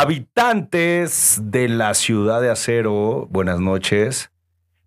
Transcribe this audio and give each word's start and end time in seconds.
Habitantes 0.00 1.40
de 1.42 1.68
la 1.68 1.92
ciudad 1.92 2.40
de 2.40 2.48
acero, 2.50 3.26
buenas 3.30 3.58
noches. 3.58 4.30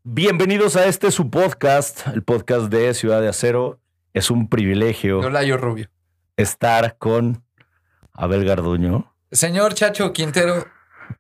Bienvenidos 0.04 0.78
a 0.78 0.86
este 0.86 1.12
su 1.12 1.30
podcast, 1.30 2.08
el 2.08 2.24
podcast 2.24 2.68
de 2.71 2.94
Ciudad 2.94 3.20
de 3.20 3.28
Acero. 3.28 3.82
Es 4.13 4.32
un 4.32 4.47
privilegio 4.47 5.20
yo 5.42 5.58
Rubio. 5.58 5.89
estar 6.38 6.96
con 6.97 7.44
Abel 8.13 8.46
Garduño. 8.46 9.13
Señor 9.34 9.74
Chacho 9.74 10.13
Quintero, 10.13 10.66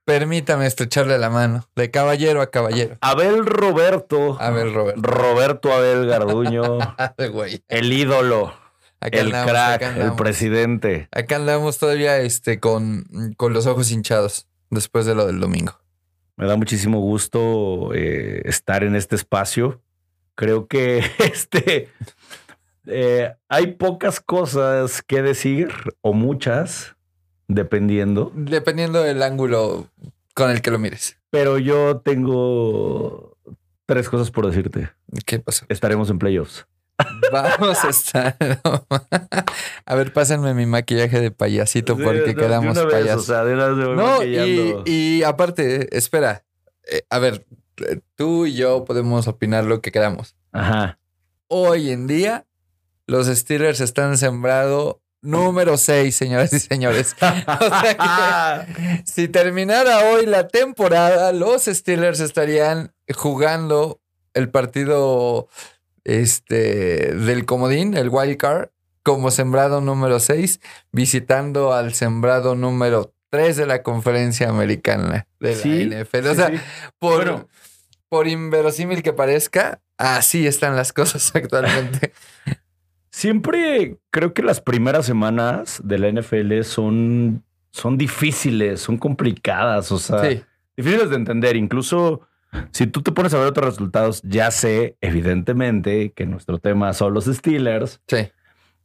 permítame 0.05 0.67
estrecharle 0.67 1.17
la 1.17 1.29
mano, 1.29 1.67
de 1.75 1.91
caballero 1.91 2.41
a 2.41 2.49
caballero. 2.49 2.95
Abel 3.01 3.45
Roberto. 3.45 4.37
Abel 4.39 4.73
Roberto. 4.73 5.01
Roberto 5.01 5.73
Abel 5.73 6.07
Garduño. 6.07 6.77
El 7.67 7.91
ídolo, 7.91 8.53
Acá 9.01 9.19
el 9.19 9.27
andamos, 9.27 9.51
crack, 9.51 9.83
acá 9.83 10.05
el 10.05 10.13
presidente. 10.13 11.09
Acá 11.11 11.35
andamos 11.37 11.79
todavía 11.79 12.19
este, 12.19 12.59
con, 12.59 13.33
con 13.35 13.51
los 13.51 13.65
ojos 13.65 13.91
hinchados 13.91 14.47
después 14.69 15.05
de 15.05 15.15
lo 15.15 15.25
del 15.25 15.39
domingo. 15.39 15.79
Me 16.37 16.45
da 16.45 16.55
muchísimo 16.55 16.99
gusto 16.99 17.93
eh, 17.93 18.41
estar 18.45 18.83
en 18.83 18.95
este 18.95 19.15
espacio. 19.15 19.81
Creo 20.35 20.67
que 20.67 21.03
este 21.19 21.89
eh, 22.87 23.33
hay 23.47 23.67
pocas 23.73 24.19
cosas 24.19 25.01
que 25.01 25.21
decir, 25.21 25.69
o 26.01 26.13
muchas, 26.13 26.95
dependiendo. 27.47 28.31
Dependiendo 28.35 29.03
del 29.03 29.21
ángulo 29.23 29.87
con 30.33 30.51
el 30.51 30.61
que 30.61 30.71
lo 30.71 30.79
mires. 30.79 31.17
Pero 31.29 31.57
yo 31.57 32.01
tengo 32.01 33.37
tres 33.85 34.09
cosas 34.09 34.31
por 34.31 34.47
decirte. 34.47 34.89
¿Qué 35.25 35.39
pasó? 35.39 35.65
Estaremos 35.69 36.09
en 36.09 36.19
playoffs. 36.19 36.65
Vamos 37.31 37.83
a 37.83 37.89
estar. 37.89 38.35
a 39.85 39.95
ver, 39.95 40.13
pásenme 40.13 40.53
mi 40.53 40.65
maquillaje 40.65 41.19
de 41.19 41.31
payasito 41.31 41.97
porque 41.97 42.35
quedamos 42.35 42.77
payasos. 42.79 43.25
sea, 43.25 43.43
de 43.43 43.53
una 43.53 43.67
vez 43.67 43.77
me 43.77 43.85
voy 43.85 43.95
No, 43.95 44.23
y 44.85 45.23
aparte, 45.23 45.95
espera. 45.97 46.43
Eh, 46.91 47.03
a 47.09 47.19
ver, 47.19 47.45
eh, 47.87 47.99
tú 48.15 48.45
y 48.45 48.53
yo 48.53 48.85
podemos 48.85 49.27
opinar 49.27 49.65
lo 49.65 49.81
que 49.81 49.91
queramos. 49.91 50.35
Ajá. 50.51 50.99
Hoy 51.47 51.91
en 51.91 52.07
día, 52.07 52.45
los 53.07 53.27
Steelers 53.27 53.81
están 53.81 54.17
sembrado 54.17 55.01
número 55.21 55.77
6, 55.77 56.15
señoras 56.15 56.53
y 56.53 56.59
señores. 56.59 57.15
O 57.21 57.81
sea 57.81 58.65
que 58.65 59.03
si 59.05 59.27
terminara 59.27 60.11
hoy 60.11 60.25
la 60.25 60.47
temporada, 60.47 61.31
los 61.31 61.65
Steelers 61.65 62.19
estarían 62.19 62.93
jugando 63.13 64.01
el 64.33 64.49
partido 64.49 65.49
este, 66.03 67.13
del 67.15 67.45
comodín, 67.45 67.95
el 67.95 68.09
wild 68.09 68.37
card, 68.37 68.69
como 69.03 69.31
sembrado 69.31 69.81
número 69.81 70.19
6, 70.19 70.59
visitando 70.91 71.73
al 71.73 71.93
sembrado 71.93 72.55
número 72.55 73.13
3 73.29 73.55
de 73.57 73.65
la 73.65 73.81
conferencia 73.81 74.49
americana 74.49 75.27
de 75.39 75.55
Sí, 75.55 75.85
la 75.85 76.01
NFL. 76.03 76.27
O 76.27 76.29
sí, 76.31 76.35
sea, 76.35 76.47
sí. 76.49 76.55
por, 76.99 77.15
Bueno. 77.25 77.47
por 78.09 78.27
inverosímil 78.27 79.01
que 79.03 79.13
parezca, 79.13 79.81
así 79.97 80.45
están 80.47 80.75
las 80.75 80.93
cosas 80.93 81.31
actualmente. 81.35 82.13
Siempre 83.09 83.97
creo 84.09 84.33
que 84.33 84.41
las 84.41 84.61
primeras 84.61 85.05
semanas 85.05 85.81
de 85.83 85.99
la 85.99 86.11
NFL 86.11 86.61
son, 86.63 87.43
son 87.71 87.97
difíciles, 87.97 88.79
son 88.79 88.97
complicadas, 88.97 89.91
o 89.91 89.99
sea, 89.99 90.29
sí. 90.29 90.43
difíciles 90.77 91.09
de 91.09 91.15
entender. 91.17 91.55
Incluso 91.57 92.21
si 92.71 92.87
tú 92.87 93.01
te 93.01 93.11
pones 93.11 93.33
a 93.33 93.37
ver 93.39 93.47
otros 93.47 93.65
resultados, 93.65 94.21
ya 94.23 94.51
sé, 94.51 94.97
evidentemente, 95.01 96.11
que 96.13 96.25
nuestro 96.25 96.57
tema 96.59 96.93
son 96.93 97.13
los 97.13 97.25
Steelers 97.25 98.01
Sí. 98.07 98.29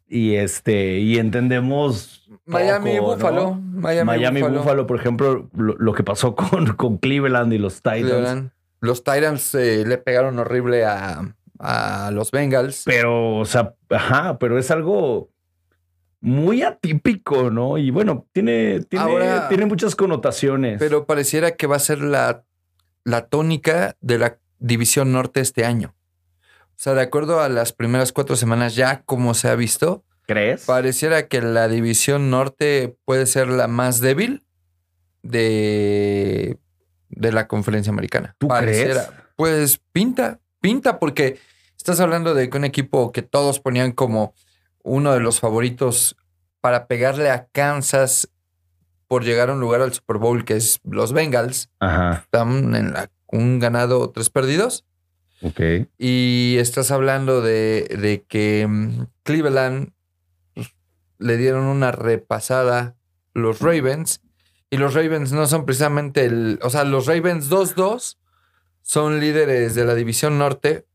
y 0.09 0.35
este, 0.35 0.99
y 0.99 1.19
entendemos. 1.19 2.29
Miami 2.45 2.97
poco, 2.99 3.07
¿no? 3.09 3.15
Buffalo. 3.17 3.55
Miami, 3.55 4.07
Miami, 4.07 4.41
Buffalo. 4.43 4.59
Buffalo, 4.61 4.87
por 4.87 4.99
ejemplo, 5.01 5.49
lo, 5.57 5.75
lo 5.79 5.93
que 5.95 6.03
pasó 6.05 6.35
con, 6.37 6.75
con 6.75 6.99
Cleveland 6.99 7.53
y 7.53 7.59
los 7.59 7.77
Titans. 7.83 8.03
Cleveland. 8.05 8.51
Los 8.81 9.03
Titans 9.03 9.55
eh, 9.55 9.85
le 9.87 9.99
pegaron 9.99 10.39
horrible 10.39 10.85
a, 10.85 11.35
a 11.59 12.11
los 12.13 12.31
Bengals. 12.31 12.83
Pero, 12.85 13.37
o 13.39 13.45
sea, 13.47 13.75
ajá, 13.91 14.39
pero 14.39 14.59
es 14.59 14.71
algo 14.71 15.31
muy 16.21 16.63
atípico, 16.63 17.51
¿no? 17.51 17.79
Y 17.79 17.91
bueno, 17.91 18.27
tiene, 18.33 18.81
tiene, 18.89 19.05
Ahora- 19.05 19.49
tiene 19.49 19.67
muchas 19.67 19.97
connotaciones. 19.97 20.79
Pero 20.79 21.07
pareciera 21.07 21.53
que 21.53 21.67
va 21.67 21.77
a 21.77 21.81
ser 21.81 22.01
la, 22.01 22.45
la 23.07 23.29
tónica 23.29 23.97
de 24.01 24.19
la 24.19 24.39
División 24.59 25.13
Norte 25.13 25.41
este 25.41 25.65
año. 25.65 25.95
O 26.71 26.75
sea, 26.79 26.95
de 26.95 27.03
acuerdo 27.03 27.41
a 27.41 27.49
las 27.49 27.73
primeras 27.73 28.13
cuatro 28.13 28.35
semanas, 28.35 28.75
ya 28.75 29.03
como 29.05 29.33
se 29.35 29.49
ha 29.49 29.55
visto, 29.55 30.05
¿crees? 30.27 30.65
pareciera 30.65 31.29
que 31.29 31.41
la 31.41 31.69
División 31.69 32.31
Norte 32.31 32.97
puede 33.05 33.27
ser 33.27 33.47
la 33.47 33.69
más 33.69 34.01
débil 34.01 34.45
de, 35.23 36.59
de 37.09 37.33
la 37.33 37.47
conferencia 37.47 37.93
americana. 37.93 38.35
¿Tú 38.39 38.49
Pareciera. 38.49 39.07
crees? 39.07 39.23
Pues 39.37 39.81
pinta, 39.93 40.41
pinta, 40.61 40.99
porque 40.99 41.39
estás 41.77 42.01
hablando 42.01 42.35
de 42.35 42.51
que 42.51 42.59
un 42.59 42.65
equipo 42.65 43.13
que 43.13 43.23
todos 43.23 43.61
ponían 43.61 43.93
como 43.93 44.35
uno 44.83 45.13
de 45.13 45.21
los 45.21 45.39
favoritos 45.39 46.17
para 46.61 46.89
pegarle 46.89 47.31
a 47.31 47.47
Kansas 47.53 48.29
por 49.09 49.25
llegar 49.25 49.51
a 49.51 49.53
un 49.55 49.61
lugar 49.61 49.81
al 49.83 49.93
Super 49.93 50.19
Bowl, 50.19 50.45
que 50.45 50.57
es 50.57 50.81
los 50.85 51.13
Bengals, 51.13 51.71
Ajá, 51.81 52.23
están 52.25 52.75
en 52.75 52.93
la, 52.93 53.11
un 53.29 53.59
ganado, 53.59 54.11
tres 54.11 54.31
perdidos. 54.31 54.85
ok. 55.43 55.61
Y 55.99 56.57
estás 56.59 56.91
hablando 56.91 57.41
de, 57.41 57.97
de 58.01 58.25
que 58.27 58.67
mm, 58.69 59.07
Cleveland 59.23 59.93
pues, 60.55 60.75
le 61.19 61.37
dieron 61.37 61.65
una 61.65 61.93
repasada 61.93 62.97
los 63.35 63.61
Ravens. 63.61 64.21
Y 64.71 64.79
los 64.79 64.95
Ravens 64.95 65.33
no 65.33 65.47
son 65.47 65.65
precisamente 65.65 66.25
el. 66.25 66.59
O 66.63 66.71
sea, 66.71 66.85
los 66.85 67.07
Ravens 67.07 67.49
2-2 67.49 68.17
son 68.83 69.21
líderes 69.21 69.75
de 69.75 69.85
la 69.85 69.95
División 69.95 70.39
Norte. 70.39 70.87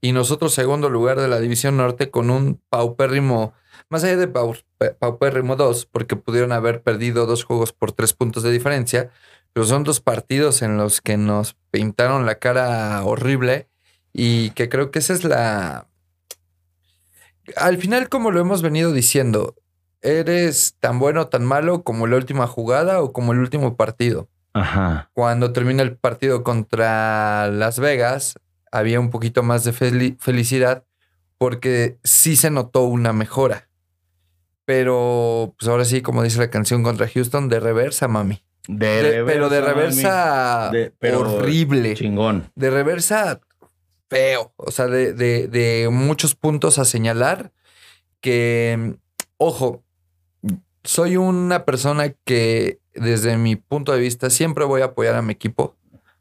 Y 0.00 0.12
nosotros, 0.12 0.54
segundo 0.54 0.88
lugar 0.88 1.20
de 1.20 1.28
la 1.28 1.40
División 1.40 1.76
Norte, 1.76 2.10
con 2.10 2.30
un 2.30 2.60
paupérrimo. 2.68 3.52
Más 3.90 4.04
allá 4.04 4.16
de 4.16 4.28
pau- 4.28 4.56
pa- 4.78 4.94
paupérrimo 4.98 5.56
2, 5.56 5.84
porque 5.86 6.16
pudieron 6.16 6.52
haber 6.52 6.82
perdido 6.82 7.26
dos 7.26 7.44
juegos 7.44 7.72
por 7.72 7.92
tres 7.92 8.12
puntos 8.14 8.42
de 8.42 8.50
diferencia. 8.52 9.10
Pero 9.52 9.66
son 9.66 9.82
dos 9.84 10.00
partidos 10.00 10.62
en 10.62 10.76
los 10.78 11.00
que 11.00 11.16
nos 11.16 11.56
pintaron 11.72 12.24
la 12.24 12.36
cara 12.36 13.02
horrible. 13.04 13.68
Y 14.12 14.50
que 14.52 14.68
creo 14.68 14.90
que 14.90 15.00
esa 15.00 15.12
es 15.12 15.24
la. 15.24 15.88
Al 17.56 17.78
final, 17.78 18.08
como 18.08 18.30
lo 18.30 18.40
hemos 18.40 18.62
venido 18.62 18.92
diciendo, 18.92 19.56
eres 20.02 20.76
tan 20.80 20.98
bueno 20.98 21.22
o 21.22 21.26
tan 21.28 21.44
malo 21.44 21.82
como 21.82 22.06
la 22.06 22.16
última 22.16 22.46
jugada 22.46 23.02
o 23.02 23.12
como 23.12 23.32
el 23.32 23.40
último 23.40 23.76
partido. 23.76 24.28
Ajá. 24.52 25.10
Cuando 25.14 25.52
termina 25.52 25.82
el 25.82 25.96
partido 25.96 26.42
contra 26.44 27.48
Las 27.48 27.78
Vegas, 27.80 28.34
había 28.72 29.00
un 29.00 29.10
poquito 29.10 29.42
más 29.42 29.64
de 29.64 29.72
fel- 29.72 30.16
felicidad 30.20 30.84
porque 31.38 31.98
sí 32.04 32.36
se 32.36 32.50
notó 32.50 32.84
una 32.84 33.12
mejora. 33.12 33.68
Pero, 34.72 35.52
pues 35.58 35.68
ahora 35.68 35.84
sí, 35.84 36.00
como 36.00 36.22
dice 36.22 36.38
la 36.38 36.48
canción 36.48 36.84
contra 36.84 37.08
Houston, 37.08 37.48
de 37.48 37.58
reversa, 37.58 38.06
mami. 38.06 38.40
De 38.68 39.02
De- 39.02 39.24
pero 39.24 39.48
de 39.48 39.60
reversa 39.60 40.70
De- 40.72 40.92
pero 40.96 41.22
horrible 41.22 41.94
Chingón. 41.96 42.52
de 42.54 42.70
reversa 42.70 43.40
feo. 44.08 44.52
O 44.54 44.70
sea, 44.70 44.86
de, 44.86 45.12
de- 45.12 45.48
de 45.48 45.88
muchos 45.90 46.36
puntos 46.36 46.78
a 46.78 46.84
señalar 46.84 47.50
que, 48.20 48.94
ojo, 49.38 49.82
soy 50.84 51.16
una 51.16 51.64
persona 51.64 52.10
que 52.24 52.78
desde 52.94 53.36
mi 53.38 53.56
punto 53.56 53.90
de 53.90 53.98
vista 53.98 54.30
siempre 54.30 54.64
voy 54.64 54.82
a 54.82 54.86
apoyar 54.86 55.16
a 55.16 55.22
mi 55.22 55.32
equipo. 55.32 55.74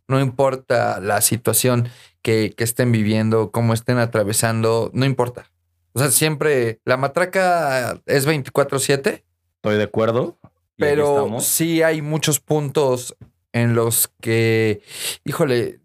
No 0.07 0.19
importa 0.19 0.99
la 0.99 1.21
situación 1.21 1.87
que, 2.23 2.55
que 2.57 2.63
estén 2.63 2.91
viviendo, 2.91 3.51
cómo 3.51 3.75
estén 3.75 3.99
atravesando, 3.99 4.89
no 4.95 5.05
importa. 5.05 5.51
O 5.99 6.01
sea, 6.01 6.11
siempre 6.11 6.79
la 6.85 6.95
matraca 6.95 8.01
es 8.05 8.25
24/7. 8.25 9.25
Estoy 9.57 9.75
de 9.77 9.83
acuerdo. 9.83 10.37
Pero 10.77 11.41
sí 11.41 11.83
hay 11.83 12.01
muchos 12.01 12.39
puntos 12.39 13.17
en 13.51 13.75
los 13.75 14.09
que, 14.21 14.81
híjole, 15.25 15.81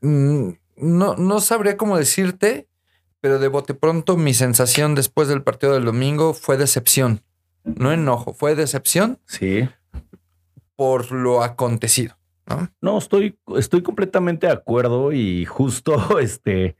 no, 0.00 1.14
no 1.14 1.40
sabría 1.40 1.76
cómo 1.76 1.96
decirte, 1.96 2.66
pero 3.20 3.38
de 3.38 3.46
bote 3.46 3.74
pronto 3.74 4.16
mi 4.16 4.34
sensación 4.34 4.96
después 4.96 5.28
del 5.28 5.44
partido 5.44 5.74
del 5.74 5.84
domingo 5.84 6.34
fue 6.34 6.56
decepción. 6.56 7.22
No 7.62 7.92
enojo, 7.92 8.34
fue 8.34 8.56
decepción 8.56 9.20
Sí. 9.26 9.68
por 10.74 11.12
lo 11.12 11.44
acontecido. 11.44 12.18
¿no? 12.48 12.68
No, 12.80 12.98
estoy, 12.98 13.38
estoy 13.56 13.84
completamente 13.84 14.48
de 14.48 14.52
acuerdo 14.52 15.12
y 15.12 15.44
justo 15.44 15.94
este, 16.18 16.76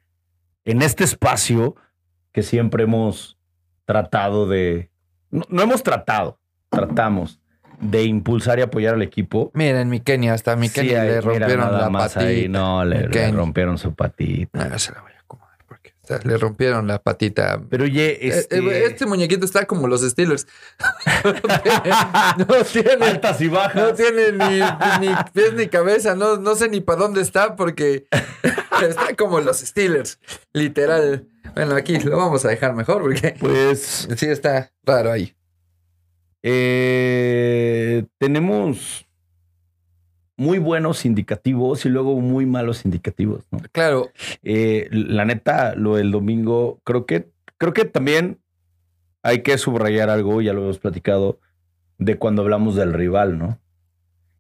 en 0.65 0.83
este 0.83 1.05
espacio 1.05 1.77
que 2.35 2.43
siempre 2.43 2.83
hemos 2.83 3.39
tratado 3.87 4.49
de, 4.49 4.91
no, 5.31 5.45
no 5.49 5.63
hemos 5.63 5.85
tratado, 5.85 6.41
tratamos 6.69 7.41
de 7.81 8.03
impulsar 8.03 8.59
y 8.59 8.63
apoyar 8.63 8.95
al 8.95 9.03
equipo. 9.03 9.53
Miren, 9.55 9.89
mi 9.89 10.01
Kenia, 10.01 10.35
hasta 10.35 10.57
mi 10.57 10.69
Kenia 10.69 11.05
le 11.05 11.21
rompieron 11.21 11.73
la 11.73 11.91
patita. 11.91 12.21
ahí, 12.21 12.49
no, 12.49 12.85
le, 12.85 13.07
rompieron 13.31 13.79
su 13.79 13.95
patita. 13.95 14.69
Ah, 14.73 14.79
se 14.81 14.93
la 14.93 15.01
voy 15.03 15.13
a 15.13 15.21
acomodar 15.21 15.59
porque 15.67 15.93
O 16.05 16.07
sea, 16.07 16.21
le 16.23 16.37
rompieron 16.37 16.87
la 16.87 16.99
patita. 17.03 17.61
Pero 17.71 17.85
oye, 17.85 18.27
Eh, 18.27 18.29
este... 18.39 18.59
eh, 18.59 18.85
Este 18.85 19.07
muñequito 19.07 19.47
está 19.47 19.65
como 19.65 19.89
los 19.89 20.03
Steelers. 20.03 20.47
no 22.39 22.65
tiene, 22.71 23.07
altas 23.07 23.41
y 23.41 23.49
bajas. 23.49 23.75
no 23.75 23.95
tiene 23.95 24.33
ni, 24.33 24.61
ni 25.09 25.15
pies 25.33 25.55
ni 25.55 25.67
cabeza. 25.69 26.15
No, 26.15 26.37
no 26.37 26.55
sé 26.57 26.69
ni 26.69 26.81
para 26.83 27.01
dónde 27.01 27.23
está 27.23 27.57
porque 27.57 28.07
está 28.83 29.15
como 29.17 29.41
los 29.41 29.59
Steelers. 29.61 30.19
Literal. 30.53 31.27
Bueno, 31.55 31.75
aquí 31.75 31.99
lo 32.01 32.17
vamos 32.19 32.45
a 32.45 32.49
dejar 32.49 32.75
mejor 32.75 33.01
porque 33.03 33.37
Pues 33.41 34.07
sí 34.15 34.27
está 34.27 34.73
raro 34.85 35.11
ahí. 35.11 35.35
eh, 36.43 38.05
tenemos 38.19 39.07
muy 40.37 40.59
buenos 40.59 41.05
indicativos 41.05 41.85
y 41.87 41.89
luego 41.89 42.19
muy 42.21 42.47
malos 42.47 42.85
indicativos, 42.85 43.45
¿no? 43.51 43.59
Claro, 43.73 44.11
Eh, 44.43 44.89
la 44.91 45.25
neta, 45.25 45.75
lo 45.75 45.97
del 45.97 46.11
domingo, 46.11 46.81
creo 46.85 47.07
que, 47.07 47.29
creo 47.59 47.73
que 47.73 47.85
también 47.85 48.39
hay 49.23 49.43
que 49.43 49.57
subrayar 49.59 50.11
algo, 50.11 50.43
ya 50.43 50.53
lo 50.53 50.63
hemos 50.65 50.79
platicado, 50.79 51.39
de 51.99 52.17
cuando 52.19 52.43
hablamos 52.43 52.75
del 52.75 52.93
rival, 52.93 53.39
¿no? 53.39 53.59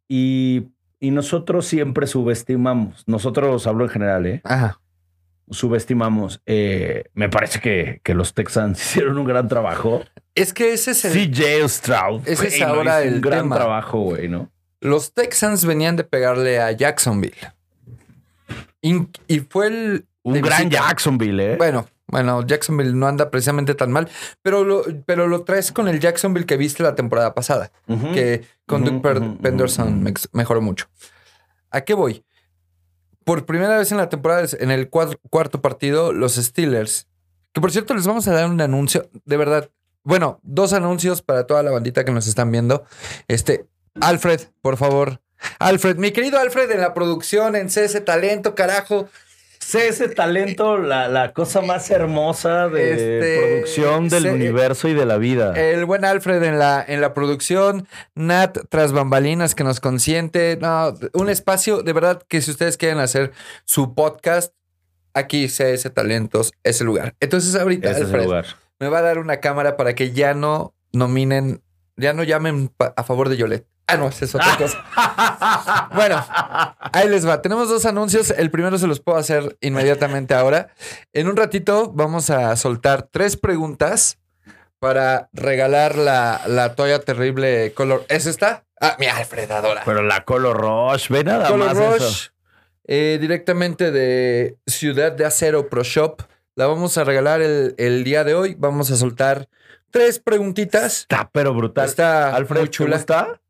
Y, 0.09 0.69
y 1.01 1.11
nosotros 1.11 1.67
siempre 1.67 2.07
subestimamos, 2.07 3.05
nosotros 3.07 3.67
hablo 3.67 3.85
en 3.85 3.91
general, 3.91 4.27
¿eh? 4.27 4.41
ajá. 4.45 4.81
Subestimamos. 5.51 6.41
Eh, 6.47 7.05
me 7.13 7.29
parece 7.29 7.61
que, 7.61 8.01
que 8.03 8.15
los 8.15 8.33
Texans 8.33 8.81
hicieron 8.83 9.19
un 9.19 9.27
gran 9.27 9.47
trabajo. 9.47 10.03
Es 10.35 10.55
que 10.55 10.73
ese 10.73 10.93
es 10.93 11.05
el. 11.05 11.13
CJ 11.31 11.69
Stroud. 11.69 12.23
Ese 12.25 12.47
es 12.49 12.63
ahora 12.63 13.03
el 13.03 13.17
un 13.17 13.21
gran 13.21 13.43
tema. 13.43 13.57
trabajo, 13.57 14.01
güey, 14.01 14.27
¿no? 14.29 14.51
Los 14.85 15.15
Texans 15.15 15.65
venían 15.65 15.97
de 15.97 16.05
pegarle 16.05 16.61
a 16.61 16.71
Jacksonville. 16.71 17.55
Y, 18.83 19.09
y 19.29 19.41
fue 19.41 19.69
el. 19.69 20.07
Un 20.23 20.43
gran 20.43 20.69
visita. 20.69 20.89
Jacksonville, 20.89 21.53
¿eh? 21.53 21.57
Bueno, 21.57 21.89
bueno, 22.07 22.47
Jacksonville 22.47 22.93
no 22.93 23.07
anda 23.07 23.31
precisamente 23.31 23.75
tan 23.75 23.91
mal, 23.91 24.11
pero 24.43 24.63
lo, 24.63 24.85
pero 25.07 25.27
lo 25.27 25.43
traes 25.43 25.73
con 25.73 25.89
el 25.89 26.01
Jacksonville 26.01 26.45
que 26.45 26.59
viste 26.59 26.83
la 26.83 26.95
temporada 26.95 27.35
pasada, 27.35 27.73
que 28.13 28.45
con 28.67 28.85
Duke 28.85 29.39
Penderson 29.41 30.05
mejoró 30.33 30.61
mucho. 30.61 30.87
¿A 31.71 31.81
qué 31.81 31.95
voy? 31.95 32.23
Por 33.25 33.47
primera 33.47 33.79
vez 33.79 33.91
en 33.91 33.97
la 33.97 34.11
temporada, 34.11 34.47
en 34.59 34.71
el 34.71 34.91
cuarto 34.91 35.63
partido, 35.63 36.13
los 36.13 36.35
Steelers, 36.35 37.09
que 37.55 37.63
por 37.63 37.73
cierto 37.73 37.95
les 37.95 38.07
vamos 38.07 38.29
a 38.29 38.35
dar 38.35 38.51
un 38.51 38.61
anuncio, 38.61 39.09
de 39.25 39.37
verdad, 39.39 39.71
bueno, 40.03 40.41
dos 40.43 40.75
anuncios 40.75 41.23
para 41.23 41.47
toda 41.47 41.63
la 41.63 41.71
bandita 41.71 42.05
que 42.05 42.13
nos 42.13 42.27
están 42.27 42.53
viendo. 42.53 42.85
Este, 43.29 43.67
Alfred, 44.01 44.41
por 44.63 44.77
favor. 44.77 45.21
Alfred, 45.59 45.97
mi 45.97 46.11
querido 46.11 46.39
Alfred 46.39 46.71
en 46.71 46.81
la 46.81 46.95
producción, 46.95 47.55
en 47.57 47.69
CS 47.69 48.05
Talento, 48.05 48.55
carajo. 48.55 49.09
Ese 49.73 50.09
talento, 50.09 50.77
la, 50.77 51.09
la 51.09 51.33
cosa 51.33 51.61
más 51.63 51.91
hermosa 51.91 52.69
de 52.69 52.93
Este, 52.93 53.39
producción 53.39 54.09
del 54.09 54.27
universo 54.27 54.89
y 54.89 54.95
de 54.95 55.07
la 55.07 55.17
vida. 55.17 55.53
El 55.57 55.85
buen 55.87 56.05
Alfred 56.05 56.43
en 56.43 56.59
la, 56.59 56.85
en 56.87 57.01
la 57.01 57.15
producción, 57.15 57.89
Nat 58.15 58.59
tras 58.69 58.93
bambalinas 58.93 59.55
que 59.55 59.65
nos 59.65 59.81
consiente. 59.81 60.59
No, 60.61 60.95
un 61.15 61.29
espacio 61.29 61.83
de 61.83 61.93
verdad 61.93 62.23
que 62.29 62.43
si 62.43 62.51
ustedes 62.51 62.77
quieren 62.77 62.99
hacer 62.99 63.33
su 63.65 63.95
podcast, 63.95 64.55
aquí 65.15 65.49
CS 65.49 65.91
Talentos 65.93 66.53
es 66.63 66.81
el 66.81 66.87
lugar. 66.87 67.15
Entonces 67.21 67.57
ahorita 67.57 67.91
Ese 67.91 68.03
Alfred 68.03 68.29
me 68.79 68.89
va 68.89 68.99
a 68.99 69.03
dar 69.03 69.19
una 69.19 69.41
cámara 69.41 69.77
para 69.77 69.95
que 69.95 70.13
ya 70.13 70.35
no 70.35 70.75
nominen, 70.93 71.63
ya 71.97 72.13
no 72.13 72.23
llamen 72.23 72.71
a 72.79 73.03
favor 73.03 73.29
de 73.29 73.39
Yolette. 73.39 73.67
Ah, 73.87 73.97
no, 73.99 74.09
esa 74.09 74.25
es 74.25 74.35
otra 74.35 74.57
cosa. 74.59 75.89
Bueno, 75.95 76.25
ahí 76.93 77.09
les 77.09 77.27
va. 77.29 77.43
Tenemos 77.43 77.69
dos 77.69 77.85
anuncios. 77.85 78.31
El 78.31 78.51
primero 78.51 78.79
se 78.79 78.87
los 78.87 79.01
puedo 79.01 79.19
hacer 79.19 79.57
inmediatamente 79.61 80.35
ahora. 80.35 80.69
En 81.13 81.29
un 81.29 81.37
ratito 81.37 81.93
vamos 81.95 82.31
a 82.31 82.57
soltar 82.57 83.03
tres 83.11 83.37
preguntas 83.37 84.19
para 84.79 85.29
regalar 85.33 85.97
la, 85.97 86.41
la 86.47 86.75
toalla 86.75 86.99
terrible 87.01 87.73
color. 87.75 88.05
¿Esa 88.09 88.31
está? 88.31 88.65
Ah, 88.81 88.97
mi 88.99 89.07
Alfred 89.07 89.51
adora. 89.51 89.83
Pero 89.85 90.03
la 90.03 90.25
Color 90.25 90.57
Rush, 90.57 91.09
ve 91.09 91.25
nada 91.25 91.49
Color 91.49 91.75
más 91.75 91.77
Rush, 91.77 92.03
eso. 92.03 92.31
eh, 92.87 93.19
directamente 93.21 93.91
de 93.91 94.57
Ciudad 94.67 95.13
de 95.13 95.25
Acero 95.25 95.69
Pro 95.69 95.83
Shop. 95.85 96.23
La 96.55 96.67
vamos 96.67 96.99
a 96.99 97.05
regalar 97.05 97.41
el, 97.41 97.75
el 97.79 98.05
día 98.05 98.25
de 98.25 98.35
hoy. 98.35 98.57
Vamos 98.59 98.91
a 98.91 98.97
soltar 98.97 99.49
tres 99.91 100.19
preguntitas. 100.21 101.01
Está 101.01 101.31
pero 101.33 101.55
brutal. 101.55 101.87
Está 101.87 102.35
Alfred, 102.35 102.61
muy 102.61 102.69
chula. 102.71 102.91
¿te 102.93 102.97
gusta? 102.99 103.41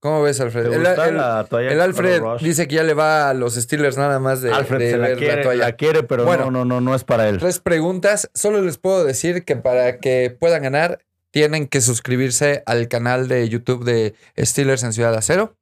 ¿Cómo 0.00 0.22
ves, 0.22 0.36
¿Te 0.36 0.44
Alfred? 0.44 0.66
El, 0.66 0.72
el- 0.74 0.82
la 1.16 1.44
toalla 1.48 1.72
el 1.72 1.80
Alfred 1.80 2.22
dice 2.40 2.68
que 2.68 2.76
ya 2.76 2.84
le 2.84 2.94
va 2.94 3.30
a 3.30 3.34
los 3.34 3.54
Steelers 3.56 3.96
nada 3.96 4.20
más 4.20 4.42
de, 4.42 4.52
Alfred 4.52 4.78
de 4.78 4.90
se 4.92 4.96
la 4.96 5.08
ver 5.08 5.18
quiere, 5.18 5.36
la 5.36 5.42
toalla. 5.42 5.64
la 5.64 5.72
quiere, 5.72 6.02
pero 6.04 6.24
Bueno. 6.24 6.44
no, 6.46 6.50
no, 6.50 6.64
no, 6.64 6.80
no 6.80 6.94
es 6.94 7.02
para 7.04 7.28
él. 7.28 7.38
Tres 7.38 7.58
preguntas. 7.58 8.30
Solo 8.32 8.62
les 8.62 8.78
puedo 8.78 9.02
decir 9.04 9.44
que 9.44 9.56
para 9.56 9.98
que 9.98 10.34
puedan 10.38 10.62
ganar, 10.62 11.00
tienen 11.30 11.66
que 11.66 11.80
suscribirse 11.80 12.62
al 12.66 12.86
canal 12.88 13.26
de 13.28 13.48
YouTube 13.48 13.84
de 13.84 14.14
Steelers 14.38 14.82
en 14.84 14.92
Ciudad 14.92 15.14
Acero. 15.16 15.56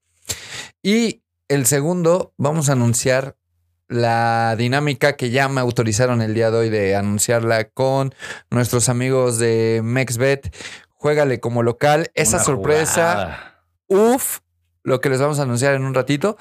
Y 0.82 1.22
el 1.48 1.64
segundo, 1.66 2.34
vamos 2.36 2.68
a 2.68 2.72
anunciar 2.72 3.36
la 3.88 4.54
dinámica 4.58 5.14
que 5.16 5.30
ya 5.30 5.48
me 5.48 5.60
autorizaron 5.60 6.20
el 6.20 6.34
día 6.34 6.50
de 6.50 6.58
hoy 6.58 6.70
de 6.70 6.96
anunciarla 6.96 7.68
con 7.70 8.14
nuestros 8.50 8.88
amigos 8.88 9.38
de 9.38 9.80
MexBet. 9.82 10.54
Juégale 10.90 11.40
como 11.40 11.62
local. 11.62 12.10
Esa 12.14 12.36
Una 12.36 12.44
sorpresa, 12.44 13.12
jugada. 13.12 13.55
Uff, 13.88 14.38
lo 14.82 15.00
que 15.00 15.08
les 15.08 15.20
vamos 15.20 15.40
a 15.40 15.42
anunciar 15.42 15.74
en 15.74 15.82
un 15.84 15.94
ratito. 15.94 16.36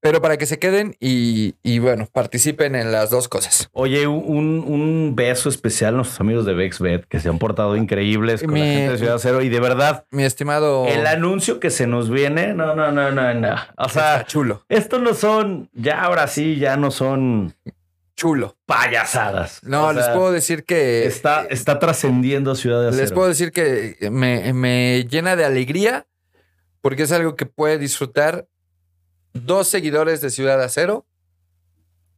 Pero 0.00 0.20
para 0.20 0.36
que 0.36 0.46
se 0.46 0.58
queden 0.58 0.96
y, 0.98 1.54
y 1.62 1.78
bueno, 1.78 2.08
participen 2.12 2.74
en 2.74 2.90
las 2.90 3.10
dos 3.10 3.28
cosas. 3.28 3.68
Oye, 3.72 4.08
un, 4.08 4.64
un 4.66 5.12
beso 5.14 5.48
especial 5.48 5.94
a 5.94 5.96
nuestros 5.98 6.20
amigos 6.20 6.44
de 6.44 6.54
VexBet 6.54 7.04
que 7.06 7.20
se 7.20 7.28
han 7.28 7.38
portado 7.38 7.76
increíbles 7.76 8.42
con 8.42 8.52
la 8.58 8.64
gente 8.66 8.92
de 8.92 8.98
Ciudad 8.98 9.18
Cero 9.20 9.42
y 9.42 9.48
de 9.48 9.60
verdad, 9.60 10.06
Mi 10.10 10.24
estimado. 10.24 10.88
el 10.88 11.06
anuncio 11.06 11.60
que 11.60 11.70
se 11.70 11.86
nos 11.86 12.10
viene, 12.10 12.52
no, 12.52 12.74
no, 12.74 12.90
no, 12.90 13.12
no, 13.12 13.32
no. 13.32 13.54
O 13.78 13.88
sea, 13.88 14.14
Está 14.16 14.26
chulo. 14.26 14.64
estos 14.68 15.00
no 15.00 15.14
son, 15.14 15.70
ya 15.72 16.02
ahora 16.02 16.26
sí, 16.26 16.56
ya 16.56 16.76
no 16.76 16.90
son 16.90 17.54
Chulo. 18.16 18.56
payasadas. 18.66 19.60
No, 19.64 19.86
O 19.88 19.92
les 19.92 20.06
puedo 20.08 20.30
decir 20.32 20.64
que. 20.64 21.06
Está, 21.06 21.46
está 21.50 21.78
trascendiendo 21.78 22.54
Ciudad 22.54 22.80
de 22.82 22.88
Acero. 22.88 23.02
Les 23.02 23.12
puedo 23.12 23.28
decir 23.28 23.50
que 23.52 23.96
me, 24.10 24.52
me 24.52 25.04
llena 25.08 25.34
de 25.36 25.44
alegría 25.44 26.06
porque 26.84 27.04
es 27.04 27.12
algo 27.12 27.34
que 27.34 27.46
puede 27.46 27.78
disfrutar 27.78 28.46
dos 29.32 29.68
seguidores 29.68 30.20
de 30.20 30.28
Ciudad 30.28 30.62
Acero 30.62 31.06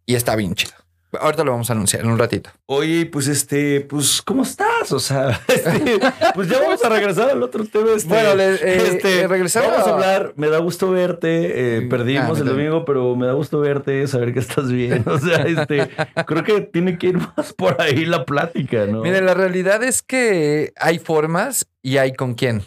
y 0.07 0.17
está 0.17 0.35
bien 0.35 0.57
chido. 0.57 0.73
Ahorita 1.21 1.45
lo 1.45 1.53
vamos 1.53 1.71
a 1.71 1.75
anunciar 1.75 2.03
en 2.03 2.11
un 2.11 2.19
ratito. 2.19 2.51
Oye, 2.67 3.07
pues 3.07 3.29
este, 3.29 3.81
pues, 3.83 4.21
¿cómo 4.23 4.43
estás? 4.43 4.91
O 4.91 4.99
sea, 4.99 5.41
este, 5.49 6.01
pues 6.35 6.49
ya 6.49 6.59
vamos 6.61 6.85
a 6.85 6.89
regresar 6.89 7.31
al 7.31 7.41
otro 7.45 7.65
tema. 7.65 7.93
Este, 7.97 8.09
Bueno, 8.09 8.35
le- 8.35 8.55
eh, 8.57 8.89
este, 8.89 9.21
eh, 9.21 9.29
regresando 9.29 9.71
Vamos 9.71 9.87
a 9.87 9.93
hablar. 9.95 10.33
Me 10.35 10.49
da 10.49 10.59
gusto 10.59 10.91
verte. 10.91 11.77
eh, 11.77 11.81
Mm, 11.83 11.89
perdimos 11.89 12.37
ah, 12.39 12.41
el 12.41 12.49
domingo, 12.49 12.85
pero 12.85 13.15
me 13.15 13.27
da 13.29 13.35
gusto 13.35 13.61
verte, 13.61 14.05
saber 14.09 14.33
que 14.35 14.41
estás 14.41 14.71
bien. 14.71 15.05
O 15.07 15.17
sea, 15.21 15.45
este, 15.47 15.89
creo 16.27 16.43
que 16.43 16.61
tiene 16.63 16.99
que 16.99 17.07
ir 17.07 17.19
más 17.19 17.53
por 17.53 17.81
ahí 17.81 18.05
la 18.05 18.25
plática, 18.27 18.85
¿no? 18.87 19.03
Miren, 19.03 19.27
la 19.27 19.35
realidad 19.35 19.85
es 19.85 20.03
que 20.03 20.73
hay 20.77 20.99
formas 20.99 21.67
y 21.83 21.99
hay 21.99 22.15
con 22.15 22.35
quién. 22.35 22.63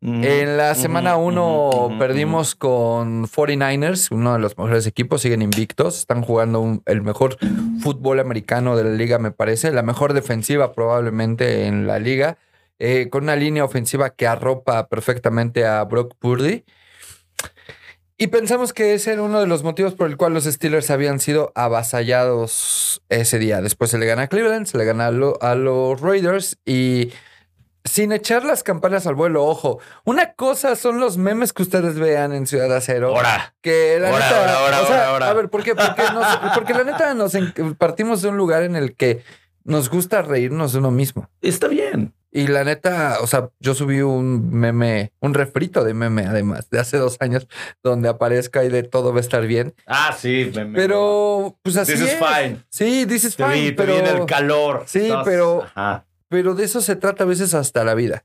En 0.00 0.56
la 0.56 0.74
semana 0.76 1.16
1 1.16 1.68
ujú, 1.70 1.86
ujú, 1.86 1.98
perdimos 1.98 2.54
con 2.54 3.26
49ers, 3.26 4.12
uno 4.12 4.32
de 4.34 4.38
los 4.38 4.56
mejores 4.56 4.86
equipos, 4.86 5.22
siguen 5.22 5.42
invictos, 5.42 5.98
están 5.98 6.22
jugando 6.22 6.60
un- 6.60 6.82
el 6.86 7.02
mejor 7.02 7.36
fútbol 7.82 8.20
americano 8.20 8.76
de 8.76 8.84
la 8.84 8.90
liga, 8.90 9.18
me 9.18 9.32
parece, 9.32 9.72
la 9.72 9.82
mejor 9.82 10.12
defensiva 10.12 10.72
probablemente 10.72 11.66
en 11.66 11.88
la 11.88 11.98
liga, 11.98 12.38
eh, 12.78 13.08
con 13.10 13.24
una 13.24 13.34
línea 13.34 13.64
ofensiva 13.64 14.10
que 14.10 14.28
arropa 14.28 14.86
perfectamente 14.86 15.66
a 15.66 15.82
Brock 15.82 16.14
Purdy. 16.20 16.64
Y 18.16 18.28
pensamos 18.28 18.72
que 18.72 18.94
ese 18.94 19.12
era 19.14 19.22
uno 19.22 19.40
de 19.40 19.46
los 19.48 19.62
motivos 19.64 19.94
por 19.94 20.08
el 20.08 20.16
cual 20.16 20.32
los 20.34 20.44
Steelers 20.44 20.90
habían 20.90 21.18
sido 21.20 21.52
avasallados 21.56 23.02
ese 23.08 23.38
día. 23.38 23.60
Después 23.60 23.90
se 23.90 23.98
le 23.98 24.06
gana 24.06 24.22
a 24.22 24.28
Cleveland, 24.28 24.66
se 24.66 24.78
le 24.78 24.84
gana 24.84 25.06
a, 25.06 25.10
lo- 25.10 25.38
a 25.42 25.54
los 25.56 26.00
Raiders 26.00 26.58
y 26.64 27.12
sin 27.88 28.12
echar 28.12 28.44
las 28.44 28.62
campanas 28.62 29.06
al 29.06 29.14
vuelo, 29.14 29.44
ojo. 29.44 29.78
Una 30.04 30.32
cosa 30.34 30.76
son 30.76 31.00
los 31.00 31.16
memes 31.16 31.52
que 31.52 31.62
ustedes 31.62 31.98
vean 31.98 32.32
en 32.32 32.46
Ciudad 32.46 32.74
Acero. 32.76 33.08
Ahora. 33.16 33.54
Que 33.62 33.98
la 34.00 34.10
Ahora, 34.10 34.24
neta. 34.24 34.38
ahora, 34.40 34.58
ahora, 34.60 34.80
o 34.82 34.86
sea, 34.86 34.94
ahora, 34.96 35.08
ahora. 35.10 35.30
A 35.30 35.32
ver, 35.34 35.48
¿por 35.50 35.62
qué? 35.62 35.74
Porque, 35.74 36.02
nos- 36.12 36.36
porque 36.54 36.74
la 36.74 36.84
neta 36.84 37.14
nos 37.14 37.32
partimos 37.78 38.22
de 38.22 38.28
un 38.28 38.36
lugar 38.36 38.62
en 38.62 38.76
el 38.76 38.94
que 38.94 39.22
nos 39.64 39.90
gusta 39.90 40.22
reírnos 40.22 40.72
de 40.72 40.78
uno 40.78 40.90
mismo. 40.90 41.28
Está 41.42 41.68
bien. 41.68 42.14
Y 42.30 42.46
la 42.46 42.62
neta, 42.62 43.18
o 43.22 43.26
sea, 43.26 43.48
yo 43.58 43.74
subí 43.74 44.02
un 44.02 44.50
meme, 44.52 45.12
un 45.20 45.32
refrito 45.32 45.82
de 45.82 45.94
meme, 45.94 46.26
además, 46.26 46.68
de 46.68 46.78
hace 46.78 46.98
dos 46.98 47.16
años, 47.20 47.48
donde 47.82 48.10
aparezca 48.10 48.62
y 48.64 48.68
de 48.68 48.82
todo 48.82 49.12
va 49.12 49.18
a 49.18 49.20
estar 49.20 49.46
bien. 49.46 49.74
Ah, 49.86 50.14
sí. 50.16 50.50
me- 50.54 50.66
me- 50.66 50.76
Pero, 50.78 51.56
pues 51.62 51.78
así 51.78 51.92
This 51.92 52.02
is 52.02 52.08
es. 52.12 52.18
fine. 52.18 52.64
Sí, 52.68 53.06
this 53.06 53.24
is 53.24 53.34
Te 53.34 53.44
vi, 53.44 53.52
fine, 53.54 53.66
te 53.70 53.76
pero, 53.76 53.94
vi 53.94 53.98
en 54.00 54.06
el 54.18 54.26
calor. 54.26 54.84
Sí, 54.86 55.06
Estás- 55.06 55.24
pero- 55.24 55.62
Ajá. 55.74 56.04
Pero 56.28 56.54
de 56.54 56.64
eso 56.64 56.80
se 56.80 56.96
trata 56.96 57.24
a 57.24 57.26
veces 57.26 57.54
hasta 57.54 57.84
la 57.84 57.94
vida. 57.94 58.24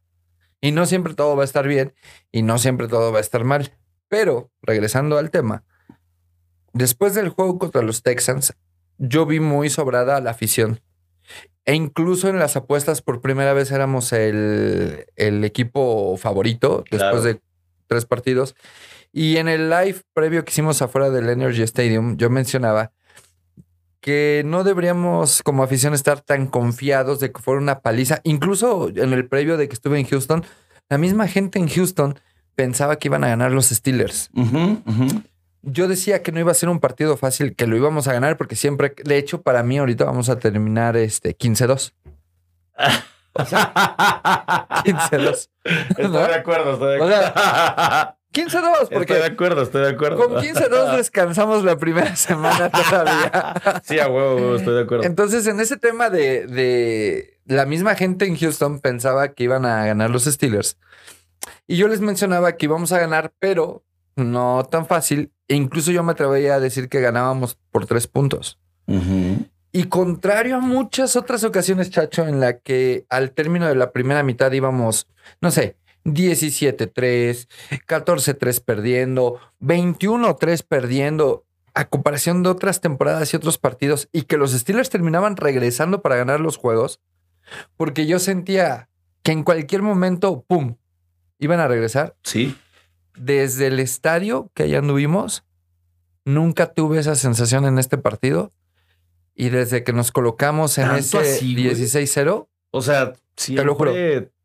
Y 0.61 0.71
no 0.71 0.85
siempre 0.85 1.13
todo 1.13 1.35
va 1.35 1.41
a 1.43 1.45
estar 1.45 1.67
bien 1.67 1.93
y 2.31 2.41
no 2.41 2.57
siempre 2.57 2.87
todo 2.87 3.11
va 3.11 3.17
a 3.17 3.21
estar 3.21 3.43
mal. 3.43 3.73
Pero, 4.07 4.51
regresando 4.61 5.17
al 5.17 5.31
tema, 5.31 5.63
después 6.73 7.13
del 7.15 7.29
juego 7.29 7.59
contra 7.59 7.81
los 7.81 8.01
Texans, 8.03 8.53
yo 8.97 9.25
vi 9.25 9.39
muy 9.39 9.69
sobrada 9.69 10.17
a 10.17 10.21
la 10.21 10.31
afición. 10.31 10.79
E 11.65 11.75
incluso 11.75 12.27
en 12.27 12.39
las 12.39 12.55
apuestas 12.57 13.01
por 13.01 13.21
primera 13.21 13.53
vez 13.53 13.71
éramos 13.71 14.11
el, 14.13 15.05
el 15.15 15.43
equipo 15.45 16.17
favorito 16.17 16.83
después 16.91 16.99
Claro. 16.99 17.21
de 17.23 17.41
tres 17.87 18.05
partidos. 18.05 18.55
Y 19.11 19.37
en 19.37 19.47
el 19.47 19.69
live 19.69 20.01
previo 20.13 20.43
que 20.43 20.51
hicimos 20.51 20.81
afuera 20.81 21.09
del 21.09 21.29
Energy 21.29 21.61
Stadium, 21.63 22.17
yo 22.17 22.29
mencionaba 22.29 22.91
que 24.03 24.43
no 24.45 24.65
deberíamos 24.65 25.41
como 25.43 25.63
afición 25.63 25.93
estar 25.93 26.19
tan 26.19 26.47
confiados 26.47 27.21
de 27.21 27.31
que 27.31 27.41
fuera 27.41 27.61
una 27.61 27.79
paliza. 27.79 28.19
Incluso 28.23 28.89
en 28.93 29.13
el 29.13 29.29
previo 29.29 29.55
de 29.55 29.69
que 29.69 29.73
estuve 29.73 29.97
en 29.97 30.05
Houston, 30.05 30.43
la 30.89 30.97
misma 30.97 31.29
gente 31.29 31.57
en 31.57 31.69
Houston 31.69 32.19
pensaba 32.53 32.97
que 32.97 33.07
iban 33.07 33.23
a 33.23 33.29
ganar 33.29 33.53
los 33.53 33.67
Steelers. 33.69 34.29
Yo 35.61 35.87
decía 35.87 36.21
que 36.21 36.33
no 36.33 36.41
iba 36.41 36.51
a 36.51 36.55
ser 36.55 36.67
un 36.67 36.81
partido 36.81 37.15
fácil, 37.15 37.55
que 37.55 37.65
lo 37.65 37.77
íbamos 37.77 38.09
a 38.09 38.13
ganar, 38.13 38.35
porque 38.35 38.57
siempre, 38.57 38.93
de 39.05 39.17
hecho, 39.17 39.41
para 39.41 39.63
mí 39.63 39.77
ahorita 39.77 40.03
vamos 40.03 40.27
a 40.27 40.37
terminar 40.37 40.97
este 40.97 41.35
15-2. 41.37 41.93
O 43.35 43.45
sea, 43.45 43.73
15-2. 44.85 45.49
Estoy 45.63 46.05
¿No? 46.07 46.19
de 46.19 46.35
acuerdo, 46.35 46.73
estoy 46.73 46.91
de 46.91 46.99
O 46.99 47.03
acuerdo. 47.05 48.15
15-2, 48.33 48.47
Estoy 48.53 48.65
de 48.81 48.87
porque 48.89 49.23
acuerdo, 49.23 49.61
estoy 49.61 49.83
de 49.83 49.89
acuerdo. 49.89 50.17
con 50.17 50.41
15-2 50.43 50.95
descansamos 50.97 51.63
la 51.63 51.77
primera 51.77 52.15
semana 52.15 52.69
todavía. 52.69 53.81
Sí, 53.83 53.99
a 53.99 54.07
huevo, 54.07 54.35
huevo, 54.35 54.55
estoy 54.55 54.73
de 54.75 54.81
acuerdo. 54.81 55.03
Entonces, 55.05 55.45
en 55.47 55.59
ese 55.59 55.77
tema 55.77 56.09
de, 56.09 56.47
de 56.47 57.39
la 57.45 57.65
misma 57.65 57.95
gente 57.95 58.25
en 58.25 58.35
Houston 58.37 58.79
pensaba 58.79 59.29
que 59.33 59.43
iban 59.43 59.65
a 59.65 59.85
ganar 59.85 60.09
los 60.09 60.25
Steelers. 60.25 60.77
Y 61.67 61.77
yo 61.77 61.87
les 61.87 62.01
mencionaba 62.01 62.53
que 62.57 62.65
íbamos 62.65 62.91
a 62.91 62.99
ganar, 62.99 63.33
pero 63.39 63.83
no 64.15 64.63
tan 64.69 64.85
fácil. 64.85 65.31
E 65.47 65.55
incluso 65.55 65.91
yo 65.91 66.03
me 66.03 66.13
atrevía 66.13 66.55
a 66.55 66.59
decir 66.59 66.89
que 66.89 67.01
ganábamos 67.01 67.57
por 67.71 67.85
tres 67.85 68.07
puntos. 68.07 68.59
Y 69.71 69.85
contrario 69.85 70.57
a 70.57 70.59
muchas 70.59 71.15
otras 71.15 71.43
ocasiones, 71.43 71.89
Chacho, 71.89 72.27
en 72.27 72.39
la 72.39 72.59
que 72.59 73.05
al 73.09 73.31
término 73.31 73.67
de 73.67 73.75
la 73.75 73.91
primera 73.91 74.23
mitad 74.23 74.51
íbamos, 74.51 75.07
no 75.41 75.51
sé, 75.51 75.77
17-3, 76.05 77.47
14-3 77.87 78.63
perdiendo, 78.63 79.39
21-3 79.61 80.65
perdiendo, 80.67 81.45
a 81.73 81.85
comparación 81.85 82.43
de 82.43 82.49
otras 82.49 82.81
temporadas 82.81 83.33
y 83.33 83.37
otros 83.37 83.57
partidos, 83.57 84.09
y 84.11 84.23
que 84.23 84.37
los 84.37 84.51
Steelers 84.51 84.89
terminaban 84.89 85.37
regresando 85.37 86.01
para 86.01 86.15
ganar 86.15 86.39
los 86.39 86.57
juegos, 86.57 86.99
porque 87.77 88.05
yo 88.05 88.19
sentía 88.19 88.89
que 89.23 89.31
en 89.31 89.43
cualquier 89.43 89.81
momento, 89.81 90.43
¡pum!, 90.47 90.75
iban 91.39 91.59
a 91.59 91.67
regresar. 91.67 92.15
Sí. 92.23 92.55
Desde 93.15 93.67
el 93.67 93.79
estadio 93.79 94.51
que 94.53 94.63
allá 94.63 94.79
anduvimos, 94.79 95.43
nunca 96.25 96.73
tuve 96.73 96.99
esa 96.99 97.15
sensación 97.15 97.65
en 97.65 97.79
este 97.79 97.97
partido. 97.97 98.51
Y 99.35 99.49
desde 99.49 99.83
que 99.83 99.93
nos 99.93 100.11
colocamos 100.11 100.77
en 100.77 100.85
¿Tanto 100.85 101.21
ese 101.21 101.35
así, 101.37 101.53
güey? 101.53 101.75
16-0, 101.75 102.47
O 102.71 102.81
sea, 102.81 103.13
siempre 103.35 103.65
lo 103.65 103.75
juro. 103.75 103.93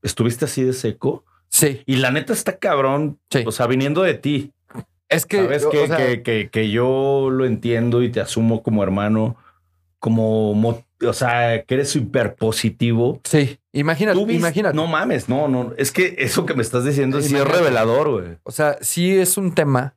estuviste 0.03 0.47
así 0.47 0.65
de 0.65 0.73
seco. 0.73 1.25
Sí. 1.49 1.83
Y 1.87 1.97
la 1.97 2.11
neta 2.11 2.33
está 2.33 2.57
cabrón. 2.59 3.19
Sí. 3.31 3.43
O 3.47 3.53
sea, 3.53 3.67
viniendo 3.67 4.03
de 4.03 4.15
ti. 4.15 4.53
Es 5.09 5.25
que, 5.25 5.39
Sabes 5.39 5.67
que, 5.67 5.87
sea, 5.87 5.97
que, 5.97 6.23
que, 6.23 6.51
que 6.51 6.71
yo 6.71 7.29
lo 7.31 7.47
entiendo 7.47 8.03
y 8.03 8.11
te 8.11 8.21
asumo 8.21 8.63
como 8.63 8.83
hermano, 8.83 9.37
como, 9.99 10.53
mo- 10.55 10.85
o 11.07 11.13
sea, 11.15 11.63
que 11.63 11.75
eres 11.75 11.89
súper 11.91 12.35
positivo. 12.35 13.21
sí, 13.25 13.59
imagínate, 13.73 14.19
imagínate. 14.33 14.77
No 14.77 14.87
mames, 14.87 15.29
no, 15.29 15.49
no. 15.49 15.73
Es 15.79 15.93
que 15.93 16.15
eso 16.19 16.45
que 16.45 16.55
me 16.55 16.63
estás 16.63 16.85
diciendo 16.85 17.21
sí 17.23 17.35
es 17.35 17.45
revelador, 17.49 18.11
güey. 18.11 18.37
O 18.43 18.51
sea, 18.53 18.77
sí 18.83 19.17
es 19.17 19.37
un 19.39 19.55
tema 19.55 19.95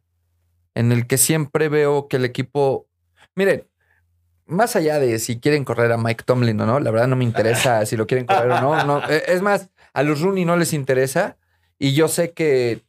en 0.75 0.91
el 0.93 1.05
que 1.07 1.17
siempre 1.17 1.67
veo 1.67 2.07
que 2.07 2.15
el 2.17 2.23
equipo. 2.25 2.87
Miren, 3.35 3.67
más 4.45 4.75
allá 4.77 4.97
de 4.99 5.19
si 5.19 5.39
quieren 5.39 5.65
correr 5.65 5.91
a 5.91 5.97
Mike 5.97 6.23
Tomlin 6.25 6.59
o 6.61 6.65
no, 6.65 6.79
la 6.79 6.89
verdad 6.91 7.07
no 7.07 7.15
me 7.17 7.25
interesa 7.25 7.85
si 7.85 7.97
lo 7.97 8.07
quieren 8.07 8.25
correr 8.27 8.51
o 8.51 8.61
no. 8.61 8.83
no. 8.85 9.01
Eh, 9.09 9.23
Es 9.27 9.41
más, 9.41 9.69
a 9.93 10.03
los 10.03 10.21
Rooney 10.21 10.45
no 10.45 10.55
les 10.55 10.71
interesa. 10.73 11.35
Y 11.81 11.93
yo 11.93 12.07
sé 12.07 12.31
que 12.31 12.83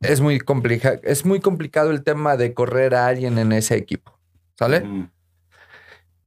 es 0.00 0.20
muy, 0.20 0.38
complica 0.38 1.00
es 1.02 1.24
muy 1.24 1.40
complicado 1.40 1.90
el 1.90 2.04
tema 2.04 2.36
de 2.36 2.54
correr 2.54 2.94
a 2.94 3.08
alguien 3.08 3.38
en 3.38 3.50
ese 3.50 3.74
equipo. 3.74 4.16
¿Sale? 4.56 4.82
Mm. 4.82 5.10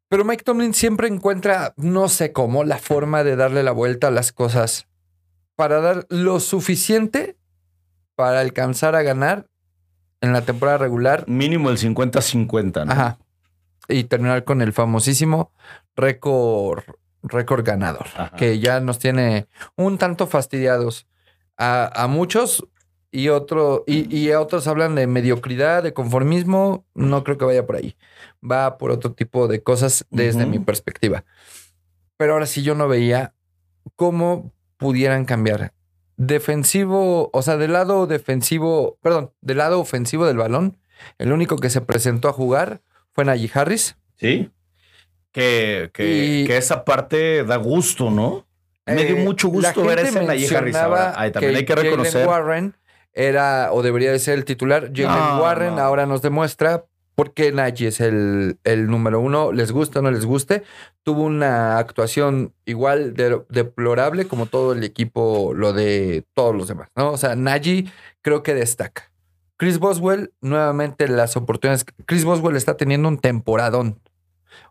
Pero 0.09 0.25
Mike 0.25 0.43
Tomlin 0.43 0.73
siempre 0.73 1.07
encuentra, 1.07 1.73
no 1.77 2.09
sé 2.09 2.33
cómo, 2.33 2.65
la 2.65 2.77
forma 2.77 3.23
de 3.23 3.37
darle 3.37 3.63
la 3.63 3.71
vuelta 3.71 4.07
a 4.07 4.11
las 4.11 4.33
cosas 4.33 4.89
para 5.55 5.79
dar 5.79 6.07
lo 6.09 6.41
suficiente 6.41 7.37
para 8.15 8.41
alcanzar 8.41 8.97
a 8.97 9.01
ganar 9.01 9.47
en 10.19 10.33
la 10.33 10.41
temporada 10.41 10.77
regular. 10.77 11.23
Mínimo 11.25 11.69
el 11.69 11.77
50-50, 11.77 12.85
¿no? 12.85 12.91
Ajá. 12.91 13.17
Y 13.87 14.03
terminar 14.03 14.43
con 14.43 14.61
el 14.61 14.73
famosísimo 14.73 15.53
récord, 15.95 16.83
récord 17.23 17.63
ganador, 17.63 18.07
Ajá. 18.13 18.35
que 18.35 18.59
ya 18.59 18.81
nos 18.81 18.99
tiene 18.99 19.47
un 19.77 19.97
tanto 19.97 20.27
fastidiados 20.27 21.07
a, 21.59 22.03
a 22.03 22.07
muchos 22.07 22.65
y, 23.11 23.29
otro, 23.29 23.83
y, 23.85 24.15
y 24.15 24.31
a 24.31 24.41
otros 24.41 24.65
hablan 24.67 24.95
de 24.95 25.05
mediocridad, 25.05 25.83
de 25.83 25.93
conformismo. 25.93 26.85
No 26.95 27.23
creo 27.23 27.37
que 27.37 27.45
vaya 27.45 27.65
por 27.67 27.75
ahí. 27.75 27.95
Va 28.43 28.77
por 28.79 28.89
otro 28.89 29.13
tipo 29.13 29.47
de 29.47 29.61
cosas 29.61 30.05
desde 30.09 30.45
mi 30.47 30.57
perspectiva. 30.59 31.23
Pero 32.17 32.33
ahora 32.33 32.45
sí 32.47 32.63
yo 32.63 32.73
no 32.75 32.87
veía 32.87 33.33
cómo 33.95 34.51
pudieran 34.77 35.25
cambiar. 35.25 35.73
Defensivo, 36.17 37.29
o 37.33 37.41
sea, 37.41 37.57
del 37.57 37.73
lado 37.73 38.05
defensivo, 38.05 38.97
perdón, 39.01 39.31
del 39.41 39.57
lado 39.57 39.79
ofensivo 39.79 40.25
del 40.25 40.37
balón, 40.37 40.77
el 41.17 41.31
único 41.31 41.55
que 41.57 41.69
se 41.69 41.81
presentó 41.81 42.27
a 42.29 42.33
jugar 42.33 42.81
fue 43.13 43.25
Najee 43.25 43.49
Harris. 43.53 43.97
Sí. 44.17 44.51
Que, 45.31 45.89
que, 45.93 46.41
Y- 46.41 46.45
que 46.47 46.57
esa 46.57 46.83
parte 46.85 47.43
da 47.45 47.55
gusto, 47.57 48.11
¿no? 48.11 48.45
Me 48.95 49.05
dio 49.05 49.17
Eh, 49.17 49.23
mucho 49.23 49.47
gusto 49.49 49.81
ver 49.83 49.99
gente 49.99 50.09
ese 50.19 50.25
Najee 50.27 50.45
Harris 50.57 50.63
mencionaba 50.73 51.07
ahora. 51.09 51.13
Ay, 51.21 51.31
también 51.31 51.55
hay 51.55 51.65
que 51.65 51.75
reconocer. 51.75 52.27
Warren 52.27 52.75
era 53.13 53.69
o 53.73 53.81
debería 53.81 54.11
de 54.11 54.19
ser 54.19 54.35
el 54.37 54.45
titular. 54.45 54.91
Jalen 54.95 55.35
No, 55.37 55.41
Warren 55.41 55.75
no. 55.75 55.81
ahora 55.81 56.05
nos 56.05 56.21
demuestra 56.21 56.85
por 57.15 57.33
qué 57.33 57.51
Najee 57.51 57.87
es 57.87 57.99
el, 57.99 58.59
el 58.63 58.87
número 58.87 59.19
uno. 59.19 59.51
Les 59.51 59.71
guste 59.71 59.99
o 59.99 60.01
no 60.01 60.09
les 60.11 60.25
guste. 60.25 60.63
Tuvo 61.03 61.23
una 61.23 61.77
actuación 61.77 62.53
igual 62.65 63.13
de 63.15 63.41
deplorable 63.49 64.25
como 64.27 64.45
todo 64.45 64.71
el 64.73 64.83
equipo, 64.83 65.53
lo 65.53 65.73
de 65.73 66.23
todos 66.33 66.55
los 66.55 66.67
demás. 66.69 66.87
¿no? 66.95 67.11
O 67.11 67.17
sea, 67.17 67.35
Najee 67.35 67.91
creo 68.21 68.41
que 68.43 68.53
destaca. 68.53 69.11
Chris 69.57 69.79
Boswell, 69.79 70.31
nuevamente 70.39 71.09
las 71.09 71.35
oportunidades. 71.35 71.83
Chris 72.05 72.23
Boswell 72.23 72.55
está 72.55 72.77
teniendo 72.77 73.09
un 73.09 73.17
temporadón. 73.17 73.99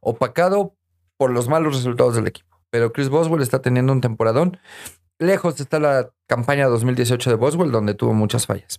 Opacado 0.00 0.75
por 1.18 1.30
los 1.30 1.48
malos 1.48 1.75
resultados 1.76 2.14
del 2.14 2.26
equipo. 2.28 2.57
Pero 2.70 2.92
Chris 2.92 3.08
Boswell 3.08 3.42
está 3.42 3.60
teniendo 3.62 3.92
un 3.92 4.00
temporadón. 4.00 4.58
Lejos 5.18 5.60
está 5.60 5.80
la 5.80 6.10
campaña 6.26 6.66
2018 6.66 7.30
de 7.30 7.37
Boswell, 7.37 7.72
donde 7.72 7.94
tuvo 7.94 8.14
muchas 8.14 8.46
fallas. 8.46 8.78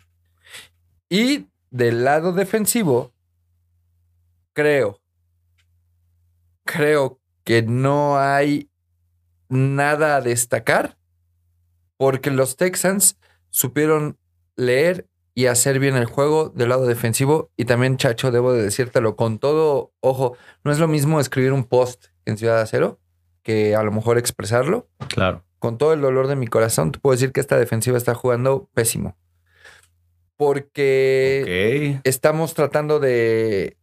Y 1.10 1.48
del 1.72 2.03
lado 2.03 2.34
defensivo, 2.34 3.13
creo, 4.53 5.01
creo 6.63 7.19
que 7.43 7.63
no 7.63 8.19
hay 8.19 8.69
nada 9.50 10.17
a 10.17 10.22
destacar 10.22 10.98
porque 11.98 12.31
los 12.31 12.55
Texans 12.55 13.17
supieron 13.50 14.17
leer 14.55 15.08
y 15.34 15.48
hacer 15.48 15.79
bien 15.79 15.96
el 15.96 16.05
juego 16.05 16.50
del 16.50 16.69
lado 16.69 16.86
defensivo. 16.86 17.51
Y 17.58 17.65
también, 17.65 17.98
Chacho, 17.98 18.31
debo 18.31 18.53
de 18.53 18.63
decírtelo 18.63 19.15
con 19.15 19.39
todo, 19.39 19.93
ojo, 20.00 20.38
no 20.63 20.72
es 20.72 20.79
lo 20.79 20.88
mismo 20.88 21.19
escribir 21.19 21.53
un 21.53 21.63
post 21.63 22.08
en 22.25 22.38
Ciudad 22.38 22.62
Acero 22.62 23.00
que 23.50 23.75
a 23.75 23.82
lo 23.82 23.91
mejor 23.91 24.20
expresarlo. 24.20 24.88
Claro. 25.08 25.44
Con 25.58 25.79
todo 25.79 25.94
el 25.94 26.01
dolor 26.01 26.27
de 26.27 26.36
mi 26.36 26.46
corazón, 26.46 26.91
te 26.91 27.00
puedo 27.00 27.15
decir 27.15 27.32
que 27.32 27.39
esta 27.39 27.58
defensiva 27.58 27.98
está 27.98 28.13
jugando 28.13 28.70
pésimo. 28.75 29.18
Porque 30.38 32.00
estamos 32.03 32.53
tratando 32.53 33.00
de. 33.00 33.75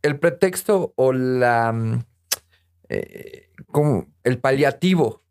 El 0.00 0.18
pretexto 0.18 0.94
o 0.96 1.12
la. 1.12 1.72
mm, 1.72 2.04
eh, 2.88 3.50
como 3.70 4.06
el 4.24 4.38
paliativo 4.38 5.22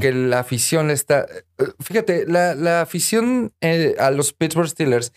que 0.00 0.12
la 0.12 0.38
afición 0.40 0.90
está. 0.90 1.26
eh, 1.58 1.64
Fíjate, 1.80 2.26
la, 2.28 2.54
la 2.54 2.80
afición 2.80 3.52
eh, 3.60 3.96
a 3.98 4.10
los 4.12 4.32
Pittsburgh 4.32 4.68
Steelers 4.68 5.12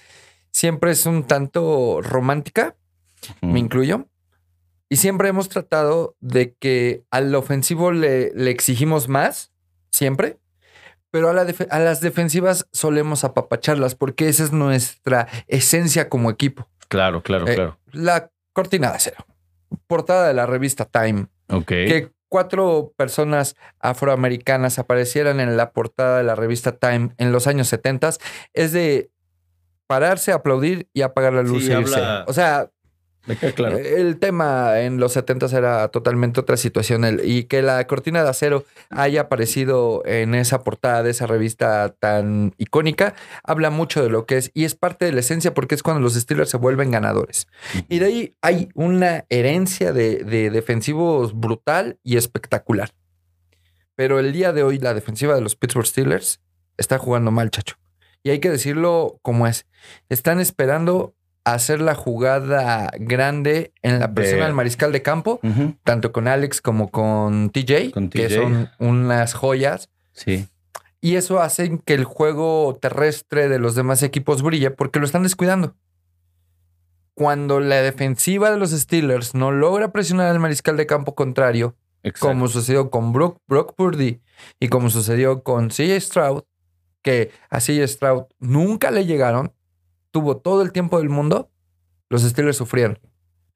siempre 0.51 0.91
es 0.91 1.05
un 1.05 1.23
tanto 1.25 1.99
romántica, 2.01 2.75
me 3.41 3.59
incluyo. 3.59 4.07
Y 4.89 4.97
siempre 4.97 5.29
hemos 5.29 5.49
tratado 5.49 6.15
de 6.19 6.53
que 6.53 7.03
al 7.11 7.33
ofensivo 7.35 7.91
le, 7.91 8.31
le 8.35 8.51
exigimos 8.51 9.07
más, 9.09 9.51
siempre. 9.91 10.37
Pero 11.11 11.29
a, 11.29 11.33
la 11.33 11.45
a 11.69 11.79
las 11.79 12.01
defensivas 12.01 12.67
solemos 12.73 13.23
apapacharlas 13.23 13.95
porque 13.95 14.27
esa 14.27 14.43
es 14.43 14.51
nuestra 14.51 15.27
esencia 15.47 16.09
como 16.09 16.29
equipo. 16.29 16.69
Claro, 16.89 17.23
claro, 17.23 17.47
Eh, 17.47 17.55
claro. 17.55 17.79
La 17.93 18.29
cortina 18.53 18.89
de 18.89 18.95
acero. 18.97 19.25
Portada 19.87 20.27
de 20.27 20.33
la 20.33 20.45
revista 20.45 20.85
Time 20.85 21.27
Ok. 21.49 21.65
que 21.67 22.11
cuatro 22.29 22.93
personas 22.97 23.55
afroamericanas 23.79 24.77
aparecieran 24.77 25.39
en 25.39 25.55
la 25.57 25.71
portada 25.71 26.17
de 26.17 26.23
la 26.25 26.35
revista 26.35 26.73
Time 26.73 27.11
en 27.17 27.31
los 27.31 27.47
años 27.47 27.67
70 27.69 28.09
es 28.53 28.71
de 28.73 29.09
pararse, 29.87 30.31
aplaudir 30.31 30.89
y 30.93 31.01
apagar 31.01 31.33
la 31.33 31.43
luz 31.43 31.63
Sí, 31.65 31.71
e 31.71 31.79
irse. 31.79 31.95
habla- 31.95 32.25
O 32.27 32.33
sea, 32.33 32.69
Me 33.27 33.35
queda 33.35 33.51
claro. 33.53 33.77
El 33.77 34.17
tema 34.17 34.81
en 34.81 34.99
los 34.99 35.13
70 35.13 35.47
era 35.57 35.87
totalmente 35.87 36.39
otra 36.39 36.57
situación 36.57 37.05
el- 37.05 37.21
y 37.23 37.45
que 37.45 37.61
la 37.61 37.85
cortina 37.87 38.23
de 38.23 38.29
acero 38.29 38.65
haya 38.89 39.21
aparecido 39.21 40.03
en 40.05 40.35
esa 40.35 40.63
portada 40.63 41.01
de 41.03 41.11
esa 41.11 41.25
revista 41.25 41.95
tan 41.99 42.53
icónica, 42.57 43.15
habla 43.43 43.69
mucho 43.71 44.03
de 44.03 44.09
lo 44.09 44.25
que 44.25 44.37
es 44.37 44.51
y 44.53 44.65
es 44.65 44.75
parte 44.75 45.05
de 45.05 45.11
la 45.11 45.21
esencia 45.21 45.53
porque 45.53 45.73
es 45.75 45.81
cuando 45.83 46.01
los 46.01 46.13
Steelers 46.13 46.49
se 46.49 46.57
vuelven 46.57 46.91
ganadores. 46.91 47.47
Y 47.89 47.99
de 47.99 48.05
ahí 48.05 48.35
hay 48.41 48.69
una 48.75 49.25
herencia 49.29 49.91
de, 49.91 50.23
de 50.23 50.49
defensivos 50.51 51.33
brutal 51.39 51.97
y 52.03 52.17
espectacular. 52.17 52.91
Pero 53.95 54.19
el 54.19 54.33
día 54.33 54.51
de 54.53 54.63
hoy 54.63 54.77
la 54.77 54.93
defensiva 54.93 55.35
de 55.35 55.41
los 55.41 55.55
Pittsburgh 55.55 55.87
Steelers 55.87 56.41
está 56.77 56.97
jugando 56.97 57.31
mal, 57.31 57.49
chacho. 57.49 57.75
Y 58.23 58.29
hay 58.29 58.39
que 58.39 58.49
decirlo 58.49 59.19
como 59.21 59.47
es. 59.47 59.65
Están 60.09 60.39
esperando 60.39 61.15
hacer 61.45 61.79
la 61.79 61.95
jugada 61.95 62.89
grande 62.99 63.71
en 63.83 63.99
la 63.99 64.13
persona 64.13 64.39
De- 64.41 64.45
del 64.45 64.53
mariscal 64.53 64.91
de 64.91 65.01
campo, 65.01 65.39
tanto 65.83 66.11
con 66.11 66.27
Alex 66.27 66.61
como 66.61 66.89
con 66.91 67.49
TJ, 67.51 67.91
Con 67.91 68.09
que 68.09 68.29
son 68.29 68.69
unas 68.79 69.33
joyas. 69.33 69.89
Sí. 70.11 70.47
Y 71.01 71.15
eso 71.17 71.39
hace 71.41 71.79
que 71.85 71.93
el 71.93 72.03
juego 72.03 72.77
terrestre 72.81 73.47
de 73.47 73.59
los 73.59 73.75
demás 73.75 74.01
equipos 74.03 74.41
brille 74.41 74.71
porque 74.71 74.99
lo 74.99 75.05
están 75.05 75.23
descuidando. 75.23 75.75
Cuando 77.13 77.59
la 77.61 77.77
defensiva 77.77 78.51
de 78.51 78.57
los 78.57 78.71
Steelers 78.71 79.35
no 79.35 79.51
logra 79.51 79.91
presionar 79.93 80.27
al 80.27 80.39
mariscal 80.39 80.75
de 80.75 80.85
campo 80.85 81.15
contrario, 81.15 81.75
Exacto. 82.03 82.27
como 82.27 82.47
sucedió 82.49 82.89
con 82.89 83.13
Brock, 83.13 83.37
Brock 83.47 83.73
Purdy 83.75 84.19
y 84.59 84.67
como 84.67 84.89
sucedió 84.89 85.41
con 85.43 85.69
CJ 85.69 85.99
Stroud, 86.01 86.41
que 87.01 87.31
a 87.49 87.59
CJ 87.59 87.87
Stroud 87.87 88.23
nunca 88.39 88.91
le 88.91 89.05
llegaron, 89.05 89.53
tuvo 90.15 90.37
todo 90.37 90.61
el 90.61 90.71
tiempo 90.71 90.97
del 90.99 91.09
mundo, 91.09 91.49
los 92.09 92.21
Steelers 92.21 92.55
sufrieron. 92.55 92.97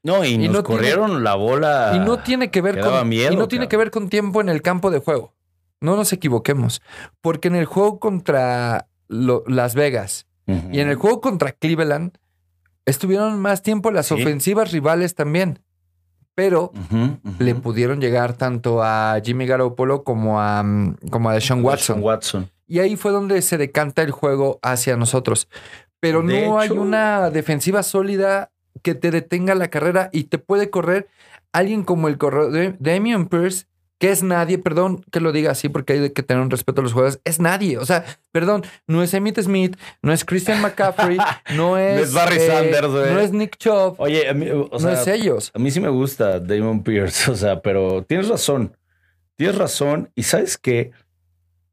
No, 0.03 0.25
y, 0.25 0.31
y 0.31 0.37
nos 0.49 0.57
no 0.57 0.63
tiene- 0.63 0.77
corrieron 0.81 1.23
la 1.23 1.35
bola. 1.35 1.93
y 1.95 1.99
no 1.99 2.19
tiene 2.19 2.51
que 2.51 2.59
ver 2.61 2.81
con 2.81 3.07
miedo, 3.07 3.31
y 3.31 3.37
no 3.37 3.47
tiene 3.47 3.63
cabrón. 3.65 3.69
que 3.69 3.77
ver 3.77 3.91
con 3.91 4.09
tiempo 4.09 4.41
en 4.41 4.49
el 4.49 4.61
campo 4.61 4.91
de 4.91 4.99
juego. 4.99 5.33
No 5.79 5.95
nos 5.95 6.11
equivoquemos, 6.11 6.81
porque 7.21 7.47
en 7.47 7.55
el 7.55 7.63
juego 7.63 7.97
contra 8.01 8.89
lo- 9.07 9.45
Las 9.47 9.73
Vegas 9.73 10.27
y 10.45 10.81
en 10.81 10.89
el 10.89 10.95
juego 10.97 11.21
contra 11.21 11.53
Cleveland 11.53 12.17
estuvieron 12.85 13.39
más 13.39 13.61
tiempo 13.63 13.89
las 13.91 14.07
Sí. 14.07 14.15
ofensivas 14.15 14.73
rivales 14.73 15.15
también, 15.15 15.59
pero 16.35 16.73
le 17.39 17.55
pudieron 17.55 18.01
llegar 18.01 18.33
tanto 18.33 18.83
a 18.83 19.17
Jimmy 19.23 19.45
Garoppolo 19.45 20.03
como 20.03 20.41
a 20.41 20.61
mm, 20.61 20.95
como 21.09 21.29
a 21.29 21.33
Deshaun 21.35 21.63
Watson. 21.63 21.97
Deshaun 21.97 22.03
Watson. 22.03 22.49
Y 22.67 22.79
ahí 22.79 22.95
fue 22.97 23.11
donde 23.11 23.41
se 23.41 23.57
decanta 23.57 24.01
el 24.03 24.11
juego 24.11 24.59
hacia 24.61 24.95
nosotros. 24.97 25.47
Pero 25.99 26.21
De 26.21 26.45
no 26.47 26.59
hay 26.59 26.69
una 26.69 27.29
defensiva 27.29 27.83
sólida 27.83 28.51
que 28.81 28.95
te 28.95 29.11
detenga 29.11 29.55
la 29.55 29.69
carrera 29.69 30.09
y 30.13 30.25
te 30.25 30.37
puede 30.37 30.69
correr 30.69 31.07
alguien 31.51 31.83
como 31.83 32.07
el 32.07 32.17
corredor 32.17 32.51
de 32.51 32.75
Damian 32.79 33.27
Pierce, 33.27 33.65
que 33.97 34.11
es 34.11 34.23
nadie, 34.23 34.57
perdón 34.57 35.03
que 35.11 35.19
lo 35.19 35.33
diga 35.33 35.51
así 35.51 35.67
porque 35.67 35.91
hay 35.93 36.09
que 36.11 36.23
tener 36.23 36.41
un 36.41 36.49
respeto 36.49 36.79
a 36.79 36.83
los 36.83 36.93
jugadores, 36.93 37.19
es 37.25 37.41
nadie. 37.41 37.77
O 37.77 37.85
sea, 37.85 38.05
perdón, 38.31 38.63
no 38.87 39.03
es 39.03 39.13
Emmitt 39.13 39.41
Smith, 39.41 39.75
no 40.01 40.13
es 40.13 40.23
Christian 40.23 40.61
McCaffrey, 40.61 41.17
no 41.55 41.77
es, 41.77 42.03
es 42.03 42.13
Barry 42.13 42.37
eh, 42.37 42.47
Sanders, 42.47 42.87
güey. 42.87 43.13
no 43.13 43.19
es 43.19 43.33
Nick 43.33 43.57
Chubb, 43.57 43.95
Oye, 43.97 44.29
a 44.29 44.33
mí, 44.33 44.47
o 44.49 44.69
no 44.71 44.79
sea, 44.79 44.93
es 44.93 45.07
ellos. 45.07 45.51
a 45.53 45.59
mí 45.59 45.69
sí 45.69 45.81
me 45.81 45.89
gusta 45.89 46.39
Damon 46.39 46.81
Pierce, 46.83 47.29
o 47.31 47.35
sea, 47.35 47.61
pero 47.61 48.03
tienes 48.03 48.29
razón. 48.29 48.77
Tienes 49.35 49.57
razón. 49.57 50.09
Y 50.15 50.23
sabes 50.23 50.57
que 50.57 50.91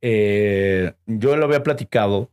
yo 0.03 1.37
lo 1.37 1.45
había 1.45 1.63
platicado. 1.63 2.31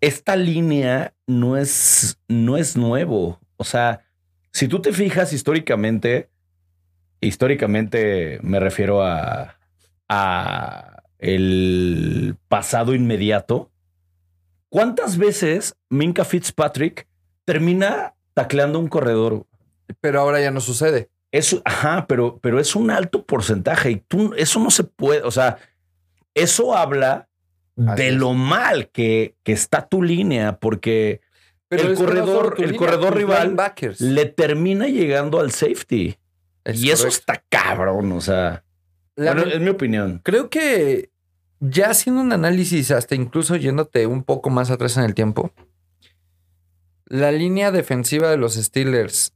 Esta 0.00 0.36
línea 0.36 1.14
no 1.26 1.56
es, 1.56 2.18
no 2.28 2.56
es 2.56 2.76
nuevo. 2.76 3.40
O 3.56 3.64
sea, 3.64 4.04
si 4.52 4.68
tú 4.68 4.80
te 4.80 4.92
fijas 4.92 5.32
históricamente, 5.32 6.30
históricamente 7.20 8.38
me 8.42 8.60
refiero 8.60 9.02
a, 9.02 9.58
a 10.08 11.02
el 11.18 12.36
pasado 12.48 12.94
inmediato. 12.94 13.70
¿Cuántas 14.68 15.16
veces 15.16 15.74
Minka 15.88 16.24
Fitzpatrick 16.24 17.08
termina 17.44 18.14
tacleando 18.34 18.78
un 18.78 18.88
corredor? 18.88 19.46
Pero 20.00 20.20
ahora 20.20 20.40
ya 20.40 20.50
no 20.50 20.60
sucede. 20.60 21.10
Es, 21.30 21.60
ajá, 21.64 22.06
pero, 22.06 22.38
pero 22.40 22.60
es 22.60 22.74
un 22.76 22.90
alto 22.90 23.24
porcentaje 23.24 23.90
y 23.90 23.96
tú, 23.96 24.32
eso 24.36 24.60
no 24.60 24.70
se 24.70 24.84
puede, 24.84 25.22
o 25.22 25.30
sea, 25.30 25.58
eso 26.34 26.74
habla 26.74 27.28
Así 27.86 28.02
de 28.02 28.08
es. 28.08 28.14
lo 28.14 28.32
mal 28.34 28.88
que, 28.90 29.36
que 29.44 29.52
está 29.52 29.86
tu 29.86 30.02
línea, 30.02 30.58
porque 30.58 31.20
Pero 31.68 31.82
El 31.84 31.94
no 31.94 31.98
corredor- 32.00 32.54
el 32.58 32.64
línea, 32.72 32.78
corredor 32.78 33.14
rival 33.16 33.56
le 34.00 34.24
termina 34.26 34.86
llegando 34.88 35.38
al 35.38 35.52
safety. 35.52 36.16
Es 36.64 36.82
y 36.82 36.90
eso 36.90 37.06
está 37.06 37.42
cabrón, 37.48 38.10
o 38.12 38.20
sea, 38.20 38.64
La- 39.16 39.34
bueno, 39.34 39.50
es 39.50 39.60
mi 39.60 39.68
opinión. 39.68 40.20
Creo 40.24 40.48
que 40.50 41.10
ya 41.60 41.90
haciendo 41.90 42.20
un 42.20 42.32
análisis, 42.32 42.90
hasta 42.90 43.14
incluso 43.14 43.56
yéndote 43.56 44.06
un 44.06 44.22
poco 44.22 44.48
más 44.50 44.70
atrás 44.70 44.96
en 44.96 45.04
el 45.04 45.14
tiempo, 45.14 45.52
la 47.06 47.32
línea 47.32 47.70
defensiva 47.70 48.30
de 48.30 48.36
los 48.36 48.54
Steelers, 48.54 49.32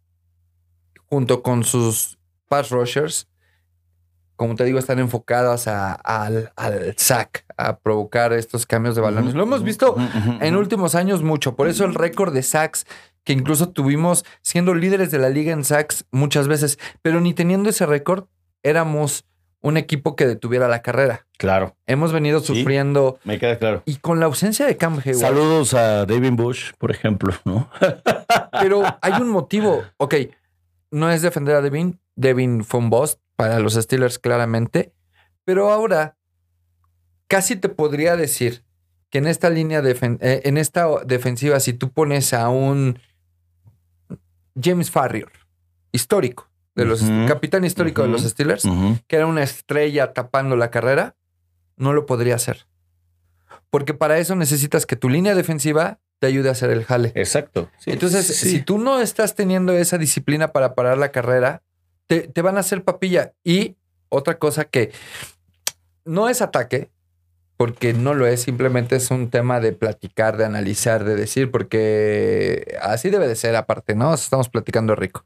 junto 1.07 1.43
con 1.43 1.65
sus 1.65 2.19
pass 2.49 2.71
rushers, 2.71 3.29
como 4.37 4.55
te 4.57 4.65
digo, 4.65 4.79
están 4.79 4.99
enfocadas 4.99 5.69
a- 5.69 5.93
al, 5.93 6.53
al 6.57 6.95
sack, 6.97 7.45
a 7.67 7.79
provocar 7.79 8.33
estos 8.33 8.67
cambios 8.67 8.95
de 8.95 9.01
balones. 9.03 9.35
Lo 9.35 9.43
hemos 9.45 9.63
visto 9.63 9.97
en 10.41 10.57
últimos 10.57 10.95
años 10.95 11.23
mucho. 11.23 11.55
Por 11.57 11.69
eso 11.69 11.85
el 11.85 11.95
récord 11.95 12.33
de 12.35 12.43
sacks 12.43 12.87
que 13.25 13.33
incluso 13.33 13.69
tuvimos 13.71 14.25
siendo 14.41 14.75
líderes 14.75 15.11
de 15.11 15.19
la 15.19 15.29
liga 15.29 15.53
en 15.53 15.65
sacks 15.65 16.05
muchas 16.11 16.49
veces, 16.49 16.79
pero 17.03 17.21
ni 17.21 17.35
teniendo 17.35 17.71
ese 17.71 17.87
récord, 17.87 18.25
éramos 18.65 19.25
un 19.61 19.77
equipo 19.77 20.17
que 20.17 20.27
detuviera 20.27 20.67
la 20.67 20.83
carrera. 20.83 21.27
Claro, 21.39 21.77
Hemos 21.87 22.13
venido 22.13 22.41
Sí. 22.41 22.47
sufriendo 22.47 23.19
me 23.23 23.39
queda 23.39 23.59
claro. 23.59 23.83
y 23.87 23.97
con 23.97 24.19
la 24.19 24.27
ausencia 24.27 24.67
de 24.67 24.77
Cam 24.77 24.95
Hayward, 24.99 25.21
Saludos 25.21 25.75
a 25.75 26.05
David 26.05 26.33
Bush, 26.33 26.73
por 26.79 26.91
ejemplo, 26.91 27.33
¿no? 27.45 27.71
pero 28.61 28.83
hay 29.01 29.13
un 29.23 29.29
motivo. 29.29 29.85
Ok, 29.99 30.15
no 30.91 31.11
es 31.11 31.23
defender 31.23 31.55
a 31.55 31.61
Devin. 31.61 32.01
Devin 32.17 32.65
fue 32.65 32.81
un 32.81 32.91
boss 32.91 33.19
para 33.37 33.61
los 33.61 33.75
Steelers 33.75 34.19
claramente, 34.19 34.93
pero 35.45 35.71
ahora 35.71 36.17
casi 37.33 37.57
te 37.57 37.69
podría 37.71 38.15
decir 38.17 38.63
que 39.11 39.19
en 39.19 39.27
esta 39.27 39.49
línea 39.51 39.81
defen- 39.83 40.19
eh, 40.21 40.43
en 40.45 40.57
esta 40.59 40.87
defensiva, 41.07 41.59
si 41.61 41.73
tú 41.73 41.91
pones 41.91 42.33
a 42.35 42.49
un 42.51 42.99
James 44.61 44.91
Farrier, 44.91 45.31
histórico, 45.93 46.49
de 46.75 46.85
los 46.87 47.03
capitán 47.29 47.65
histórico 47.65 48.03
de 48.03 48.09
los. 48.09 48.23
Steelers, 48.23 48.65
que 49.07 49.17
era 49.17 49.27
una 49.27 49.43
estrella 49.43 50.13
tapando 50.15 50.57
la 50.57 50.71
carrera, 50.71 51.17
no 51.77 51.93
lo 51.93 52.07
podría 52.07 52.35
hacer. 52.35 52.67
Porque 53.71 53.93
para 53.95 54.19
eso 54.19 54.35
necesitas 54.37 54.87
que 54.87 54.97
tu 54.97 55.09
línea 55.09 55.35
defensiva 55.35 55.99
te 56.19 56.27
ayude 56.27 56.49
a 56.49 56.53
hacer 56.53 56.71
el 56.71 56.85
jale. 56.85 57.13
Exacto. 57.15 57.71
Sí, 57.79 57.91
Entonces, 57.91 58.27
sí. 58.27 58.51
si 58.51 58.61
tú 58.63 58.79
no 58.79 59.01
estás 59.01 59.35
teniendo 59.35 59.73
esa 59.73 59.99
disciplina 59.99 60.49
para 60.53 60.75
parar 60.75 60.97
la 60.99 61.11
carrera, 61.13 61.63
te, 62.07 62.21
te 62.29 62.43
van 62.43 62.57
a 62.57 62.61
hacer 62.61 62.85
papilla. 62.85 63.33
Y 63.45 63.77
otra 64.09 64.39
cosa 64.39 64.65
que 64.65 64.93
no 66.05 66.29
es 66.29 66.41
ataque, 66.43 66.91
porque 67.63 67.95
no 67.95 68.13
lo 68.13 68.27
es, 68.27 68.43
simplemente 68.43 68.97
es 68.97 69.13
un 69.13 69.31
tema 69.31 69.61
de 69.61 69.73
platicar, 69.73 70.37
de 70.37 70.45
analizar, 70.45 71.05
de 71.05 71.15
decir, 71.15 71.53
porque 71.53 72.77
así 72.83 73.09
debe 73.09 73.29
de 73.29 73.37
ser 73.37 73.55
aparte, 73.55 73.95
¿no? 73.95 74.13
Estamos 74.13 74.49
platicando 74.49 74.97
rico. 74.97 75.25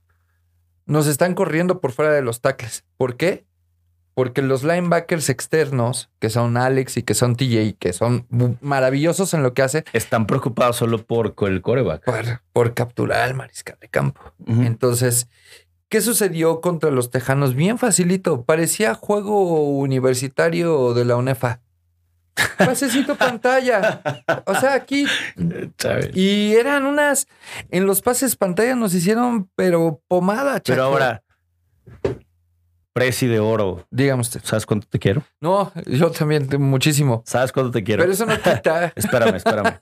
Nos 0.85 1.07
están 1.07 1.35
corriendo 1.35 1.81
por 1.81 1.93
fuera 1.93 2.13
de 2.13 2.21
los 2.21 2.43
tackles. 2.43 2.85
¿Por 2.99 3.17
qué? 3.17 3.47
Porque 4.13 4.43
los 4.43 4.65
linebackers 4.65 5.31
externos, 5.31 6.11
que 6.19 6.29
son 6.29 6.59
Alex 6.59 6.99
y 6.99 7.05
que 7.05 7.15
son 7.15 7.37
TJ, 7.37 7.77
que 7.79 7.95
son 7.95 8.27
maravillosos 8.61 9.33
en 9.33 9.43
lo 9.43 9.55
que 9.55 9.63
hace, 9.63 9.87
Están 9.95 10.27
preocupados 10.27 10.77
solo 10.77 11.03
por 11.07 11.35
el 11.49 11.63
coreback. 11.63 12.05
por, 12.05 12.43
por 12.53 12.75
capturar 12.75 13.23
al 13.23 13.33
mariscal 13.33 13.79
de 13.81 13.89
campo. 13.89 14.21
Entonces, 14.47 15.31
¿qué 15.89 16.03
sucedió 16.03 16.61
contra 16.61 16.91
los 16.91 17.11
Tejanos? 17.11 17.55
Bien 17.55 17.79
facilito. 17.79 18.43
Parecía 18.43 18.93
juego 18.93 19.71
universitario 19.79 20.93
de 20.93 21.07
la 21.07 21.17
UNEFA. 21.17 21.63
Pasecito 22.59 23.17
pantalla. 23.17 24.03
O 24.45 24.55
sea, 24.55 24.75
aquí. 24.75 25.07
Y 26.15 26.55
eran 26.55 26.87
unas. 26.87 27.27
En 27.71 27.87
los 27.87 28.03
pases 28.03 28.37
pantalla 28.37 28.75
nos 28.75 28.95
hicieron, 28.95 29.51
pero 29.55 30.03
pomada, 30.09 30.61
chaco. 30.61 30.75
Pero 30.75 30.83
ahora, 30.85 31.23
Presi 32.97 33.27
de 33.27 33.41
oro. 33.41 33.87
Dígame 33.91 34.23
usted. 34.23 34.41
¿Sabes 34.43 34.65
cuánto 34.65 34.89
te 34.89 34.99
quiero? 34.99 35.23
No, 35.39 35.71
yo 35.85 36.11
también, 36.11 36.49
muchísimo. 36.59 37.23
¿Sabes 37.27 37.53
cuánto 37.53 37.71
te 37.71 37.85
quiero? 37.85 38.03
Pero 38.03 38.15
eso 38.15 38.25
no 38.25 38.37
quita. 38.37 38.91
Espérame, 38.97 39.35
espérame. 39.35 39.79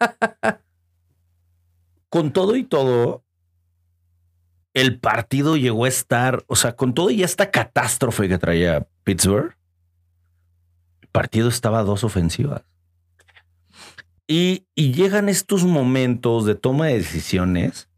con 2.09 2.33
todo 2.33 2.57
y 2.57 2.65
todo, 2.65 3.23
el 4.73 4.99
partido 4.99 5.57
llegó 5.57 5.85
a 5.85 5.89
estar, 5.89 6.43
o 6.49 6.57
sea, 6.57 6.75
con 6.75 6.93
todo 6.93 7.11
y 7.11 7.23
esta 7.23 7.53
catástrofe 7.53 8.29
que 8.29 8.37
traía 8.37 8.85
Pittsburgh, 9.05 9.57
partido 11.15 11.49
estaba 11.49 11.85
dos 11.85 12.03
ofensivas. 12.03 12.63
Y, 14.27 14.67
y 14.75 14.93
llegan 14.93 15.29
estos 15.29 15.63
momentos 15.63 16.45
de 16.45 16.57
toma 16.57 16.89
de 16.89 16.95
decisiones, 16.95 17.89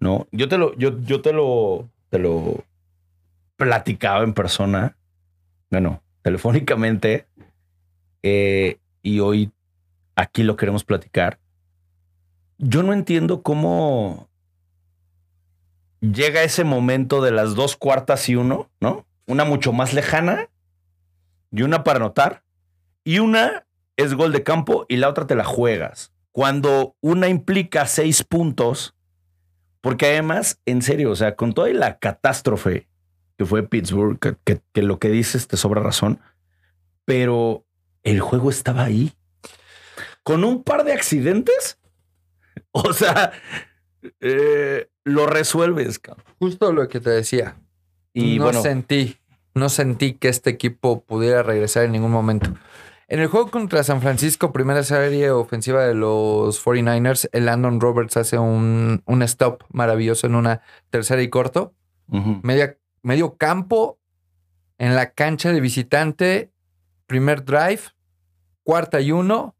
¿no? 0.00 0.26
Yo 0.32 0.48
te 0.48 0.58
lo, 0.58 0.74
yo, 0.76 1.00
yo 1.02 1.22
te 1.22 1.32
lo, 1.32 1.88
te 2.10 2.18
lo 2.18 2.64
platicaba 3.54 4.24
en 4.24 4.34
persona, 4.34 4.96
bueno, 5.70 6.02
telefónicamente, 6.22 7.28
eh, 8.24 8.78
y 9.02 9.20
hoy 9.20 9.52
aquí 10.16 10.42
lo 10.42 10.56
queremos 10.56 10.82
platicar. 10.82 11.38
Yo 12.58 12.82
no 12.82 12.92
entiendo 12.92 13.42
cómo 13.42 14.28
llega 16.00 16.42
ese 16.42 16.64
momento 16.64 17.22
de 17.22 17.30
las 17.30 17.54
dos 17.54 17.76
cuartas 17.76 18.28
y 18.28 18.34
uno, 18.34 18.68
¿no? 18.80 19.06
Una 19.26 19.44
mucho 19.44 19.72
más 19.72 19.94
lejana 19.94 20.48
y 21.52 21.62
una 21.62 21.84
para 21.84 21.98
anotar, 21.98 22.43
y 23.04 23.18
una 23.18 23.66
es 23.96 24.14
gol 24.14 24.32
de 24.32 24.42
campo 24.42 24.86
y 24.88 24.96
la 24.96 25.08
otra 25.08 25.26
te 25.26 25.34
la 25.34 25.44
juegas. 25.44 26.12
Cuando 26.32 26.96
una 27.00 27.28
implica 27.28 27.86
seis 27.86 28.24
puntos, 28.24 28.94
porque 29.80 30.06
además, 30.06 30.60
en 30.66 30.82
serio, 30.82 31.10
o 31.10 31.16
sea, 31.16 31.36
con 31.36 31.52
toda 31.52 31.68
la 31.68 31.98
catástrofe 31.98 32.88
que 33.36 33.44
fue 33.44 33.68
Pittsburgh, 33.68 34.18
que, 34.18 34.60
que 34.72 34.82
lo 34.82 34.98
que 34.98 35.10
dices 35.10 35.46
te 35.46 35.56
sobra 35.56 35.82
razón, 35.82 36.20
pero 37.04 37.64
el 38.02 38.20
juego 38.20 38.50
estaba 38.50 38.84
ahí. 38.84 39.12
Con 40.22 40.44
un 40.44 40.62
par 40.62 40.84
de 40.84 40.92
accidentes, 40.92 41.78
o 42.72 42.92
sea, 42.92 43.32
eh, 44.20 44.88
lo 45.04 45.26
resuelves. 45.26 45.98
cabrón. 45.98 46.24
Justo 46.38 46.72
lo 46.72 46.88
que 46.88 47.00
te 47.00 47.10
decía. 47.10 47.56
Y 48.12 48.38
no 48.38 48.44
bueno, 48.44 48.62
sentí, 48.62 49.18
no 49.54 49.68
sentí 49.68 50.14
que 50.14 50.28
este 50.28 50.50
equipo 50.50 51.02
pudiera 51.02 51.42
regresar 51.42 51.84
en 51.84 51.92
ningún 51.92 52.12
momento. 52.12 52.54
En 53.06 53.20
el 53.20 53.26
juego 53.26 53.50
contra 53.50 53.82
San 53.84 54.00
Francisco, 54.00 54.52
primera 54.52 54.82
serie 54.82 55.30
ofensiva 55.30 55.84
de 55.84 55.94
los 55.94 56.64
49ers, 56.64 57.28
el 57.32 57.46
Landon 57.46 57.80
Roberts 57.80 58.16
hace 58.16 58.38
un, 58.38 59.02
un 59.04 59.22
stop 59.22 59.64
maravilloso 59.70 60.26
en 60.26 60.34
una 60.34 60.62
tercera 60.90 61.22
y 61.22 61.28
corto. 61.28 61.74
Media, 62.42 62.78
medio 63.02 63.36
campo 63.36 63.98
en 64.78 64.94
la 64.94 65.12
cancha 65.12 65.52
de 65.52 65.60
visitante, 65.60 66.52
primer 67.06 67.44
drive, 67.44 67.80
cuarta 68.62 69.00
y 69.00 69.12
uno, 69.12 69.54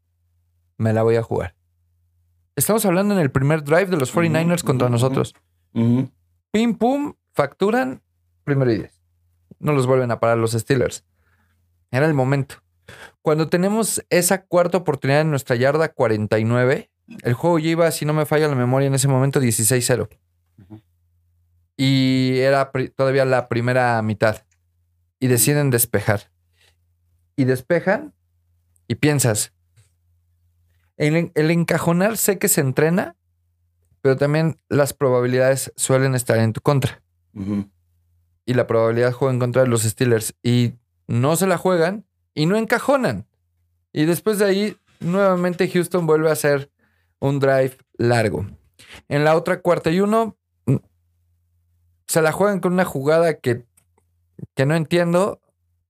me 0.77 0.93
la 0.93 1.03
voy 1.03 1.15
a 1.15 1.23
jugar. 1.23 1.55
Estamos 2.55 2.85
hablando 2.85 3.13
en 3.13 3.19
el 3.19 3.31
primer 3.31 3.63
drive 3.63 3.87
de 3.87 3.97
los 3.97 4.13
49ers 4.13 4.59
Ujú, 4.59 4.67
contra 4.67 4.89
nosotros. 4.89 5.35
Pim 6.51 6.75
pum, 6.77 7.13
facturan, 7.33 8.01
primero 8.43 8.71
y 8.71 8.77
diez. 8.77 9.01
No 9.59 9.73
los 9.73 9.87
vuelven 9.87 10.11
a 10.11 10.19
parar 10.19 10.37
los 10.37 10.51
Steelers. 10.51 11.03
Era 11.91 12.05
el 12.05 12.13
momento. 12.13 12.55
Cuando 13.21 13.47
tenemos 13.47 14.03
esa 14.09 14.45
cuarta 14.45 14.77
oportunidad 14.77 15.21
en 15.21 15.29
nuestra 15.29 15.55
yarda 15.55 15.89
49, 15.89 16.91
el 17.23 17.33
juego 17.33 17.59
ya 17.59 17.69
iba, 17.69 17.91
si 17.91 18.05
no 18.05 18.13
me 18.13 18.25
falla 18.25 18.47
la 18.47 18.55
memoria, 18.55 18.87
en 18.87 18.95
ese 18.95 19.07
momento 19.07 19.41
16-0. 19.41 20.09
Ujú. 20.59 20.81
Y 21.77 22.37
era 22.39 22.71
todavía 22.95 23.25
la 23.25 23.47
primera 23.47 24.01
mitad. 24.01 24.43
Y 25.19 25.27
deciden 25.27 25.69
despejar. 25.69 26.31
Y 27.35 27.45
despejan 27.45 28.13
y 28.87 28.95
piensas, 28.95 29.53
el, 30.97 31.31
el 31.33 31.51
encajonar 31.51 32.17
sé 32.17 32.37
que 32.37 32.47
se 32.47 32.61
entrena, 32.61 33.15
pero 34.01 34.17
también 34.17 34.59
las 34.69 34.93
probabilidades 34.93 35.73
suelen 35.75 36.15
estar 36.15 36.37
en 36.37 36.53
tu 36.53 36.61
contra. 36.61 37.01
Y 38.45 38.53
la 38.53 38.67
probabilidad 38.67 39.11
juega 39.11 39.33
en 39.33 39.39
contra 39.39 39.63
de 39.63 39.67
los 39.67 39.81
Steelers. 39.81 40.35
Y 40.43 40.75
no 41.07 41.35
se 41.35 41.47
la 41.47 41.57
juegan 41.57 42.05
y 42.35 42.45
no 42.45 42.57
encajonan. 42.57 43.25
Y 43.91 44.05
después 44.05 44.37
de 44.37 44.45
ahí, 44.45 44.77
nuevamente 44.99 45.67
Houston 45.67 46.05
vuelve 46.05 46.29
a 46.29 46.33
hacer 46.33 46.69
un 47.19 47.39
drive 47.39 47.77
largo. 47.97 48.45
En 49.07 49.23
la 49.23 49.35
otra 49.35 49.61
cuarta 49.61 49.89
y 49.89 50.01
uno, 50.01 50.37
mm, 50.67 50.75
se 52.05 52.21
la 52.21 52.31
juegan 52.31 52.59
con 52.59 52.73
una 52.73 52.85
jugada 52.85 53.39
que, 53.39 53.65
que 54.53 54.67
no 54.67 54.75
entiendo. 54.75 55.41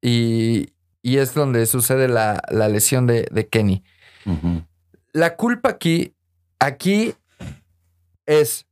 Y, 0.02 0.70
y 1.02 1.18
es 1.18 1.34
donde 1.34 1.66
sucede 1.66 2.08
la, 2.08 2.42
la 2.50 2.70
lesión 2.70 3.08
de, 3.08 3.28
de 3.30 3.48
Kenny 3.50 3.84
la 5.16 5.38
culpa 5.38 5.70
aquí, 5.70 6.14
aquí 6.60 7.16
es 8.26 8.68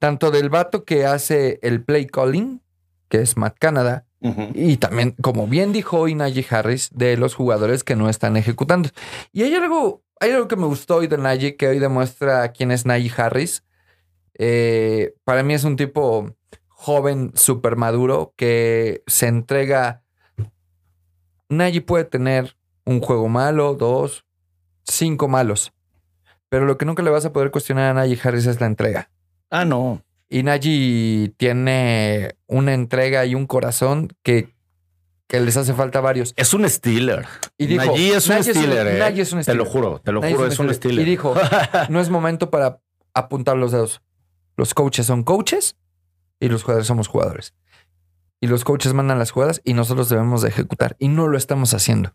tanto 0.00 0.32
del 0.32 0.48
vato 0.50 0.84
que 0.84 1.06
hace 1.06 1.60
el 1.62 1.84
play 1.84 2.06
calling, 2.06 2.60
que 3.08 3.20
es 3.20 3.36
Matt 3.36 3.56
Canada, 3.60 4.04
Y 4.54 4.78
también, 4.78 5.14
como 5.20 5.46
bien 5.46 5.72
dijo 5.72 5.98
hoy 5.98 6.14
Najee 6.14 6.46
Harris, 6.48 6.90
de 6.94 7.16
los 7.18 7.34
jugadores 7.34 7.84
que 7.84 7.94
no 7.94 8.08
están 8.08 8.36
ejecutando. 8.38 8.88
Y 9.32 9.42
hay 9.42 9.54
algo, 9.54 10.02
hay 10.18 10.30
algo 10.30 10.48
que 10.48 10.56
me 10.56 10.66
gustó 10.66 10.96
hoy 10.96 11.08
de 11.08 11.18
Najee, 11.18 11.56
que 11.56 11.68
hoy 11.68 11.78
demuestra 11.78 12.50
quién 12.52 12.70
es 12.70 12.86
Najee 12.86 13.12
Harris. 13.14 13.64
Eh, 14.38 15.14
para 15.24 15.42
mí 15.42 15.52
es 15.52 15.64
un 15.64 15.76
tipo 15.76 16.34
joven, 16.68 17.32
súper 17.34 17.76
maduro, 17.76 18.32
que 18.36 19.02
se 19.06 19.26
entrega. 19.26 20.02
Najee 21.50 21.82
puede 21.82 22.04
tener 22.04 22.56
un 22.86 23.00
juego 23.00 23.28
malo, 23.28 23.74
dos, 23.74 24.24
cinco 24.84 25.28
malos. 25.28 25.72
Pero 26.48 26.64
lo 26.64 26.78
que 26.78 26.86
nunca 26.86 27.02
le 27.02 27.10
vas 27.10 27.26
a 27.26 27.32
poder 27.32 27.50
cuestionar 27.50 27.90
a 27.90 27.94
Najee 27.94 28.20
Harris 28.22 28.46
es 28.46 28.60
la 28.60 28.68
entrega. 28.68 29.10
Ah, 29.50 29.66
no. 29.66 30.02
Y 30.34 30.42
Najee 30.42 31.32
tiene 31.36 32.34
una 32.48 32.74
entrega 32.74 33.24
y 33.24 33.36
un 33.36 33.46
corazón 33.46 34.08
que, 34.24 34.52
que 35.28 35.38
les 35.38 35.56
hace 35.56 35.74
falta 35.74 36.00
a 36.00 36.02
varios. 36.02 36.34
Es 36.34 36.52
un 36.54 36.68
Steeler. 36.68 37.24
Y 37.56 37.66
dijo, 37.66 37.84
Najee 37.84 38.16
es 38.16 38.28
un 38.28 38.42
Steeler, 38.42 38.86
eh. 38.88 38.98
Najee 38.98 39.20
es 39.22 39.32
un 39.32 39.44
Te 39.44 39.54
lo 39.54 39.64
Steeler. 39.64 39.72
juro, 39.72 40.00
te 40.00 40.10
lo 40.10 40.20
juro, 40.20 40.48
es 40.48 40.58
un 40.58 40.74
Steeler. 40.74 41.06
Y 41.06 41.08
dijo, 41.08 41.36
no 41.88 42.00
es 42.00 42.10
momento 42.10 42.50
para 42.50 42.80
apuntar 43.14 43.56
los 43.56 43.70
dedos. 43.70 44.02
Los 44.56 44.74
coaches 44.74 45.06
son 45.06 45.22
coaches 45.22 45.76
y 46.40 46.48
los 46.48 46.64
jugadores 46.64 46.88
somos 46.88 47.06
jugadores. 47.06 47.54
Y 48.40 48.48
los 48.48 48.64
coaches 48.64 48.92
mandan 48.92 49.20
las 49.20 49.30
jugadas 49.30 49.60
y 49.62 49.74
nosotros 49.74 50.08
debemos 50.08 50.42
de 50.42 50.48
ejecutar. 50.48 50.96
Y 50.98 51.06
no 51.06 51.28
lo 51.28 51.38
estamos 51.38 51.74
haciendo. 51.74 52.12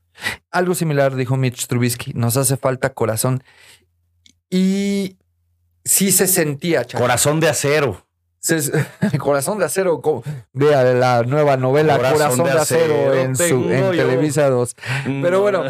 Algo 0.51 0.75
similar 0.75 1.15
dijo 1.15 1.37
Mitch 1.37 1.67
Trubisky. 1.67 2.11
Nos 2.15 2.35
hace 2.35 2.57
falta 2.57 2.93
corazón. 2.93 3.45
Y 4.49 5.15
sí 5.85 6.11
se 6.11 6.27
sentía, 6.27 6.83
chaval. 6.83 7.03
Corazón 7.05 7.39
de 7.39 7.47
acero. 7.47 8.08
Corazón 9.19 9.59
de 9.59 9.65
acero. 9.65 10.01
Vea 10.53 10.83
la 10.83 11.23
nueva 11.23 11.57
novela 11.57 11.97
Corazón, 11.97 12.43
de 12.45 12.51
acero, 12.51 13.13
en, 13.13 13.35
su, 13.35 13.43
en. 13.69 13.91
Televisa 13.97 14.49
2. 14.49 14.75
Pero 15.21 15.41
bueno, 15.41 15.63
Mm. 15.63 15.69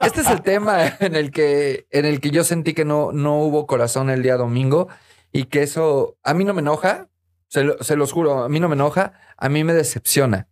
Este 0.06 0.20
es 0.20 0.26
el 0.30 0.42
tema 0.42 0.96
en 1.00 1.14
el 1.16 1.30
que, 1.30 1.86
en 1.90 2.04
el 2.04 2.20
que 2.20 2.30
yo 2.30 2.44
sentí 2.44 2.74
que 2.74 2.84
no, 2.84 3.12
no 3.12 3.38
hubo 3.40 3.66
corazón 3.66 4.10
el 4.10 4.22
día 4.22 4.36
domingo 4.36 4.88
y 5.32 5.44
que 5.44 5.62
eso 5.62 6.16
a 6.22 6.34
mí 6.34 6.44
no 6.44 6.52
me 6.54 6.60
enoja, 6.60 7.08
se, 7.48 7.62
lo- 7.64 7.82
se 7.82 7.96
los 7.96 8.12
juro, 8.12 8.42
a 8.44 8.48
mí 8.48 8.60
no 8.60 8.68
me 8.68 8.74
enoja, 8.74 9.12
a 9.36 9.48
mí 9.48 9.64
me 9.64 9.72
decepciona. 9.74 10.48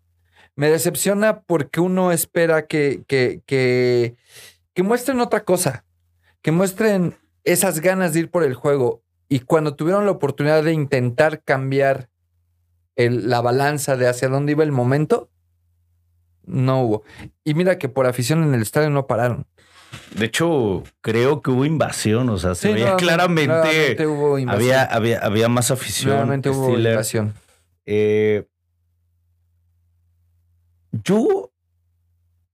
Me 0.56 0.70
decepciona 0.70 1.40
porque 1.42 1.80
uno 1.80 2.12
espera 2.12 2.66
que, 2.66 3.02
que, 3.06 3.42
que, 3.46 4.16
que 4.74 4.82
muestren 4.82 5.20
otra 5.20 5.44
cosa, 5.44 5.84
que 6.42 6.52
muestren 6.52 7.16
esas 7.44 7.80
ganas 7.80 8.12
de 8.14 8.20
ir 8.20 8.30
por 8.30 8.42
el 8.44 8.54
juego. 8.54 9.02
Y 9.32 9.40
cuando 9.40 9.76
tuvieron 9.76 10.04
la 10.06 10.10
oportunidad 10.10 10.62
de 10.64 10.72
intentar 10.72 11.42
cambiar 11.44 12.10
el- 12.96 13.30
la 13.30 13.40
balanza 13.40 13.96
de 13.96 14.08
hacia 14.08 14.28
dónde 14.28 14.52
iba 14.52 14.64
el 14.64 14.72
momento, 14.72 15.30
no 16.44 16.82
hubo. 16.82 17.04
Y 17.44 17.54
mira 17.54 17.78
que 17.78 17.88
por 17.88 18.06
afición 18.06 18.42
en 18.42 18.52
el 18.54 18.60
estadio 18.62 18.90
no 18.90 19.06
pararon. 19.06 19.46
De 20.16 20.26
hecho, 20.26 20.82
creo 21.00 21.42
que 21.42 21.50
hubo 21.52 21.64
invasión. 21.64 22.28
O 22.28 22.38
sea, 22.38 22.54
se 22.56 22.68
Sí, 22.68 22.74
veía 22.74 22.96
claramente. 22.96 24.04
hubo. 24.06 24.36
Había, 24.50 24.82
había, 24.82 25.20
había 25.20 25.48
más 25.48 25.70
afición. 25.70 26.10
Nuevamente 26.10 26.50
hubo 26.50 26.76
invasión. 26.76 27.32
Eh, 27.86 28.46
yo 31.04 31.52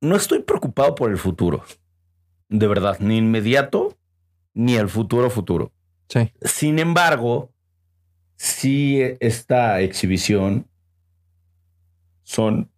no 0.03 0.17
estoy 0.17 0.41
preocupado 0.41 0.95
por 0.95 1.11
el 1.11 1.19
futuro. 1.19 1.65
De 2.49 2.67
verdad, 2.67 2.99
ni 3.01 3.17
inmediato, 3.17 3.97
ni 4.55 4.77
el 4.77 4.89
futuro 4.89 5.31
futuro. 5.31 5.73
Sí. 6.09 6.33
Sin 6.43 6.79
embargo, 6.79 7.51
sí 8.37 9.01
esta 9.21 9.81
exhibición 9.81 10.67
son 12.23 12.71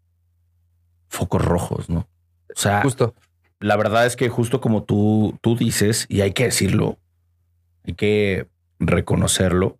focos 1.09 1.45
rojos, 1.45 1.89
¿no? 1.89 2.09
O 2.55 2.61
sea, 2.61 2.83
Justo. 2.83 3.15
la 3.61 3.77
verdad 3.77 4.07
es 4.07 4.17
que 4.17 4.29
justo 4.29 4.61
como 4.61 4.85
tú, 4.85 5.39
tú 5.41 5.57
dices, 5.57 6.07
y 6.09 6.21
hay 6.21 6.33
que 6.33 6.45
decirlo, 6.45 6.99
hay 7.85 7.95
que 7.95 8.49
reconocerlo, 8.79 9.79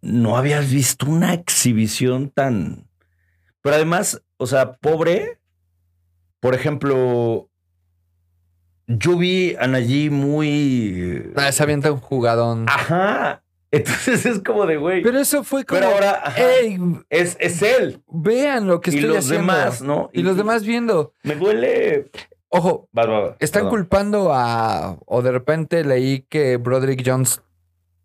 no 0.00 0.36
habías 0.36 0.70
visto 0.70 1.06
una 1.06 1.34
exhibición 1.34 2.30
tan... 2.30 2.86
Pero 3.60 3.76
además, 3.76 4.22
o 4.36 4.46
sea, 4.46 4.74
pobre, 4.74 5.40
por 6.38 6.54
ejemplo, 6.54 7.48
yo 8.86 9.16
vi 9.16 9.56
a 9.58 9.66
Najee 9.66 10.10
muy... 10.10 11.32
Ah, 11.36 11.50
se 11.52 11.62
avienta 11.62 11.90
un 11.92 11.98
jugadón. 12.00 12.66
Ajá. 12.68 13.42
Entonces 13.72 14.24
es 14.24 14.38
como 14.42 14.64
de, 14.66 14.76
güey. 14.76 15.02
Pero, 15.02 15.12
Pero 15.12 15.22
eso 15.22 15.42
fue 15.44 15.64
como. 15.64 15.82
ahora 15.82 16.20
ajá, 16.24 16.40
¡Ey! 16.60 16.78
es, 17.10 17.36
es 17.40 17.60
él. 17.62 18.00
Vean 18.08 18.68
lo 18.68 18.80
que 18.80 18.90
Y 18.90 18.94
estoy 18.94 19.08
los 19.08 19.24
haciendo. 19.24 19.52
demás, 19.52 19.82
¿no? 19.82 20.08
Y 20.12 20.22
los 20.22 20.36
demás 20.36 20.64
viendo. 20.64 21.12
Me 21.24 21.34
duele... 21.34 22.10
Ojo, 22.48 22.88
Va, 22.96 23.04
va, 23.06 23.20
va. 23.20 23.36
están 23.40 23.62
Perdón. 23.64 23.70
culpando 23.80 24.30
a. 24.32 24.96
O 25.04 25.20
de 25.20 25.32
repente 25.32 25.84
leí 25.84 26.20
que 26.28 26.56
Broderick 26.58 27.02
Jones 27.04 27.42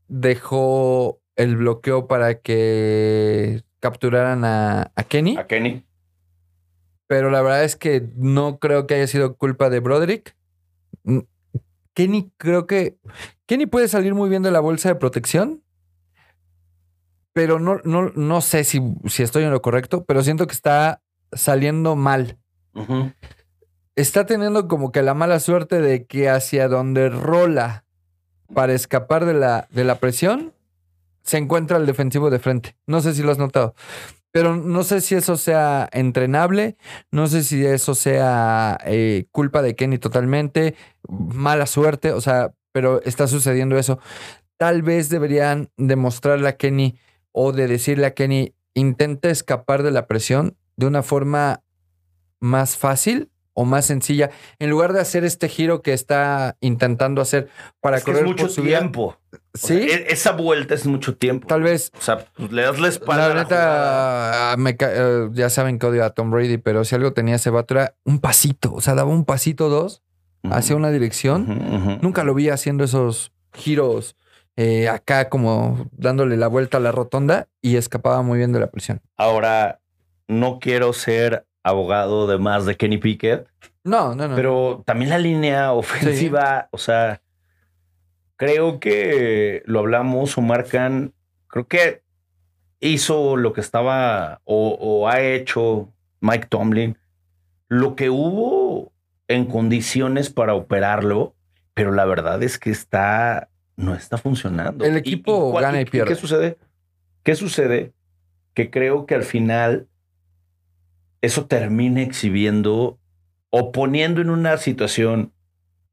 dejó 0.08 1.22
el 1.36 1.56
bloqueo 1.58 2.08
para 2.08 2.40
que 2.40 3.62
capturaran 3.80 4.44
a, 4.44 4.92
a 4.96 5.04
Kenny. 5.04 5.38
A 5.38 5.46
Kenny. 5.48 5.86
pero 7.08 7.30
la 7.30 7.42
verdad 7.42 7.64
es 7.64 7.76
que 7.76 8.10
no 8.16 8.58
creo 8.60 8.88
que 8.88 8.96
haya 8.96 9.08
sido 9.08 9.36
culpa 9.38 9.70
de 9.70 9.80
Broderick. 9.80 10.36
Mm, 11.04 11.20
Kenny 11.94 12.32
creo 12.38 12.68
que 12.68 12.98
Kenny 13.46 13.66
puede 13.66 13.88
salir 13.88 14.14
muy 14.14 14.30
bien 14.30 14.44
de 14.44 14.52
la 14.52 14.60
bolsa 14.60 14.90
de 14.90 14.96
protección, 14.96 15.62
pero 17.34 17.60
no, 17.60 17.80
no, 17.84 18.12
no 18.16 18.42
sé 18.42 18.64
si, 18.64 18.82
si 19.08 19.24
estoy 19.24 19.44
en 19.44 19.52
lo 19.52 19.62
correcto, 19.62 20.04
pero 20.06 20.24
siento 20.24 20.48
que 20.48 20.54
está 20.54 21.02
saliendo 21.32 21.96
mal. 21.96 22.38
Está 23.96 24.26
teniendo 24.26 24.68
como 24.68 24.92
que 24.92 25.02
la 25.02 25.14
mala 25.14 25.40
suerte 25.40 25.82
de 25.82 26.06
que 26.06 26.30
hacia 26.30 26.68
donde 26.68 27.10
rola 27.10 27.84
para 28.54 28.74
escapar 28.74 29.26
de 29.26 29.34
la, 29.34 29.68
de 29.72 29.84
la 29.84 29.96
presión, 29.96 30.54
se 31.24 31.38
encuentra 31.38 31.78
el 31.78 31.86
defensivo 31.86 32.30
de 32.30 32.40
frente. 32.40 32.76
No 32.86 33.02
sé 33.02 33.14
si 33.14 33.22
lo 33.22 33.32
has 33.32 33.38
notado. 33.38 33.76
Pero 34.32 34.56
no 34.56 34.84
sé 34.84 35.02
si 35.02 35.16
eso 35.16 35.36
sea 35.36 35.90
entrenable, 35.92 36.78
no 37.12 37.28
sé 37.28 37.44
si 37.44 37.66
eso 37.66 37.96
sea 37.96 38.78
eh, 38.86 39.26
culpa 39.32 39.62
de 39.62 39.76
Kenny 39.76 39.98
totalmente, 39.98 40.76
mala 41.08 41.66
suerte, 41.66 42.14
o 42.14 42.22
sea, 42.22 42.54
pero 42.72 43.02
está 43.04 43.28
sucediendo 43.28 43.78
eso. 43.78 44.00
Tal 44.58 44.84
vez 44.84 45.10
deberían 45.10 45.70
demostrarle 45.76 46.48
a 46.48 46.56
Kenny 46.56 46.98
o 47.32 47.52
de 47.52 47.68
decirle 47.68 48.06
a 48.06 48.14
Kenny, 48.14 48.54
intenta 48.74 49.30
escapar 49.30 49.84
de 49.84 49.92
la 49.92 50.08
presión 50.08 50.56
de 50.78 50.86
una 50.86 51.04
forma 51.04 51.62
más 52.40 52.78
fácil 52.78 53.30
o 53.54 53.66
más 53.66 53.86
sencilla, 53.86 54.32
en 54.60 54.70
lugar 54.70 54.94
de 54.94 55.02
hacer 55.02 55.26
este 55.26 55.50
giro 55.50 55.82
que 55.82 55.94
está 55.94 56.58
intentando 56.62 57.22
hacer 57.22 57.50
para 57.82 57.98
Es 57.98 58.04
que 58.04 58.12
correr 58.12 58.26
es 58.26 58.30
mucho 58.30 58.44
por 58.46 58.52
su 58.52 58.62
vida. 58.64 58.90
O 59.54 59.58
Sí, 59.58 59.88
sea, 59.90 59.98
e- 59.98 60.06
esa 60.10 60.32
vuelta 60.32 60.74
es 60.76 60.86
mucho 60.86 61.16
tiempo. 61.18 61.48
tal 61.48 61.62
vez 61.64 61.92
O 61.98 62.02
sea, 62.02 62.26
pues, 62.36 62.52
le 62.52 62.62
das 62.62 62.80
la 62.80 62.88
espalda. 62.88 63.30
La 63.30 63.44
neta, 63.44 64.56
me 64.58 64.76
eh, 64.80 65.30
ya 65.34 65.50
saben 65.50 65.78
que 65.80 65.86
odio 65.88 66.06
a 66.06 66.12
Tom 66.12 66.32
Brady, 66.32 66.58
pero 66.58 66.86
si 66.86 66.96
algo 66.96 67.14
tenía 67.14 67.36
ese 67.36 67.50
vato 67.50 67.74
era 67.76 67.96
un 68.06 68.20
pasito. 68.20 68.74
O 68.74 68.82
sea, 68.82 68.96
daba 68.96 69.10
un 69.10 69.26
pasito 69.26 69.68
dos 69.70 70.02
hacia 70.50 70.76
una 70.76 70.90
dirección. 70.90 72.00
Nunca 72.02 72.24
lo 72.24 72.34
vi 72.34 72.50
haciendo 72.50 72.84
esos 72.86 73.32
giros 73.54 74.16
eh, 74.58 74.88
acá, 74.90 75.30
como 75.30 75.88
dándole 75.92 76.38
la 76.38 76.48
vuelta 76.48 76.78
a 76.78 76.82
la 76.82 76.92
rotonda 76.92 77.48
y 77.62 77.76
escapaba 77.78 78.22
muy 78.22 78.38
bien 78.38 78.52
de 78.54 78.60
la 78.60 78.68
presión. 78.68 79.02
Ahora, 79.18 79.80
no 80.28 80.60
quiero 80.60 80.94
ser 80.94 81.46
abogado 81.64 82.26
de 82.28 82.38
más 82.38 82.66
de 82.66 82.76
Kenny 82.76 82.98
Pickett, 82.98 83.48
No, 83.84 84.16
no, 84.16 84.28
no. 84.30 84.36
pero 84.36 84.82
también 84.86 85.10
la 85.10 85.20
línea 85.20 85.72
ofensiva, 85.74 86.68
o 86.72 86.78
sea, 86.78 87.22
creo 88.42 88.80
que 88.80 89.62
lo 89.68 89.78
hablamos 89.78 90.36
o 90.36 90.42
marcan, 90.42 91.14
creo 91.48 91.68
que 91.68 92.02
hizo 92.80 93.38
lo 93.38 93.54
que 93.54 93.62
estaba 93.62 94.42
o, 94.46 94.76
o 94.82 95.08
ha 95.08 95.22
hecho 95.22 95.94
Mike 96.22 96.48
Tomlin, 96.50 96.98
lo 97.68 97.96
que 97.96 98.10
hubo 98.10 98.92
en 99.28 99.46
condiciones 99.46 100.32
para 100.32 100.56
operarlo, 100.56 101.36
pero 101.76 101.92
la 101.92 102.04
verdad 102.06 102.42
es 102.42 102.58
que 102.58 102.72
está, 102.72 103.50
no 103.76 103.94
está 103.94 104.18
funcionando. 104.18 104.86
El 104.86 104.96
¿Y- 104.96 104.98
equipo 104.98 105.54
gana 105.54 105.80
y 105.80 105.86
pierde. 105.86 106.10
¿Qué 106.10 106.16
sucede? 106.16 106.58
¿Qué 107.22 107.36
sucede? 107.36 107.94
Que 108.56 108.72
creo 108.72 109.06
que 109.06 109.14
al 109.14 109.24
final 109.24 109.88
eso 111.22 111.46
termina 111.46 112.02
exhibiendo 112.02 112.98
o 113.52 113.72
poniendo 113.72 114.20
en 114.20 114.32
una 114.32 114.58
situación 114.58 115.32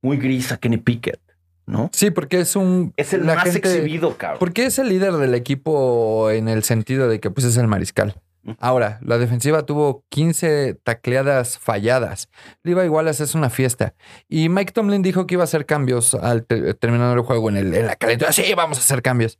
muy 0.01 0.17
gris 0.17 0.51
a 0.51 0.57
Kenny 0.57 0.79
Pickett, 0.79 1.21
¿no? 1.69 1.91
sí, 1.93 2.11
porque 2.11 2.41
es 2.41 2.57
un. 2.57 2.93
Es 2.97 3.13
el 3.13 3.25
la 3.27 3.35
más 3.37 3.45
gente- 3.45 3.59
exhibido, 3.69 4.17
cabrón. 4.17 4.39
Porque 4.41 4.67
es 4.67 4.79
el 4.79 4.89
líder 4.89 5.13
del 5.15 5.35
equipo 5.35 6.31
en 6.31 6.49
el 6.49 6.65
sentido 6.65 7.09
de 7.09 7.21
que 7.21 7.31
pues 7.31 7.47
es 7.47 7.57
el 7.57 7.69
mariscal. 7.69 8.21
Ahora, 8.61 8.99
la 9.03 9.19
defensiva 9.19 9.67
tuvo 9.67 10.05
15 10.09 10.75
tacleadas 10.83 11.59
falladas. 11.59 12.31
Levi 12.63 12.89
Wallace 12.89 13.23
es 13.23 13.35
una 13.35 13.51
fiesta. 13.51 13.95
Y 14.27 14.49
Mike 14.49 14.73
Tomlin 14.73 15.03
dijo 15.03 15.27
que 15.27 15.35
iba 15.35 15.43
a 15.43 15.45
hacer 15.45 15.67
cambios 15.67 16.15
al 16.15 16.47
te- 16.47 16.73
terminar 16.73 17.15
el 17.15 17.23
juego 17.25 17.51
en, 17.51 17.59
el, 17.59 17.75
en 17.75 17.87
la 17.87 17.97
calentura. 17.97 18.33
Sí, 18.33 18.45
vamos 18.57 18.79
a 18.79 18.81
hacer 18.81 19.03
cambios. 19.03 19.39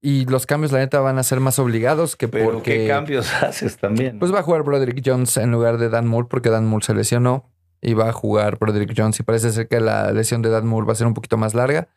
Y 0.00 0.26
los 0.26 0.46
cambios, 0.46 0.72
la 0.72 0.78
neta, 0.80 1.00
van 1.00 1.18
a 1.18 1.22
ser 1.22 1.40
más 1.40 1.58
obligados 1.58 2.16
que 2.16 2.28
Pero 2.28 2.52
porque... 2.52 2.78
qué 2.78 2.88
cambios 2.88 3.30
haces 3.42 3.76
también. 3.78 4.18
Pues 4.18 4.32
va 4.32 4.40
a 4.40 4.42
jugar 4.42 4.62
Broderick 4.62 5.02
Jones 5.04 5.36
en 5.36 5.50
lugar 5.50 5.78
de 5.78 5.88
Dan 5.88 6.06
Moore 6.06 6.28
porque 6.30 6.50
Dan 6.50 6.66
Moore 6.66 6.84
se 6.84 6.94
lesionó. 6.94 7.50
Y 7.86 7.92
va 7.94 8.08
a 8.08 8.12
jugar 8.12 8.58
Broderick 8.58 8.94
Jones. 8.96 9.20
Y 9.20 9.22
parece 9.24 9.52
ser 9.52 9.68
que 9.68 9.78
la 9.78 10.10
lesión 10.12 10.40
de 10.42 10.48
Dan 10.48 10.66
Moore 10.66 10.86
va 10.86 10.92
a 10.94 10.96
ser 10.96 11.06
un 11.06 11.12
poquito 11.14 11.36
más 11.36 11.52
larga. 11.54 11.88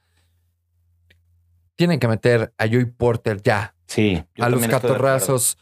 Tienen 1.75 1.99
que 1.99 2.07
meter 2.07 2.53
a 2.57 2.67
Joey 2.67 2.85
Porter 2.85 3.41
ya. 3.41 3.75
sí, 3.85 4.23
a 4.39 4.49
los 4.49 4.67
catorrazos. 4.67 5.57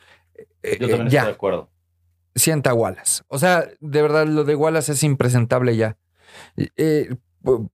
eh, 0.63 0.77
Yo 0.79 0.87
eh, 0.87 0.89
también 0.89 1.09
ya, 1.09 1.19
estoy 1.19 1.31
de 1.31 1.35
acuerdo. 1.35 1.69
sienta 2.33 2.69
a 2.71 2.73
Wallace. 2.73 3.21
O 3.27 3.37
sea, 3.37 3.67
de 3.79 4.01
verdad, 4.01 4.25
lo 4.25 4.43
de 4.45 4.55
Wallace 4.55 4.93
es 4.93 5.03
impresentable 5.03 5.75
ya. 5.75 5.97
Eh, 6.77 7.15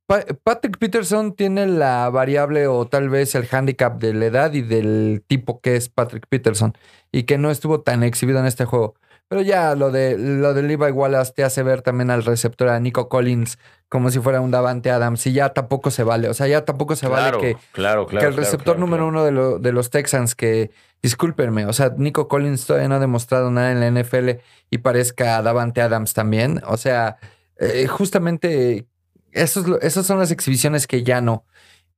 Pa- 0.05 0.25
Patrick 0.43 0.77
Peterson 0.79 1.33
tiene 1.33 1.65
la 1.65 2.09
variable 2.09 2.67
o 2.67 2.87
tal 2.87 3.07
vez 3.07 3.35
el 3.35 3.47
handicap 3.49 3.97
de 4.01 4.13
la 4.13 4.25
edad 4.25 4.51
y 4.51 4.61
del 4.63 5.23
tipo 5.25 5.61
que 5.61 5.77
es 5.77 5.87
Patrick 5.87 6.25
Peterson 6.27 6.73
y 7.09 7.23
que 7.23 7.37
no 7.37 7.49
estuvo 7.51 7.79
tan 7.79 8.03
exhibido 8.03 8.39
en 8.39 8.47
este 8.47 8.65
juego. 8.65 8.95
Pero 9.31 9.43
ya 9.43 9.75
lo 9.75 9.91
de 9.91 10.17
lo 10.17 10.53
de 10.53 10.61
Levi 10.61 10.91
Wallace 10.91 11.31
te 11.33 11.45
hace 11.45 11.63
ver 11.63 11.81
también 11.81 12.11
al 12.11 12.25
receptor 12.25 12.67
a 12.67 12.77
Nico 12.81 13.07
Collins 13.07 13.57
como 13.87 14.09
si 14.11 14.19
fuera 14.19 14.41
un 14.41 14.51
Davante 14.51 14.91
Adams 14.91 15.25
y 15.25 15.31
ya 15.31 15.53
tampoco 15.53 15.89
se 15.89 16.03
vale. 16.03 16.27
O 16.27 16.33
sea, 16.33 16.47
ya 16.49 16.65
tampoco 16.65 16.97
se 16.97 17.07
claro, 17.07 17.37
vale 17.37 17.53
que, 17.55 17.57
claro, 17.71 18.07
claro. 18.07 18.27
que 18.27 18.29
el 18.29 18.35
receptor 18.35 18.77
número 18.77 19.07
uno 19.07 19.23
de, 19.23 19.31
lo- 19.31 19.57
de 19.57 19.71
los 19.71 19.89
Texans, 19.89 20.35
que 20.35 20.71
discúlpenme, 21.01 21.65
o 21.65 21.71
sea, 21.71 21.93
Nico 21.97 22.27
Collins 22.27 22.65
todavía 22.65 22.89
no 22.89 22.95
ha 22.95 22.99
demostrado 22.99 23.49
nada 23.51 23.71
en 23.71 23.79
la 23.79 24.01
NFL 24.01 24.31
y 24.69 24.79
parezca 24.79 25.41
Davante 25.41 25.81
Adams 25.81 26.13
también. 26.13 26.61
O 26.67 26.75
sea, 26.75 27.15
eh, 27.57 27.87
justamente 27.87 28.85
esas 29.31 30.05
son 30.05 30.19
las 30.19 30.31
exhibiciones 30.31 30.87
que 30.87 31.03
ya 31.03 31.21
no. 31.21 31.45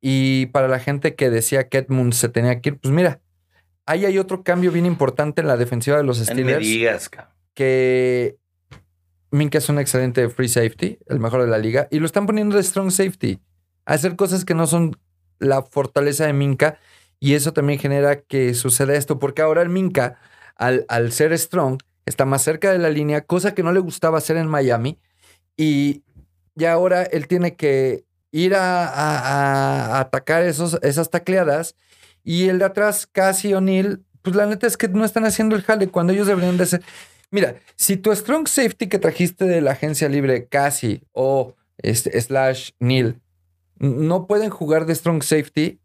Y 0.02 0.46
para 0.48 0.68
la 0.68 0.78
gente 0.78 1.16
que 1.16 1.32
decía 1.32 1.68
que 1.68 1.80
Edmunds 1.80 2.18
se 2.18 2.30
tenía 2.30 2.62
que 2.62 2.70
ir, 2.70 2.80
pues 2.80 2.94
mira, 2.94 3.22
ahí 3.86 4.06
hay 4.06 4.18
otro 4.18 4.44
cambio 4.44 4.72
bien 4.72 4.86
importante 4.86 5.42
en 5.42 5.48
la 5.48 5.58
defensiva 5.58 5.98
de 5.98 6.04
los 6.04 6.20
ni 6.20 6.26
me 6.26 6.32
Steelers 6.34 6.66
digas, 6.66 7.10
que 7.54 8.38
Minka 9.32 9.58
es 9.58 9.70
un 9.70 9.80
excelente 9.80 10.30
free 10.30 10.48
safety, 10.48 11.00
el 11.08 11.20
mejor 11.20 11.42
de 11.42 11.48
la 11.48 11.58
liga, 11.58 11.88
y 11.92 12.00
lo 12.00 12.06
están 12.06 12.26
poniendo 12.26 12.56
de 12.56 12.64
strong 12.64 12.92
safety. 12.92 13.40
A 13.86 13.94
hacer 13.94 14.16
cosas 14.16 14.46
que 14.46 14.54
no 14.54 14.68
son 14.68 14.96
la 15.40 15.64
fortaleza 15.64 16.26
de 16.26 16.34
Minka, 16.34 16.78
y 17.20 17.34
eso 17.34 17.52
también 17.54 17.80
genera 17.80 18.22
que 18.22 18.54
suceda 18.54 18.94
esto, 18.96 19.18
porque 19.20 19.42
ahora 19.42 19.62
el 19.62 19.70
Minka, 19.70 20.20
al, 20.56 20.86
al 20.88 21.12
ser 21.12 21.38
strong, 21.38 21.80
está 22.06 22.26
más 22.26 22.44
cerca 22.44 22.72
de 22.72 22.78
la 22.80 22.90
línea, 22.90 23.22
cosa 23.22 23.56
que 23.56 23.64
no 23.64 23.72
le 23.72 23.80
gustaba 23.80 24.18
hacer 24.20 24.38
en 24.38 24.48
Miami, 24.48 25.00
y 25.58 26.04
ya 26.56 26.74
ahora 26.74 27.04
él 27.04 27.28
tiene 27.28 27.56
que 27.56 28.04
ir 28.32 28.54
a, 28.56 28.86
a- 28.88 29.98
a 29.98 30.00
atacar 30.00 30.44
esos, 30.44 30.78
esas 30.84 31.10
tacleadas, 31.10 31.76
y 32.24 32.48
el 32.50 32.60
de 32.60 32.66
atrás, 32.66 33.08
Casi 33.12 33.54
O'Neill, 33.54 34.04
pues 34.22 34.36
la 34.36 34.46
neta 34.46 34.68
es 34.68 34.78
que 34.78 34.88
no 34.88 35.04
están 35.06 35.26
haciendo 35.26 35.56
el 35.56 35.64
jale 35.64 35.88
cuando 35.90 36.14
ellos 36.14 36.28
deberían 36.28 36.58
de 36.58 36.66
ser. 36.66 36.82
Mira, 37.32 37.56
si 37.76 37.98
tu 37.98 38.16
strong 38.16 38.48
safety 38.48 38.88
que 38.88 39.00
trajiste 39.00 39.46
de 39.46 39.62
la 39.62 39.72
agencia 39.72 40.08
libre, 40.08 40.48
Casi 40.48 41.02
o 41.12 41.56
este, 41.78 42.20
slash 42.22 42.72
Neil, 42.80 43.20
no 43.80 44.28
pueden 44.28 44.50
jugar 44.50 44.86
de 44.86 44.96
strong 44.96 45.24
safety, 45.24 45.80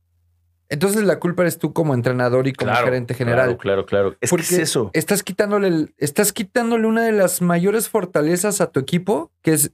entonces 0.69 1.03
la 1.05 1.19
culpa 1.19 1.43
eres 1.43 1.59
tú 1.59 1.73
como 1.73 1.95
entrenador 1.95 2.47
y 2.47 2.53
como 2.53 2.71
Claro, 2.71 2.85
gerente 2.85 3.15
general. 3.15 3.57
Claro, 3.57 3.59
claro, 3.59 3.87
claro. 3.87 4.17
Es 4.21 4.31
que 4.31 4.37
es 4.43 4.53
eso. 4.53 4.91
Estás 4.93 5.23
quitándole, 5.23 5.69
el- 5.69 5.95
estás 5.97 6.33
quitándole 6.35 6.87
una 6.87 7.03
de 7.05 7.13
las 7.13 7.41
mayores 7.41 7.89
fortalezas 7.89 8.61
a 8.61 8.71
tu 8.71 8.79
equipo, 8.79 9.33
que 9.43 9.55
es 9.55 9.73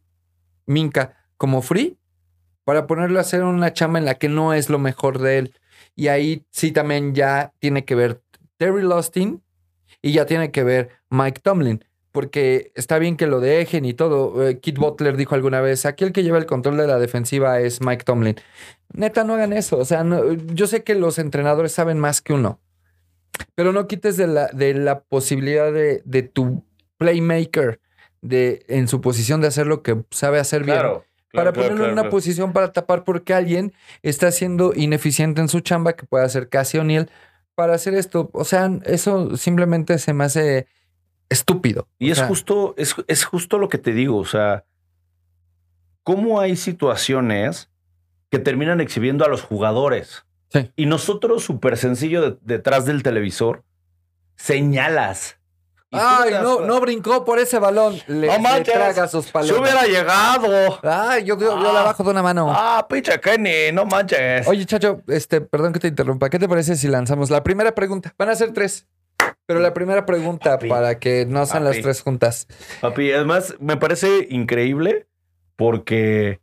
Minka, 0.66 1.16
como 1.36 1.60
free, 1.62 1.98
para 2.64 2.86
ponerlo 2.86 3.18
a 3.18 3.22
hacer 3.22 3.42
una 3.42 3.72
chamba 3.72 3.98
en 3.98 4.04
la 4.04 4.14
que 4.14 4.28
no 4.28 4.54
es 4.54 4.70
lo 4.70 4.78
mejor 4.78 5.18
de 5.18 5.38
él. 5.38 5.54
Y 5.96 6.08
ahí 6.08 6.44
sí 6.50 6.72
también 6.72 7.14
ya 7.14 7.52
tiene 7.58 7.84
que 7.84 7.94
ver 7.94 8.20
Terry 8.56 8.82
Lostin 8.82 9.42
y 10.02 10.12
ya 10.12 10.26
tiene 10.26 10.50
que 10.50 10.64
ver 10.64 10.90
Mike 11.10 11.40
Tomlin. 11.42 11.84
Porque 12.12 12.70
está 12.76 12.98
bien 13.00 13.16
que 13.16 13.26
lo 13.26 13.40
dejen 13.40 13.84
y 13.84 13.92
todo. 13.94 14.46
Eh, 14.48 14.60
Kit 14.60 14.78
Butler 14.78 15.16
dijo 15.16 15.34
alguna 15.34 15.60
vez, 15.60 15.84
aquí 15.84 16.04
el 16.04 16.12
que 16.12 16.22
lleva 16.22 16.38
el 16.38 16.46
control 16.46 16.76
de 16.76 16.86
la 16.86 16.98
defensiva 17.00 17.58
es 17.60 17.80
Mike 17.80 18.04
Tomlin. 18.04 18.36
Neta, 18.92 19.24
no 19.24 19.34
hagan 19.34 19.52
eso. 19.52 19.78
O 19.78 19.84
sea, 19.84 20.04
no- 20.04 20.32
yo 20.32 20.68
sé 20.68 20.84
que 20.84 20.94
los 20.94 21.18
entrenadores 21.18 21.72
saben 21.72 21.98
más 21.98 22.22
que 22.22 22.32
uno. 22.32 22.60
Pero 23.56 23.72
no 23.72 23.88
quites 23.88 24.16
de 24.16 24.28
la, 24.28 24.46
de 24.48 24.74
la 24.74 25.00
posibilidad 25.02 25.72
de, 25.72 26.02
de 26.04 26.22
tu 26.22 26.64
playmaker 26.98 27.80
de, 28.22 28.64
en 28.68 28.86
su 28.86 29.00
posición 29.00 29.40
de 29.40 29.48
hacer 29.48 29.66
lo 29.66 29.82
que 29.82 30.04
sabe 30.10 30.38
hacer 30.38 30.62
bien. 30.62 30.78
Para 31.34 31.52
claro, 31.52 31.68
ponerlo 31.68 31.76
claro, 31.84 31.92
en 31.92 31.98
una 31.98 32.10
posición 32.10 32.52
para 32.52 32.72
tapar 32.72 33.04
porque 33.04 33.34
alguien 33.34 33.72
está 34.02 34.30
siendo 34.30 34.72
ineficiente 34.74 35.40
en 35.40 35.48
su 35.48 35.60
chamba, 35.60 35.94
que 35.94 36.06
puede 36.06 36.24
hacer 36.24 36.48
casi 36.48 36.78
O'Neill, 36.78 37.10
para 37.54 37.74
hacer 37.74 37.94
esto. 37.94 38.30
O 38.32 38.44
sea, 38.44 38.70
eso 38.84 39.36
simplemente 39.36 39.98
se 39.98 40.12
me 40.12 40.24
hace 40.24 40.66
estúpido. 41.28 41.88
Y 41.98 42.10
O 42.10 42.12
es 42.12 42.18
sea, 42.18 42.26
justo, 42.28 42.74
es, 42.78 42.94
es 43.08 43.24
justo 43.24 43.58
lo 43.58 43.68
que 43.68 43.78
te 43.78 43.92
digo. 43.92 44.16
O 44.18 44.24
sea, 44.24 44.64
cómo 46.02 46.40
hay 46.40 46.56
situaciones 46.56 47.70
que 48.30 48.38
terminan 48.38 48.80
exhibiendo 48.80 49.24
a 49.24 49.28
los 49.28 49.42
jugadores. 49.42 50.24
Sí. 50.50 50.70
Y 50.76 50.86
nosotros, 50.86 51.42
súper 51.44 51.76
sencillo, 51.76 52.30
de- 52.30 52.38
detrás 52.42 52.84
del 52.86 53.02
televisor, 53.02 53.64
señalas. 54.36 55.38
Ay, 56.00 56.32
no, 56.42 56.56
cuenta. 56.56 56.66
no 56.66 56.80
brincó 56.80 57.24
por 57.24 57.38
ese 57.38 57.58
balón. 57.58 57.94
Le, 58.06 58.26
No 58.26 58.32
le 58.34 58.38
manches, 58.38 58.74
traga 58.74 59.08
sus 59.08 59.30
palomas. 59.30 59.60
hubiera 59.60 59.86
llegado. 59.86 60.78
Ay, 60.82 61.24
yo, 61.24 61.38
yo, 61.38 61.60
yo 61.60 61.70
Ah. 61.70 61.72
la 61.72 61.82
bajo 61.82 62.02
de 62.02 62.10
una 62.10 62.22
mano. 62.22 62.52
Ah, 62.54 62.86
pinche 62.88 63.18
Kenny, 63.20 63.72
no 63.72 63.84
manches. 63.86 64.46
Oye, 64.48 64.64
Chacho, 64.66 65.02
este, 65.08 65.40
perdón 65.40 65.72
que 65.72 65.78
te 65.80 65.88
interrumpa. 65.88 66.28
¿Qué 66.30 66.38
te 66.38 66.48
parece 66.48 66.76
si 66.76 66.88
lanzamos 66.88 67.30
la 67.30 67.42
primera 67.42 67.74
pregunta? 67.74 68.14
Van 68.18 68.28
a 68.28 68.34
ser 68.34 68.52
tres. 68.52 68.86
Pero 69.46 69.60
la 69.60 69.74
primera 69.74 70.06
pregunta 70.06 70.52
Papi. 70.52 70.68
para 70.68 70.98
que 70.98 71.26
no 71.26 71.44
sean 71.46 71.64
las 71.64 71.80
tres 71.80 72.00
juntas. 72.02 72.46
Papi, 72.80 73.12
además 73.12 73.54
me 73.60 73.76
parece 73.76 74.26
increíble 74.30 75.06
porque 75.56 76.40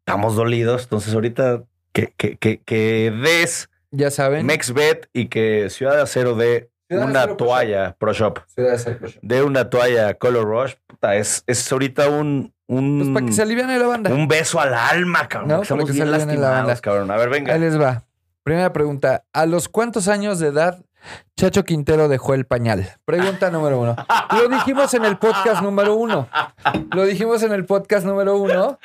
estamos 0.00 0.34
dolidos. 0.34 0.84
Entonces, 0.84 1.14
ahorita 1.14 1.64
que, 1.92 2.12
que, 2.16 2.36
que, 2.38 2.60
que 2.62 3.10
des 3.22 3.68
Ya 3.90 4.10
saben. 4.10 4.46
MexBet 4.46 5.08
y 5.12 5.28
que 5.28 5.68
Ciudad 5.70 5.94
de 5.96 6.02
Acero 6.02 6.34
dé 6.34 6.70
Ciudad 6.92 7.08
una 7.08 7.24
Pro 7.24 7.36
toalla 7.36 7.96
Pro 7.98 8.12
Shop, 8.12 8.38
de 9.22 9.42
una 9.42 9.70
toalla 9.70 10.14
Color 10.14 10.44
Rush, 10.44 10.74
puta, 10.86 11.14
es, 11.16 11.42
es 11.46 11.70
ahorita 11.72 12.08
un, 12.08 12.52
un, 12.66 12.98
Pues 12.98 13.10
para 13.10 13.26
que 13.26 13.32
se 13.32 13.42
aliviane 13.42 13.78
la 13.78 13.86
banda. 13.86 14.10
un 14.10 14.28
beso 14.28 14.60
al 14.60 14.74
alma, 14.74 15.28
cabrón. 15.28 15.48
No, 15.48 15.62
estamos 15.62 15.86
que 15.86 15.92
se 15.92 16.04
bien 16.04 16.40
la 16.40 16.76
cabrón. 16.80 17.10
A 17.10 17.16
ver, 17.16 17.28
venga. 17.28 17.54
Ahí 17.54 17.60
les 17.60 17.80
va. 17.80 18.04
Primera 18.42 18.72
pregunta. 18.72 19.24
¿A 19.32 19.46
los 19.46 19.68
cuántos 19.68 20.08
años 20.08 20.38
de 20.40 20.48
edad 20.48 20.84
Chacho 21.36 21.64
Quintero 21.64 22.08
dejó 22.08 22.34
el 22.34 22.44
pañal? 22.44 22.88
Pregunta 23.04 23.50
número 23.50 23.80
uno. 23.80 23.96
Lo 24.36 24.48
dijimos 24.48 24.92
en 24.94 25.04
el 25.04 25.18
podcast 25.18 25.62
número 25.62 25.94
uno. 25.94 26.28
Lo 26.92 27.04
dijimos 27.04 27.42
en 27.42 27.52
el 27.52 27.64
podcast 27.64 28.04
número 28.04 28.36
uno. 28.36 28.78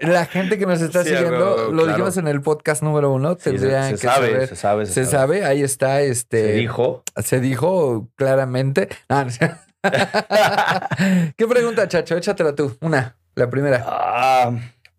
La 0.00 0.26
gente 0.26 0.58
que 0.58 0.66
nos 0.66 0.80
está 0.80 1.02
Sí, 1.04 1.10
siguiendo, 1.10 1.68
lo 1.70 1.72
claro. 1.72 1.86
dijimos 1.86 2.16
en 2.16 2.26
el 2.28 2.40
podcast 2.42 2.82
número 2.82 3.12
uno. 3.12 3.34
Sí, 3.34 3.40
se, 3.42 3.50
Tendrían 3.52 3.84
se 3.84 3.90
que 3.92 3.96
sabe, 3.98 4.26
saber. 4.32 4.48
se 4.48 4.56
sabe, 4.56 4.86
Se 4.86 5.04
sabe, 5.04 5.44
ahí 5.44 5.62
está, 5.62 6.00
este. 6.02 6.42
Se 6.42 6.52
dijo. 6.54 7.02
Se 7.22 7.40
dijo 7.40 8.08
claramente. 8.16 8.88
No. 9.08 9.26
¿Qué 11.36 11.46
pregunta, 11.46 11.86
Chacho? 11.88 12.16
Échatela 12.16 12.54
tú. 12.54 12.76
Una, 12.80 13.16
la 13.34 13.48
primera. 13.50 13.84
Ah, 13.86 14.52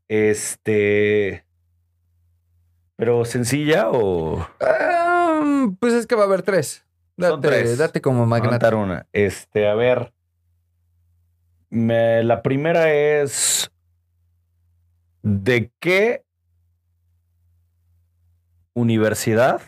este. 0.08 1.44
Pero 2.96 3.26
sencilla 3.26 3.90
o. 3.92 4.48
Ah, 4.62 5.68
pues 5.80 5.94
es 5.94 6.08
que 6.08 6.16
va 6.16 6.24
a 6.24 6.28
haber 6.28 6.44
tres. 6.44 6.84
Date, 7.18 7.32
Son 7.32 7.42
tres. 7.42 7.78
date 7.78 8.02
como 8.02 8.26
magnate. 8.26 8.74
una. 8.76 9.08
Este, 9.12 9.68
a 9.68 9.76
ver. 9.76 10.14
Me- 11.70 12.24
la 12.24 12.42
primera 12.44 12.94
es. 12.94 13.70
¿De 15.30 15.74
qué 15.82 16.24
universidad? 18.74 19.60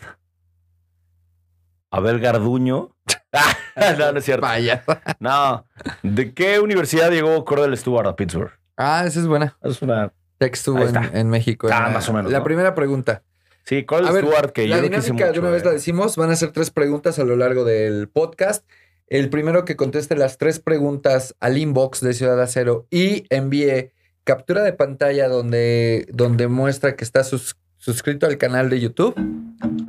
Abel 1.90 2.18
Garduño. 2.18 2.96
no, 3.98 4.12
no 4.12 4.18
es 4.18 4.24
cierto. 4.24 4.40
Vaya. 4.40 4.82
No. 5.20 5.66
¿De 6.02 6.32
qué 6.32 6.60
universidad 6.60 7.10
llegó 7.10 7.44
Cordell 7.44 7.76
Stewart 7.76 8.06
a 8.06 8.16
Pittsburgh? 8.16 8.52
Ah, 8.78 9.04
esa 9.06 9.20
es 9.20 9.26
buena. 9.26 9.58
Es 9.62 9.82
una. 9.82 10.14
Ahí 10.40 10.50
en, 10.64 11.16
en 11.16 11.28
México. 11.28 11.68
Ah, 11.70 11.88
en 11.88 11.92
más 11.92 12.08
o 12.08 12.14
menos, 12.14 12.32
La 12.32 12.38
¿no? 12.38 12.44
primera 12.44 12.74
pregunta. 12.74 13.22
Sí, 13.64 13.84
Cordell 13.84 14.08
A 14.08 14.12
ver, 14.12 14.24
Stewart, 14.24 14.52
que 14.52 14.66
la 14.66 14.76
yo 14.78 14.82
dinámica 14.84 15.12
mucho. 15.12 15.32
de 15.32 15.38
una 15.40 15.50
vez 15.50 15.62
eh. 15.62 15.66
la 15.66 15.72
decimos. 15.72 16.16
Van 16.16 16.30
a 16.30 16.36
ser 16.36 16.52
tres 16.52 16.70
preguntas 16.70 17.18
a 17.18 17.24
lo 17.24 17.36
largo 17.36 17.64
del 17.66 18.08
podcast. 18.08 18.66
El 19.08 19.28
primero 19.28 19.66
que 19.66 19.76
conteste 19.76 20.16
las 20.16 20.38
tres 20.38 20.58
preguntas 20.58 21.36
al 21.38 21.58
inbox 21.58 22.00
de 22.00 22.14
Ciudad 22.14 22.40
Acero 22.40 22.86
y 22.90 23.26
envíe 23.28 23.92
captura 24.34 24.62
de 24.62 24.72
pantalla 24.72 25.28
donde, 25.28 26.06
donde 26.12 26.46
muestra 26.46 26.94
que 26.94 27.02
está 27.02 27.24
sus- 27.24 27.56
suscrito 27.78 28.26
al 28.26 28.38
canal 28.38 28.70
de 28.70 28.78
YouTube, 28.78 29.14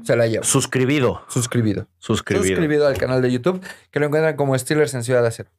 se 0.03 0.15
la 0.15 0.25
lleva. 0.25 0.43
Suscribido. 0.43 1.21
Suscribido. 1.27 1.87
Suscribido. 1.99 2.47
suscribido 2.47 2.87
al 2.87 2.97
canal 2.97 3.21
de 3.21 3.31
YouTube, 3.31 3.63
que 3.91 3.99
lo 3.99 4.07
encuentran 4.07 4.35
como 4.35 4.57
Steelers 4.57 4.95
en 4.95 5.03
Ciudad 5.03 5.23
Acero. 5.25 5.51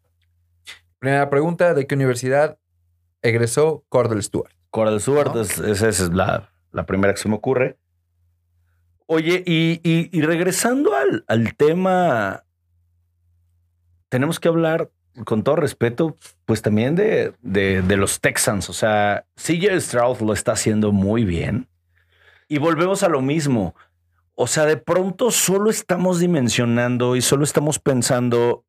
Primera 0.99 1.31
pregunta, 1.31 1.75
¿de 1.75 1.87
qué 1.87 1.95
universidad 1.95 2.59
egresó 3.23 3.85
Cordell 3.89 4.23
Stewart? 4.23 4.51
Cordell 4.71 5.01
Stewart, 5.01 5.33
¿No? 5.35 5.41
es- 5.43 5.59
esa 5.59 5.89
es 5.89 6.01
la, 6.13 6.51
la 6.73 6.85
primera 6.87 7.15
que 7.15 7.21
se 7.21 7.29
me 7.29 7.37
ocurre. 7.37 7.77
Oye, 9.07 9.45
y, 9.47 9.81
y- 9.85 10.09
y 10.11 10.23
regresando 10.23 10.95
al, 10.97 11.25
al 11.29 11.55
tema, 11.55 12.45
tenemos 14.09 14.41
que 14.41 14.49
hablar, 14.49 14.91
con 15.25 15.43
todo 15.43 15.57
respeto, 15.57 16.17
pues 16.47 16.63
también 16.63 16.95
de, 16.97 17.33
de- 17.43 17.83
de 17.83 17.97
los 17.97 18.21
Texans. 18.21 18.69
O 18.71 18.73
sea, 18.73 19.25
CJ 19.37 19.81
Stroud 19.81 20.21
lo 20.21 20.33
está 20.33 20.53
haciendo 20.53 20.93
muy 20.93 21.25
bien. 21.25 21.69
Y 22.49 22.59
volvemos 22.59 23.03
a 23.03 23.09
lo 23.09 23.21
mismo. 23.23 23.75
O 24.35 24.47
sea, 24.47 24.65
de 24.65 24.77
pronto 24.77 25.31
solo 25.31 25.71
estamos 25.71 26.19
dimensionando 26.19 27.17
y 27.17 27.23
solo 27.23 27.45
estamos 27.45 27.79
pensando 27.79 28.65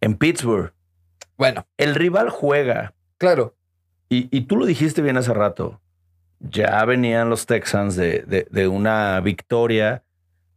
en 0.00 0.14
Pittsburgh. 0.16 0.72
Bueno, 1.36 1.66
El 1.76 1.94
rival 1.94 2.30
juega. 2.30 2.94
claro, 3.18 3.54
Y, 4.10 4.28
y 4.36 4.42
tú 4.42 4.56
lo 4.56 4.64
dijiste 4.66 5.02
bien 5.02 5.16
hace 5.16 5.34
rato. 5.34 5.80
Ya 6.40 6.84
venían 6.84 7.28
los 7.30 7.46
Texans 7.46 7.94
de, 7.96 8.20
de- 8.26 8.46
de 8.50 8.68
una 8.68 9.20
victoria. 9.20 10.02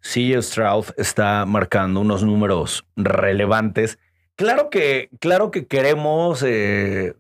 CJ 0.02 0.42
Stroud 0.42 0.86
está 0.98 1.46
marcando 1.46 2.00
unos 2.00 2.24
números 2.24 2.86
relevantes. 2.96 3.98
Claro 4.42 4.70
que, 4.72 5.10
claro 5.20 5.52
que 5.52 5.68
queremos 5.68 6.42
eh, 6.44 7.14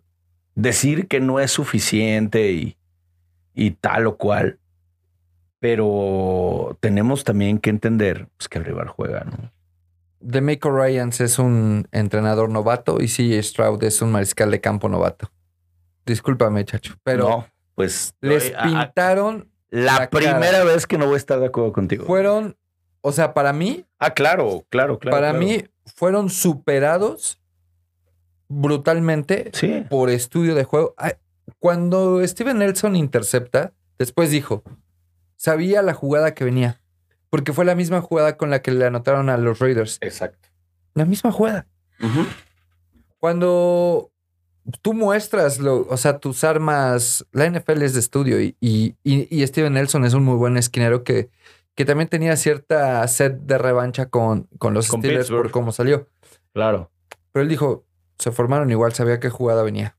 decir 0.55 1.07
que 1.07 1.19
no 1.19 1.39
es 1.39 1.51
suficiente 1.51 2.51
y, 2.51 2.77
y 3.53 3.71
tal 3.71 4.07
o 4.07 4.17
cual. 4.17 4.57
Pero 5.59 6.75
tenemos 6.79 7.23
también 7.23 7.59
que 7.59 7.69
entender 7.69 8.27
pues, 8.37 8.49
que 8.49 8.57
el 8.57 8.65
rival 8.65 8.87
juega, 8.87 9.23
¿no? 9.25 9.51
DeMeco 10.19 10.71
Ryans 10.71 11.21
es 11.21 11.37
un 11.37 11.87
entrenador 11.91 12.49
novato 12.49 12.97
y 12.99 13.07
CJ 13.07 13.41
Stroud 13.43 13.83
es 13.83 14.01
un 14.01 14.11
mariscal 14.11 14.49
de 14.49 14.59
campo 14.59 14.89
novato. 14.89 15.31
Discúlpame, 16.05 16.65
chacho, 16.65 16.95
pero 17.03 17.29
No, 17.29 17.47
pues 17.75 18.15
les 18.21 18.51
a- 18.57 18.63
pintaron, 18.63 19.49
la, 19.69 19.99
la 19.99 20.09
primera 20.09 20.39
cara. 20.51 20.63
vez 20.63 20.87
que 20.87 20.97
no 20.97 21.05
voy 21.05 21.13
a 21.15 21.17
estar 21.17 21.39
de 21.39 21.45
acuerdo 21.47 21.71
contigo. 21.73 22.05
fueron, 22.05 22.57
o 23.01 23.11
sea, 23.11 23.33
para 23.35 23.53
mí, 23.53 23.85
Ah, 23.99 24.15
claro, 24.15 24.65
claro, 24.69 24.97
claro. 24.97 25.15
para 25.15 25.29
claro. 25.31 25.45
mí, 25.45 25.63
fueron 25.95 26.29
superados 26.29 27.39
brutalmente 28.47 29.49
Sí. 29.53 29.85
por 29.89 30.09
estudio 30.09 30.55
de 30.55 30.63
juego. 30.63 30.93
Cuando 31.59 32.25
Steven 32.27 32.57
Nelson 32.59 32.95
intercepta, 32.95 33.73
después 33.97 34.29
dijo, 34.31 34.63
sabía 35.35 35.81
la 35.81 35.93
jugada 35.93 36.33
que 36.33 36.43
venía, 36.43 36.81
porque 37.29 37.53
fue 37.53 37.65
la 37.65 37.75
misma 37.75 38.01
jugada 38.01 38.37
con 38.37 38.49
la 38.49 38.61
que 38.61 38.71
le 38.71 38.85
anotaron 38.85 39.29
a 39.29 39.37
los 39.37 39.59
Raiders. 39.59 39.97
Exacto. 40.01 40.49
La 40.93 41.05
misma 41.05 41.31
jugada. 41.31 41.67
Cuando 43.19 44.11
tú 44.81 44.93
muestras, 44.93 45.59
lo, 45.59 45.87
o 45.87 45.97
sea, 45.97 46.19
tus 46.19 46.43
armas, 46.43 47.25
la 47.31 47.45
NFL 47.45 47.83
es 47.83 47.93
de 47.93 47.99
estudio 47.99 48.41
y, 48.41 48.55
y, 48.59 48.95
y- 49.03 49.27
y 49.29 49.45
Steven 49.47 49.73
Nelson 49.73 50.05
es 50.05 50.13
un 50.13 50.23
muy 50.23 50.35
buen 50.35 50.57
esquinero 50.57 51.03
que, 51.03 51.29
que 51.75 51.85
también 51.85 52.09
tenía 52.09 52.35
cierta 52.35 53.07
sed 53.07 53.31
de 53.31 53.57
revancha 53.57 54.07
con, 54.07 54.47
con 54.57 54.73
los 54.73 54.87
Con 54.89 55.01
Steelers 55.01 55.29
por 55.29 55.51
cómo 55.51 55.71
salió. 55.71 56.09
Claro. 56.53 56.91
Pero 57.31 57.43
él 57.43 57.49
dijo, 57.49 57.85
se 58.17 58.31
formaron 58.31 58.69
igual, 58.71 58.93
sabía 58.93 59.19
qué 59.19 59.29
jugada 59.29 59.63
venía. 59.63 59.97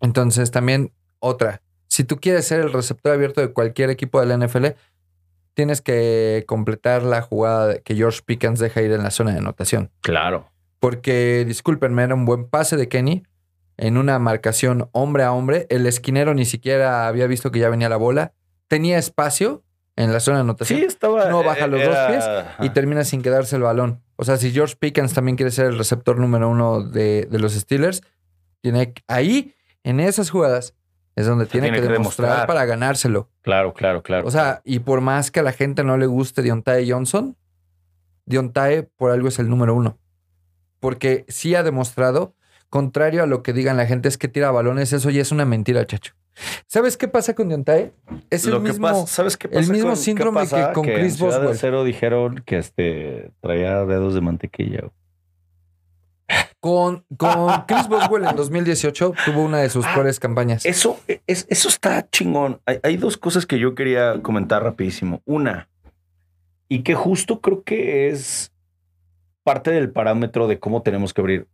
Entonces 0.00 0.50
también 0.50 0.92
otra, 1.18 1.62
si 1.88 2.04
tú 2.04 2.18
quieres 2.18 2.46
ser 2.46 2.60
el 2.60 2.72
receptor 2.72 3.12
abierto 3.12 3.40
de 3.40 3.52
cualquier 3.52 3.90
equipo 3.90 4.20
de 4.20 4.26
la 4.26 4.46
NFL, 4.46 4.66
tienes 5.54 5.82
que 5.82 6.44
completar 6.46 7.02
la 7.02 7.20
jugada 7.20 7.78
que 7.78 7.96
George 7.96 8.20
Pickens 8.24 8.60
deja 8.60 8.80
ir 8.80 8.92
en 8.92 9.02
la 9.02 9.10
zona 9.10 9.32
de 9.32 9.38
anotación. 9.38 9.90
Claro. 10.00 10.50
Porque, 10.78 11.44
discúlpenme, 11.46 12.04
era 12.04 12.14
un 12.14 12.24
buen 12.24 12.48
pase 12.48 12.76
de 12.76 12.88
Kenny 12.88 13.24
en 13.76 13.96
una 13.96 14.18
marcación 14.20 14.88
hombre 14.92 15.24
a 15.24 15.32
hombre. 15.32 15.66
El 15.70 15.86
esquinero 15.86 16.34
ni 16.34 16.44
siquiera 16.44 17.08
había 17.08 17.26
visto 17.26 17.50
que 17.50 17.58
ya 17.58 17.68
venía 17.68 17.88
la 17.88 17.96
bola. 17.96 18.32
Tenía 18.68 18.98
espacio 18.98 19.64
en 19.98 20.12
la 20.12 20.20
zona 20.20 20.38
de 20.38 20.40
anotación 20.42 20.78
Sí, 20.78 20.84
estaba. 20.86 21.28
No 21.28 21.42
baja 21.42 21.66
los 21.66 21.82
dos 21.84 21.96
pies 22.08 22.24
y 22.60 22.70
termina 22.70 23.02
sin 23.04 23.20
quedarse 23.20 23.56
el 23.56 23.62
balón. 23.62 24.00
O 24.16 24.24
sea, 24.24 24.36
si 24.36 24.52
George 24.52 24.76
Pickens 24.78 25.12
también 25.12 25.36
quiere 25.36 25.50
ser 25.50 25.66
el 25.66 25.76
receptor 25.78 26.18
número 26.18 26.48
uno 26.48 26.82
de, 26.82 27.26
de 27.30 27.38
los 27.38 27.52
Steelers, 27.54 28.02
tiene 28.60 28.92
que- 28.92 29.02
ahí, 29.08 29.54
en 29.82 30.00
esas 30.00 30.30
jugadas, 30.30 30.74
es 31.16 31.26
donde 31.26 31.46
tiene, 31.46 31.66
tiene 31.68 31.78
que, 31.78 31.86
que 31.88 31.92
demostrar, 31.94 32.28
demostrar. 32.28 32.46
para 32.46 32.64
ganárselo. 32.64 33.28
Claro, 33.42 33.74
claro, 33.74 34.02
claro. 34.04 34.26
O 34.26 34.30
sea, 34.30 34.60
y 34.64 34.78
por 34.78 35.00
más 35.00 35.30
que 35.32 35.40
a 35.40 35.42
la 35.42 35.52
gente 35.52 35.82
no 35.82 35.96
le 35.96 36.06
guste 36.06 36.42
Deontay 36.42 36.88
Johnson, 36.90 37.36
Deontay 38.26 38.88
por 38.96 39.10
algo 39.10 39.28
es 39.28 39.38
el 39.38 39.48
número 39.48 39.74
uno. 39.74 39.98
Porque 40.80 41.24
sí 41.28 41.54
ha 41.54 41.62
demostrado, 41.62 42.34
contrario 42.70 43.22
a 43.22 43.26
lo 43.26 43.42
que 43.42 43.52
digan 43.52 43.76
la 43.76 43.86
gente, 43.86 44.08
es 44.08 44.18
que 44.18 44.28
tira 44.28 44.50
balones, 44.52 44.92
eso 44.92 45.10
ya 45.10 45.22
es 45.22 45.32
una 45.32 45.44
mentira, 45.44 45.84
chacho. 45.86 46.14
¿Sabes 46.66 46.96
qué 46.96 47.08
pasa 47.08 47.34
con 47.34 47.48
Deontay? 47.48 47.92
Es 48.30 48.44
el 48.44 48.52
lo 48.52 48.62
que 48.62 48.68
mismo... 48.70 48.86
pasa, 48.86 49.06
¿sabes 49.06 49.36
qué 49.36 49.48
el 49.48 49.54
pasa? 49.54 49.72
mismo 49.72 49.88
con- 49.88 49.96
qué 49.98 50.02
síndrome 50.02 50.40
pasa? 50.40 50.68
que 50.68 50.72
con 50.74 50.88
en 50.88 50.98
Chris 51.00 51.18
de 51.18 51.24
Boswell. 51.26 51.48
Acero 51.48 51.84
dijeron 51.84 52.42
que 52.46 52.58
este 52.58 53.30
traía 53.40 53.84
dedos 53.84 54.14
de 54.14 54.20
mantequilla. 54.20 54.84
Con, 56.60 57.04
con 57.16 57.62
Chris 57.66 57.88
Boswell 57.88 58.24
en 58.24 58.36
2018 58.36 59.14
tuvo 59.24 59.42
una 59.42 59.58
de 59.58 59.70
sus 59.70 59.84
Ah, 59.86 59.94
peores 59.94 60.18
campañas. 60.20 60.66
Eso, 60.66 60.98
es, 61.26 61.46
eso 61.48 61.68
está 61.68 62.08
chingón. 62.10 62.60
Hay, 62.66 62.78
hay 62.82 62.96
dos 62.96 63.16
cosas 63.16 63.46
que 63.46 63.58
yo 63.58 63.74
quería 63.74 64.20
comentar 64.22 64.62
rapidísimo. 64.62 65.22
Una, 65.24 65.68
y 66.68 66.82
que 66.82 66.94
justo 66.94 67.40
creo 67.40 67.62
que 67.62 68.08
es 68.10 68.52
parte 69.42 69.70
del 69.70 69.90
parámetro 69.90 70.46
de 70.48 70.58
cómo 70.58 70.82
tenemos 70.82 71.14
que 71.14 71.20
abrir 71.22 71.46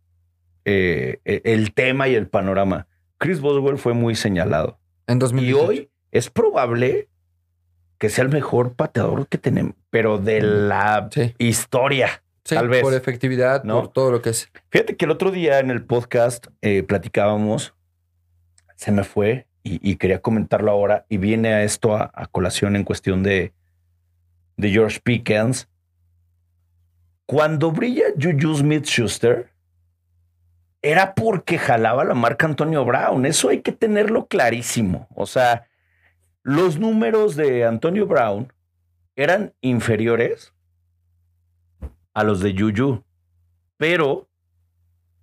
eh, 0.65 1.19
e- 1.23 1.41
el 1.45 1.73
tema 1.73 2.07
y 2.09 2.15
el 2.15 2.27
panorama. 2.27 2.87
Chris 3.25 3.39
Boswell 3.41 3.77
fue 3.77 3.93
muy 3.93 4.15
señalado. 4.15 4.79
En 5.07 5.17
Y 5.17 5.19
2018. 5.19 5.65
hoy 5.65 5.89
es 6.11 6.29
probable 6.29 7.09
que 7.97 8.09
sea 8.09 8.23
el 8.23 8.29
mejor 8.29 8.73
pateador 8.75 9.27
que 9.27 9.37
tenemos, 9.37 9.73
pero 9.89 10.17
de 10.17 10.41
la 10.41 11.09
Sí. 11.11 11.33
historia. 11.39 12.21
Sí, 12.43 12.53
tal 12.53 12.67
vez. 12.69 12.83
por 12.83 12.93
efectividad, 12.93 13.63
¿No? 13.63 13.81
por 13.81 13.91
todo 13.93 14.11
lo 14.11 14.21
que 14.21 14.29
es. 14.29 14.49
Fíjate 14.69 14.95
que 14.97 15.05
el 15.05 15.11
otro 15.11 15.31
día 15.31 15.59
en 15.59 15.71
el 15.71 15.83
podcast 15.83 16.47
eh, 16.61 16.83
platicábamos, 16.83 17.73
se 18.75 18.91
me 18.91 19.03
fue 19.03 19.47
y, 19.63 19.79
y 19.89 19.95
quería 19.95 20.21
comentarlo 20.21 20.69
ahora 20.69 21.05
y 21.09 21.17
viene 21.17 21.53
a 21.53 21.63
esto 21.63 21.95
a, 21.95 22.11
a 22.13 22.27
colación 22.27 22.75
en 22.75 22.83
cuestión 22.83 23.23
de, 23.23 23.53
de 24.57 24.69
George 24.69 24.99
Pickens. 25.03 25.67
Cuando 27.25 27.71
brilla 27.71 28.03
Juju 28.21 28.55
Smith 28.57 28.85
Schuster, 28.85 29.49
era 30.85 31.15
porque 31.15 31.57
jalaba 31.57 32.03
la 32.03 32.13
marca 32.13 32.45
Antonio 32.45 32.85
Brown. 32.85 33.25
Eso 33.25 33.49
hay 33.49 33.61
que 33.61 33.71
tenerlo 33.71 34.27
clarísimo. 34.27 35.07
O 35.15 35.25
sea, 35.25 35.67
los 36.43 36.77
números 36.77 37.35
de 37.35 37.65
Antonio 37.65 38.05
Brown 38.05 38.53
eran 39.15 39.53
inferiores 39.61 40.53
a 42.13 42.23
los 42.23 42.39
de 42.39 42.55
Juju 42.57 43.03
pero 43.77 44.27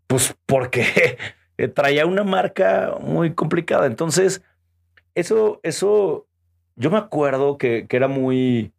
pues 0.07 0.35
porque 0.47 1.17
traía 1.75 2.07
una 2.07 2.25
marca 2.25 2.97
muy 3.01 3.35
complicada. 3.35 3.87
Entonces, 3.87 4.43
eso, 5.15 5.61
eso, 5.63 6.27
yo 6.77 6.91
me 6.91 6.99
acuerdo 6.99 7.57
que, 7.57 7.87
que 7.87 7.97
era 7.97 8.09
muy, 8.09 8.73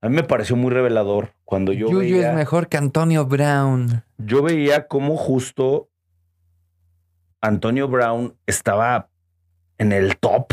a 0.00 0.08
mí 0.08 0.16
me 0.16 0.24
pareció 0.24 0.56
muy 0.56 0.70
revelador 0.70 1.34
cuando 1.44 1.72
yo 1.72 1.88
Yuyu 1.88 1.98
veía, 1.98 2.30
es 2.30 2.34
mejor 2.34 2.68
que 2.68 2.78
Antonio 2.78 3.26
Brown. 3.26 4.02
yo 4.18 4.42
veía 4.42 4.88
cómo 4.88 5.16
justo 5.16 5.88
Antonio 7.42 7.88
Brown 7.88 8.34
estaba 8.46 9.08
en 9.78 9.92
el 9.92 10.16
top 10.16 10.52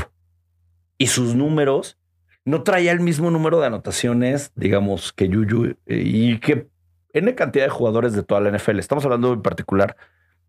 y 0.98 1.08
sus 1.08 1.36
números 1.36 1.98
no 2.46 2.64
traía 2.64 2.92
el 2.92 3.00
mismo 3.00 3.30
número 3.32 3.60
de 3.60 3.68
anotaciones, 3.68 4.52
digamos, 4.56 5.14
que 5.14 5.30
Yuyu 5.30 5.66
eh, 5.66 5.76
y 6.04 6.40
que 6.40 6.68
N 7.14 7.34
cantidad 7.36 7.66
de 7.66 7.70
jugadores 7.70 8.14
de 8.14 8.24
toda 8.24 8.42
la 8.42 8.52
NFL. 8.52 8.80
Estamos 8.80 9.04
hablando 9.06 9.32
en 9.34 9.42
particular 9.42 9.96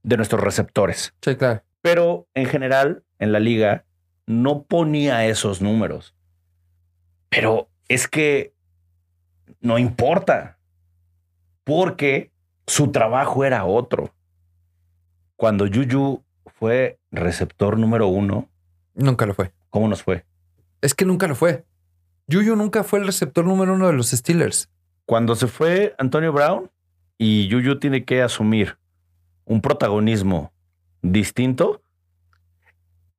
de 0.03 0.17
nuestros 0.17 0.43
receptores, 0.43 1.15
Sí, 1.23 1.37
claro. 1.37 1.63
pero 1.83 2.27
en 2.35 2.47
general 2.47 3.05
en 3.19 3.33
la 3.33 3.39
liga 3.41 3.85
no 4.27 4.63
ponía 4.63 5.27
esos 5.27 5.61
números. 5.61 6.15
Pero 7.29 7.69
es 7.89 8.09
que 8.09 8.55
no 9.61 9.79
importa, 9.79 10.59
porque 11.65 12.31
su 12.67 12.91
trabajo 12.93 13.45
era 13.45 13.65
otro. 13.65 14.15
Cuando 15.37 15.67
Yuyu 15.67 16.23
fue 16.59 16.99
receptor 17.11 17.79
número 17.79 18.07
uno, 18.09 18.49
Nunca 18.95 19.25
lo 19.27 19.35
fue. 19.35 19.53
¿cómo 19.71 19.89
nos 19.89 20.03
fue? 20.03 20.25
Es 20.83 20.95
que 20.95 21.05
nunca 21.05 21.27
lo 21.29 21.35
fue. 21.35 21.65
Yuyu 22.27 22.57
nunca 22.57 22.85
fue 22.85 22.99
el 23.01 23.07
receptor 23.07 23.45
número 23.45 23.75
uno 23.75 23.87
de 23.87 23.93
los 23.93 24.11
Steelers. 24.11 24.69
Cuando 25.07 25.35
se 25.37 25.47
fue 25.47 25.95
Antonio 25.99 26.33
Brown 26.33 26.71
y 27.19 27.49
Yuyu 27.49 27.79
tiene 27.79 28.05
que 28.05 28.23
asumir 28.23 28.79
un 29.45 29.61
protagonismo 29.61 30.53
distinto, 31.03 31.83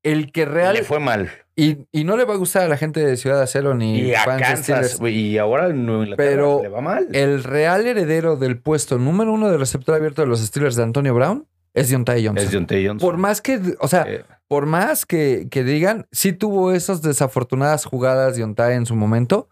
El 0.03 0.31
que 0.31 0.45
real. 0.45 0.73
le 0.75 0.83
fue 0.83 0.99
mal. 0.99 1.29
Y, 1.55 1.85
y 1.91 2.03
no 2.05 2.15
le 2.17 2.23
va 2.25 2.33
a 2.33 2.37
gustar 2.37 2.63
a 2.63 2.67
la 2.67 2.77
gente 2.77 3.05
de 3.05 3.17
Ciudad 3.17 3.37
de 3.37 3.43
Acero 3.43 3.75
ni 3.75 3.99
Y 3.99 4.15
a 4.15 4.23
fans 4.23 4.37
de 4.37 4.43
Kansas, 4.43 4.63
Steelers. 4.65 4.99
güey, 4.99 5.15
y 5.19 5.37
ahora 5.37 5.67
en 5.67 5.81
Inglaterra 5.81 6.15
Pero 6.17 6.61
le 6.63 6.69
va 6.69 6.81
mal. 6.81 7.07
El 7.13 7.43
real 7.43 7.85
heredero 7.85 8.35
del 8.37 8.57
puesto 8.57 8.97
número 8.97 9.31
uno 9.33 9.49
de 9.51 9.57
receptor 9.57 9.95
abierto 9.95 10.21
de 10.21 10.27
los 10.27 10.39
Steelers 10.41 10.75
de 10.75 10.83
Antonio 10.83 11.13
Brown 11.13 11.45
es 11.73 11.89
Deontay 11.89 12.25
Johnson. 12.25 12.45
es 12.45 12.51
Deontay 12.51 12.87
Johnson. 12.87 13.07
Por 13.09 13.17
más 13.17 13.41
que, 13.41 13.59
o 13.79 13.87
sea, 13.87 14.03
Eh, 14.07 14.23
por 14.47 14.65
más 14.65 15.05
que, 15.05 15.47
que 15.49 15.63
digan, 15.63 16.07
sí 16.11 16.33
tuvo 16.33 16.73
esas 16.73 17.01
desafortunadas 17.01 17.85
jugadas 17.85 18.35
de 18.35 18.43
Ontai 18.43 18.75
en 18.75 18.85
su 18.85 18.95
momento, 18.95 19.47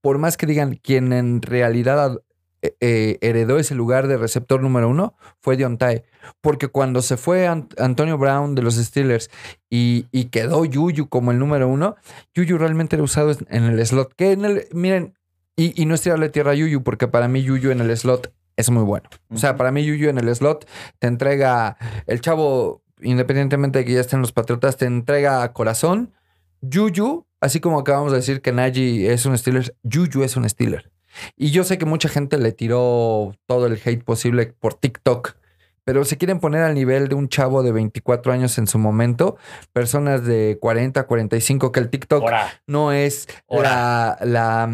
por 0.00 0.18
más 0.18 0.36
que 0.36 0.46
digan 0.46 0.74
quien 0.74 1.12
en 1.12 1.40
realidad 1.42 2.20
eh, 2.62 2.74
eh, 2.80 3.18
heredó 3.22 3.58
ese 3.58 3.74
lugar 3.74 4.06
de 4.08 4.16
receptor 4.18 4.60
número 4.60 4.88
uno 4.88 5.14
fue 5.40 5.56
Deontay. 5.56 6.02
Porque 6.42 6.68
cuando 6.68 7.00
se 7.00 7.16
fue 7.16 7.48
Ant- 7.48 7.80
Antonio 7.80 8.18
Brown 8.18 8.54
de 8.54 8.62
los 8.62 8.74
Steelers 8.74 9.30
y, 9.70 10.06
y 10.10 10.26
quedó 10.26 10.64
Yuyu 10.64 11.08
como 11.08 11.30
el 11.30 11.38
número 11.38 11.68
uno, 11.68 11.96
Yuyu 12.34 12.58
realmente 12.58 12.96
era 12.96 13.02
usado 13.04 13.34
en 13.48 13.64
el 13.64 13.86
slot. 13.86 14.12
Que 14.14 14.32
en 14.32 14.44
el, 14.44 14.66
miren, 14.72 15.14
y, 15.56 15.80
y 15.80 15.86
no 15.86 15.94
es 15.94 16.02
tirarle 16.02 16.28
tierra 16.28 16.50
a 16.50 16.54
Yuyu, 16.54 16.82
porque 16.82 17.08
para 17.08 17.28
mí 17.28 17.42
Yuyu 17.42 17.70
en 17.70 17.80
el 17.80 17.96
slot 17.96 18.32
es 18.56 18.70
muy 18.70 18.82
bueno. 18.82 19.08
O 19.30 19.36
sea, 19.36 19.56
para 19.56 19.72
mí 19.72 19.84
Yuyu 19.84 20.08
en 20.08 20.18
el 20.18 20.34
slot 20.34 20.68
te 20.98 21.06
entrega 21.06 21.76
el 22.06 22.20
chavo, 22.20 22.82
independientemente 23.00 23.80
de 23.80 23.84
que 23.84 23.94
ya 23.94 24.00
estén 24.00 24.20
los 24.20 24.32
Patriotas, 24.32 24.76
te 24.76 24.86
entrega 24.86 25.52
corazón. 25.52 26.12
Yuyu, 26.60 27.26
así 27.40 27.60
como 27.60 27.78
acabamos 27.78 28.12
de 28.12 28.18
decir 28.18 28.42
que 28.42 28.52
Najee 28.52 29.12
es 29.12 29.24
un 29.26 29.36
Steeler, 29.36 29.74
Yuyu 29.82 30.22
es 30.22 30.36
un 30.36 30.48
Steeler. 30.48 30.90
Y 31.36 31.50
yo 31.50 31.64
sé 31.64 31.78
que 31.78 31.86
mucha 31.86 32.08
gente 32.08 32.38
le 32.38 32.52
tiró 32.52 33.34
todo 33.46 33.66
el 33.66 33.80
hate 33.84 34.04
posible 34.04 34.54
por 34.58 34.74
TikTok, 34.74 35.36
pero 35.84 36.04
se 36.04 36.18
quieren 36.18 36.38
poner 36.38 36.62
al 36.62 36.74
nivel 36.74 37.08
de 37.08 37.14
un 37.16 37.28
chavo 37.28 37.62
de 37.62 37.72
24 37.72 38.32
años 38.32 38.58
en 38.58 38.66
su 38.66 38.78
momento, 38.78 39.36
personas 39.72 40.24
de 40.24 40.58
40, 40.60 41.04
45, 41.04 41.72
que 41.72 41.80
el 41.80 41.90
TikTok 41.90 42.30
no 42.66 42.92
es 42.92 43.26
la, 43.48 44.18
la 44.22 44.70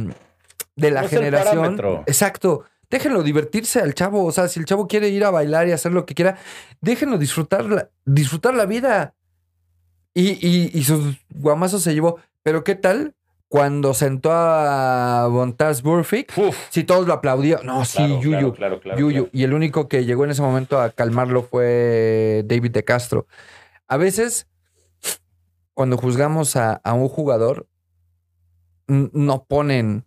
de 0.77 0.91
la 0.91 1.03
No 1.03 1.09
generación. 1.09 2.03
Exacto. 2.07 2.65
Déjenlo 2.91 3.23
divertirse 3.23 3.81
al 3.81 3.95
chavo. 3.95 4.25
O 4.25 4.33
sea, 4.33 4.49
si 4.49 4.61
el 4.61 4.67
chavo 4.67 4.87
quiere 4.87 5.09
ir 5.09 5.25
a 5.25 5.31
bailar 5.31 5.69
y 5.69 5.73
hacer 5.73 5.93
lo 5.93 6.07
que 6.07 6.15
quiera, 6.15 6.39
déjenlo 6.81 7.19
disfrutar 7.19 7.65
la, 7.65 7.91
disfrutar 8.05 8.55
la 8.55 8.67
vida. 8.67 9.15
Y, 10.15 10.31
y, 10.47 10.71
y 10.73 10.85
sus 10.85 11.17
guamazos 11.31 11.83
se 11.83 11.95
llevó. 11.95 12.19
Pero 12.43 12.65
¿qué 12.65 12.75
tal 12.75 13.15
cuando 13.49 13.95
sentó 13.95 14.31
a 14.33 15.29
Bontaz 15.29 15.83
Burfict? 15.83 16.33
Si 16.71 16.85
todos 16.85 17.07
lo 17.07 17.15
aplaudían. 17.15 17.65
No, 17.65 17.85
sí, 17.85 17.99
claro, 17.99 18.21
Yuyu. 18.21 18.53
claro, 18.55 18.81
claro, 18.81 18.99
Yuyu. 18.99 19.29
Y 19.33 19.43
el 19.43 19.53
único 19.53 19.89
que 19.89 20.05
llegó 20.05 20.25
en 20.25 20.31
ese 20.31 20.43
momento 20.43 20.81
a 20.81 20.91
calmarlo 20.91 21.43
fue 21.43 22.43
David 22.47 22.71
de 22.71 22.85
Castro. 22.85 23.27
A 23.89 23.97
veces, 23.97 24.47
cuando 25.75 25.97
juzgamos 25.97 26.57
a, 26.57 26.75
a 26.75 26.95
un 26.95 27.09
jugador, 27.09 27.67
no 28.87 29.45
ponen, 29.45 30.05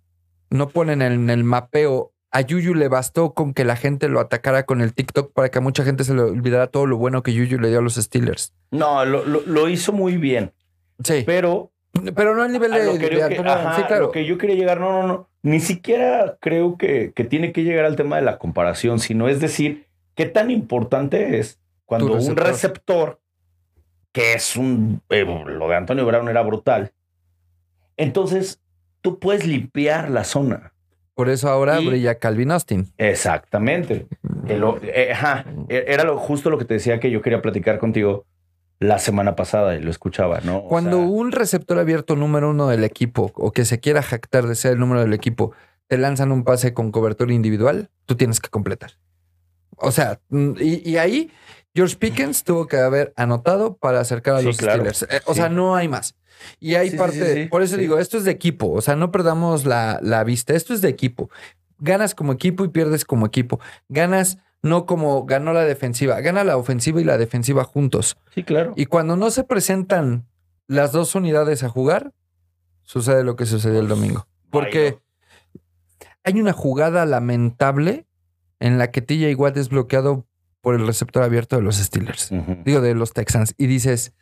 no 0.50 0.70
ponen 0.70 1.02
en 1.02 1.30
el 1.30 1.44
mapeo. 1.44 2.14
A 2.32 2.42
Yuyu 2.42 2.76
le 2.76 2.88
bastó 2.90 3.34
con 3.34 3.54
que 3.54 3.66
la 3.66 3.76
gente 3.76 4.08
lo 4.08 4.20
atacara 4.20 4.64
con 4.66 4.82
el 4.82 4.94
TikTok 4.94 5.34
para 5.34 5.50
que 5.50 5.58
a 5.58 5.62
mucha 5.62 5.84
gente 5.84 6.04
se 6.04 6.14
le 6.14 6.22
olvidara 6.22 6.68
todo 6.68 6.86
lo 6.86 6.98
bueno 6.98 7.24
que 7.24 7.34
Yuyu 7.34 7.60
le 7.60 7.70
dio 7.70 7.80
a 7.80 7.82
los 7.82 7.96
Steelers. 7.96 8.54
No, 8.72 9.04
lo, 9.06 9.26
lo- 9.26 9.42
lo 9.46 9.68
hizo 9.68 9.92
muy 9.94 10.18
bien, 10.18 10.52
Sí. 11.04 11.24
pero 11.26 11.72
Pero 12.16 12.36
no 12.36 12.44
al 12.44 12.52
nivel 12.52 12.72
de, 12.72 12.86
lo 12.86 12.92
que, 12.94 13.00
de 13.00 13.08
creo 13.08 13.18
que- 13.28 13.34
Antonio- 13.36 13.52
ajá, 13.52 13.76
Sí, 13.78 13.84
claro. 13.88 14.06
lo 14.06 14.12
que 14.12 14.26
yo 14.26 14.38
quería 14.38 14.56
llegar, 14.56 14.80
no, 14.80 15.02
no, 15.02 15.08
no. 15.08 15.30
Ni 15.42 15.60
siquiera 15.60 16.38
creo 16.40 16.78
que, 16.78 17.14
que 17.16 17.24
tiene 17.24 17.52
que 17.52 17.64
llegar 17.64 17.86
al 17.86 17.96
tema 17.96 18.18
de 18.18 18.22
la 18.22 18.38
comparación, 18.38 19.00
sino 19.00 19.28
es 19.28 19.40
decir, 19.40 19.88
qué 20.14 20.26
tan 20.28 20.52
importante 20.52 21.40
es 21.40 21.60
cuando 21.86 22.14
un 22.14 22.36
receptor. 22.36 22.48
receptor, 22.48 23.20
que 24.12 24.34
es 24.34 24.56
un, 24.56 25.02
eh, 25.10 25.26
lo 25.26 25.68
de 25.68 25.76
Antonio 25.76 26.06
Brown 26.06 26.30
era 26.30 26.42
brutal, 26.44 26.92
entonces 27.98 28.62
tú 29.02 29.18
puedes 29.20 29.46
limpiar 29.48 30.10
la 30.12 30.24
zona. 30.24 30.74
Por 31.20 31.28
eso 31.28 31.50
ahora 31.50 31.82
Y- 31.82 31.86
brilla 31.88 32.16
Calvin 32.16 32.50
Austin. 32.52 32.94
Exactamente. 32.98 34.08
Lo- 34.48 34.80
eh, 34.82 35.12
ajá, 35.12 35.44
e- 35.68 35.84
era 35.90 36.06
lo, 36.06 36.18
justo 36.18 36.50
lo 36.50 36.58
que 36.58 36.64
te 36.64 36.76
decía 36.76 37.02
que 37.02 37.12
yo 37.12 37.22
quería 37.22 37.42
platicar 37.42 37.78
contigo 37.78 38.26
la 38.80 39.00
semana 39.00 39.36
pasada 39.36 39.76
y 39.76 39.82
lo 39.82 39.92
escuchaba, 39.92 40.40
¿no? 40.46 40.60
O 40.60 40.70
Cuando 40.70 40.96
sea, 40.96 41.06
un 41.08 41.34
receptor 41.34 41.78
abierto 41.78 42.16
número 42.16 42.52
uno 42.52 42.70
del 42.70 42.86
equipo 42.86 43.34
o 43.36 43.52
que 43.52 43.66
se 43.66 43.82
quiera 43.82 44.02
jactar 44.02 44.48
de 44.48 44.56
ser 44.56 44.72
el 44.72 44.80
número 44.80 45.02
del 45.02 45.12
equipo 45.12 45.52
te 45.88 45.98
lanzan 45.98 46.32
un 46.32 46.46
pase 46.46 46.74
con 46.74 46.90
cobertura 46.90 47.34
individual, 47.34 47.90
tú 48.06 48.16
tienes 48.16 48.40
que 48.40 48.48
completar. 48.48 48.92
O 49.76 49.92
sea, 49.92 50.22
mm, 50.30 50.52
y, 50.58 50.90
y 50.90 50.96
ahí 50.96 51.32
George 51.76 51.98
Pickens 51.98 52.46
tuvo 52.46 52.66
que 52.66 52.78
haber 52.78 53.12
anotado 53.18 53.76
para 53.76 54.00
acercar 54.00 54.36
a 54.36 54.40
Sí, 54.40 54.46
los 54.46 54.56
claro. 54.58 54.86
Steelers. 54.90 55.02
Eh, 55.14 55.22
o 55.26 55.34
Sí. 55.34 55.42
sea, 55.42 55.50
no 55.50 55.76
hay 55.76 55.90
más. 55.90 56.16
Y 56.60 56.76
hay 56.76 56.92
Sí, 56.92 56.98
parte, 56.98 57.34
sí, 57.34 57.44
sí, 57.44 57.48
por 57.50 57.62
eso 57.62 57.78
digo, 57.78 58.00
esto 58.00 58.18
es 58.18 58.24
de 58.24 58.32
equipo. 58.32 58.72
O 58.72 58.82
sea, 58.82 58.96
no 58.96 59.12
perdamos 59.12 59.66
la, 59.66 60.00
la 60.02 60.24
vista. 60.24 60.54
Esto 60.54 60.74
es 60.74 60.82
de 60.82 60.90
equipo. 60.90 61.30
Ganas 61.80 62.16
como 62.16 62.34
equipo 62.34 62.66
y 62.66 62.70
pierdes 62.70 63.06
como 63.06 63.26
equipo. 63.26 63.60
Ganas 63.88 64.38
no 64.62 64.86
como 64.86 65.26
ganó 65.26 65.54
la 65.54 65.64
defensiva. 65.64 66.20
Gana 66.22 66.44
la 66.44 66.58
ofensiva 66.58 67.00
y 67.00 67.04
la 67.06 67.18
defensiva 67.18 67.64
juntos. 67.64 68.18
Sí, 68.36 68.44
claro. 68.44 68.74
Y 68.76 68.86
cuando 68.86 69.16
no 69.16 69.32
se 69.32 69.44
presentan 69.44 70.28
las 70.68 70.92
dos 70.92 71.16
unidades 71.16 71.64
a 71.64 71.70
jugar, 71.70 72.14
sucede 72.84 73.24
lo 73.24 73.36
que 73.36 73.46
sucedió 73.46 73.80
el 73.80 73.88
domingo. 73.88 74.28
Porque 74.50 75.00
hay 76.24 76.40
una 76.40 76.54
jugada 76.54 77.06
lamentable 77.06 78.06
en 78.60 78.78
la 78.78 78.92
que 78.92 79.02
TJ 79.02 79.36
Watt 79.36 79.56
es 79.58 79.70
bloqueado 79.70 80.26
por 80.62 80.76
el 80.76 80.86
receptor 80.86 81.24
abierto 81.24 81.56
de 81.56 81.62
los 81.62 81.78
Steelers. 81.78 82.30
Digo, 82.66 82.82
de 82.82 82.94
los 82.94 83.14
Texans. 83.14 83.56
Y 83.58 83.68
dices, 83.68 84.14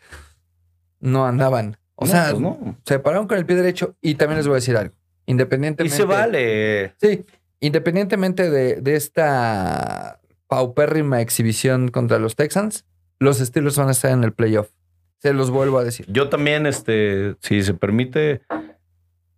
no 0.99 1.25
andaban. 1.25 1.77
O 1.99 2.05
No, 2.05 2.11
sea, 2.11 2.29
pues 2.29 2.39
no. 2.39 2.77
se 2.85 2.99
pararon 2.99 3.27
con 3.27 3.37
el 3.37 3.45
pie 3.45 3.55
derecho. 3.55 3.95
Y 4.01 4.15
también 4.15 4.37
les 4.37 4.47
voy 4.47 4.53
a 4.53 4.61
decir 4.61 4.77
algo. 4.77 4.93
Y 5.25 5.31
Independientemente. 5.31 5.97
se 5.97 6.05
vale. 6.05 6.93
Sí, 7.01 7.25
independientemente 7.59 8.49
de, 8.49 8.75
de 8.81 8.95
esta 8.95 10.19
paupérrima 10.47 11.21
exhibición 11.21 11.89
contra 11.89 12.19
los 12.19 12.35
Texans, 12.35 12.85
los 13.19 13.39
Steelers 13.39 13.77
van 13.77 13.89
a 13.89 13.91
estar 13.91 14.11
en 14.11 14.23
el 14.23 14.31
playoff. 14.31 14.69
Se 15.19 15.33
los 15.33 15.49
vuelvo 15.49 15.79
a 15.79 15.83
decir. 15.83 16.05
Yo 16.09 16.29
también, 16.29 16.65
este, 16.67 17.35
si 17.41 17.63
se 17.63 17.73
permite, 17.73 18.41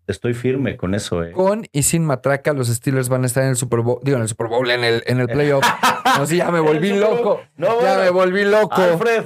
estoy 0.07 0.34
firme 0.34 0.76
con 0.76 0.93
eso, 0.93 1.24
eh. 1.24 1.32
Con 1.32 1.66
y 1.72 1.84
sin 1.84 2.03
matraca, 2.05 2.51
los 2.53 2.68
Steelers 2.68 3.07
van 3.07 3.24
a 3.24 3.28
estar 3.28 3.43
en 3.43 3.49
el 3.51 3.55
Super 3.55 3.80
Bowl. 3.80 3.99
Digo, 4.03 4.18
en 4.18 4.24
el 4.24 4.30
Super 4.30 4.47
Bowl, 4.47 4.70
en 4.70 4.84
el, 4.84 5.01
en 5.07 5.20
el 5.20 5.28
playoff. 5.28 5.64
No, 6.18 6.26
sí, 6.26 6.38
ya 6.38 6.49
me 6.51 6.60
volví 6.60 6.91
loco. 6.97 7.39
No, 7.55 7.82
Ya 7.82 7.93
bueno. 7.95 8.01
me 8.03 8.10
volví 8.10 8.43
loco. 8.43 8.76
Alfred. 8.82 9.26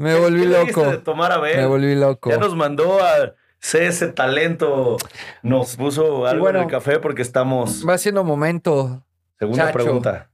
Me 0.00 0.14
¿qué- 0.14 0.20
volví 0.20 0.44
loco. 0.46 0.84
de 0.90 0.98
tomar 0.98 1.32
a 1.32 1.38
ver? 1.38 1.56
Me 1.58 1.66
volví 1.66 1.94
loco. 1.94 2.30
Ya 2.30 2.38
nos 2.38 2.54
mandó 2.56 3.02
a 3.02 3.34
CS 3.60 4.14
Talento. 4.14 4.96
Nos 5.42 5.76
puso 5.76 6.26
algo 6.26 6.44
bueno, 6.44 6.60
en 6.60 6.64
el 6.64 6.70
café 6.70 6.98
porque 6.98 7.22
estamos. 7.22 7.86
Va 7.86 7.98
siendo 7.98 8.24
momento 8.24 9.04
Segunda 9.38 9.66
chacho. 9.66 9.74
pregunta. 9.78 10.30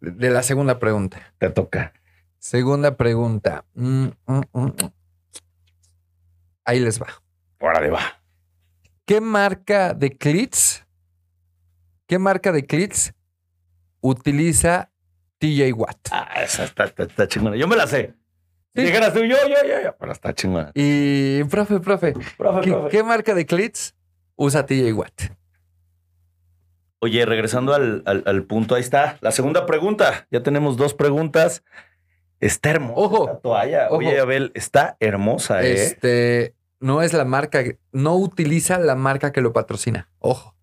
de 0.00 0.30
la 0.30 0.42
segunda 0.42 0.78
pregunta. 0.78 1.32
Te 1.38 1.48
toca. 1.50 1.92
Segunda 2.38 2.96
pregunta. 2.96 3.64
Mm, 3.74 4.08
mm, 4.26 4.40
mm. 4.52 4.72
Ahí 6.64 6.80
les 6.80 7.00
va. 7.00 7.06
Órale, 7.60 7.90
va. 7.90 8.00
¿Qué 9.06 9.20
marca 9.20 9.94
de 9.94 10.16
clits? 10.16 10.84
¿Qué 12.06 12.18
marca 12.18 12.52
de 12.52 12.66
clits 12.66 13.14
utiliza 14.00 14.90
TJ 15.38 15.72
Watt? 15.72 16.08
Ah, 16.10 16.42
esa 16.42 16.64
está, 16.64 16.84
está, 16.84 17.04
está 17.04 17.28
chingona. 17.28 17.56
Yo 17.56 17.66
me 17.68 17.76
la 17.76 17.86
sé. 17.86 18.14
Sí. 18.74 18.82
Dijeras 18.82 19.12
tú, 19.14 19.20
yo, 19.20 19.36
yo, 19.48 19.54
yo, 19.68 19.82
yo. 19.84 19.96
Pero 19.98 20.12
está 20.12 20.34
chingona. 20.34 20.70
Y, 20.74 21.44
profe, 21.44 21.78
profe, 21.80 22.12
Profe, 22.36 22.60
¿qué, 22.62 22.70
profe. 22.72 22.88
qué 22.90 23.02
marca 23.04 23.34
de 23.34 23.46
clits 23.46 23.94
usa 24.36 24.66
TJ 24.66 24.92
Watt? 24.92 25.12
Oye, 27.00 27.26
regresando 27.26 27.74
al, 27.74 28.02
al- 28.06 28.22
al 28.26 28.44
punto, 28.44 28.74
ahí 28.74 28.80
está. 28.80 29.18
La 29.20 29.30
segunda 29.30 29.66
pregunta. 29.66 30.26
Ya 30.30 30.42
tenemos 30.42 30.76
dos 30.76 30.94
preguntas. 30.94 31.62
Está 32.40 32.70
hermosa 32.70 33.00
Ojo. 33.00 33.26
esta 33.28 33.40
toalla. 33.40 33.86
Ojo. 33.88 33.96
Oye, 33.98 34.18
Abel, 34.18 34.50
está 34.54 34.96
hermosa, 35.00 35.62
¿eh? 35.62 35.72
Este 35.74 36.54
no 36.80 37.00
es 37.02 37.12
la 37.12 37.24
marca, 37.24 37.62
no 37.92 38.14
utiliza 38.16 38.78
la 38.78 38.94
marca 38.94 39.32
que 39.32 39.40
lo 39.40 39.52
patrocina. 39.52 40.08
Ojo. 40.18 40.54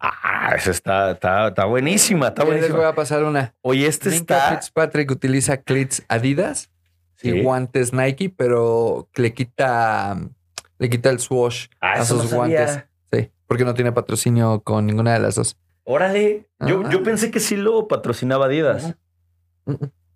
Ah, 0.00 0.52
esa 0.56 0.70
está, 0.70 1.12
está, 1.12 1.48
está 1.48 1.64
buenísima, 1.64 2.28
está 2.28 2.42
Ya 2.44 2.50
les 2.50 2.60
voy 2.62 2.68
buenísima. 2.70 2.88
a 2.88 2.94
pasar 2.94 3.24
una. 3.24 3.54
Oye, 3.62 3.86
este 3.86 4.10
Minka 4.10 4.36
está. 4.38 4.50
Fitzpatrick 4.56 5.10
utiliza 5.10 5.56
clits 5.58 6.02
Adidas 6.08 6.70
Sí. 7.16 7.28
y 7.30 7.42
guantes 7.42 7.92
Nike, 7.92 8.28
pero 8.36 9.08
le 9.14 9.32
quita, 9.34 10.18
le 10.78 10.90
quita 10.90 11.10
el 11.10 11.18
swoosh 11.20 11.66
Ah, 11.80 11.94
a 11.94 11.98
no 11.98 12.04
sus 12.04 12.30
sabía. 12.30 12.36
guantes. 12.66 12.84
Sí, 13.12 13.30
porque 13.46 13.64
no 13.64 13.74
tiene 13.74 13.92
patrocinio 13.92 14.60
con 14.62 14.86
ninguna 14.86 15.12
de 15.14 15.20
las 15.20 15.36
dos. 15.36 15.56
Órale. 15.84 16.46
Yo, 16.60 16.82
Ah. 16.84 16.90
yo 16.90 17.02
pensé 17.02 17.30
que 17.30 17.40
sí 17.40 17.56
lo 17.56 17.86
patrocinaba 17.88 18.46
Adidas. 18.46 18.94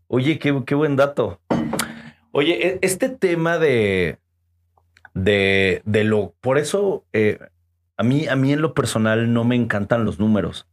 Oye, 0.09 0.39
qué, 0.39 0.63
qué 0.67 0.75
buen 0.75 0.97
dato. 0.97 1.41
Oye, 2.33 2.67
e- 2.67 2.79
este 2.83 3.09
tema 3.09 3.59
de, 3.59 4.19
de, 5.15 5.83
de 5.85 6.05
lo, 6.05 6.35
por 6.41 6.59
eso 6.59 7.05
eh, 7.13 7.39
a 7.97 8.03
mí, 8.03 8.27
a 8.29 8.37
mí 8.37 8.53
en 8.53 8.61
lo 8.63 8.75
personal 8.75 9.33
no 9.33 9.45
me 9.45 9.57
encantan 9.57 10.05
los 10.05 10.19
números, 10.19 10.67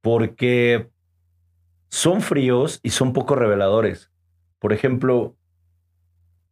porque 0.00 0.88
son 1.88 2.20
fríos 2.20 2.80
y 2.82 2.90
son 2.90 3.12
poco 3.12 3.34
reveladores. 3.34 4.10
Por 4.66 4.72
ejemplo, 4.72 5.36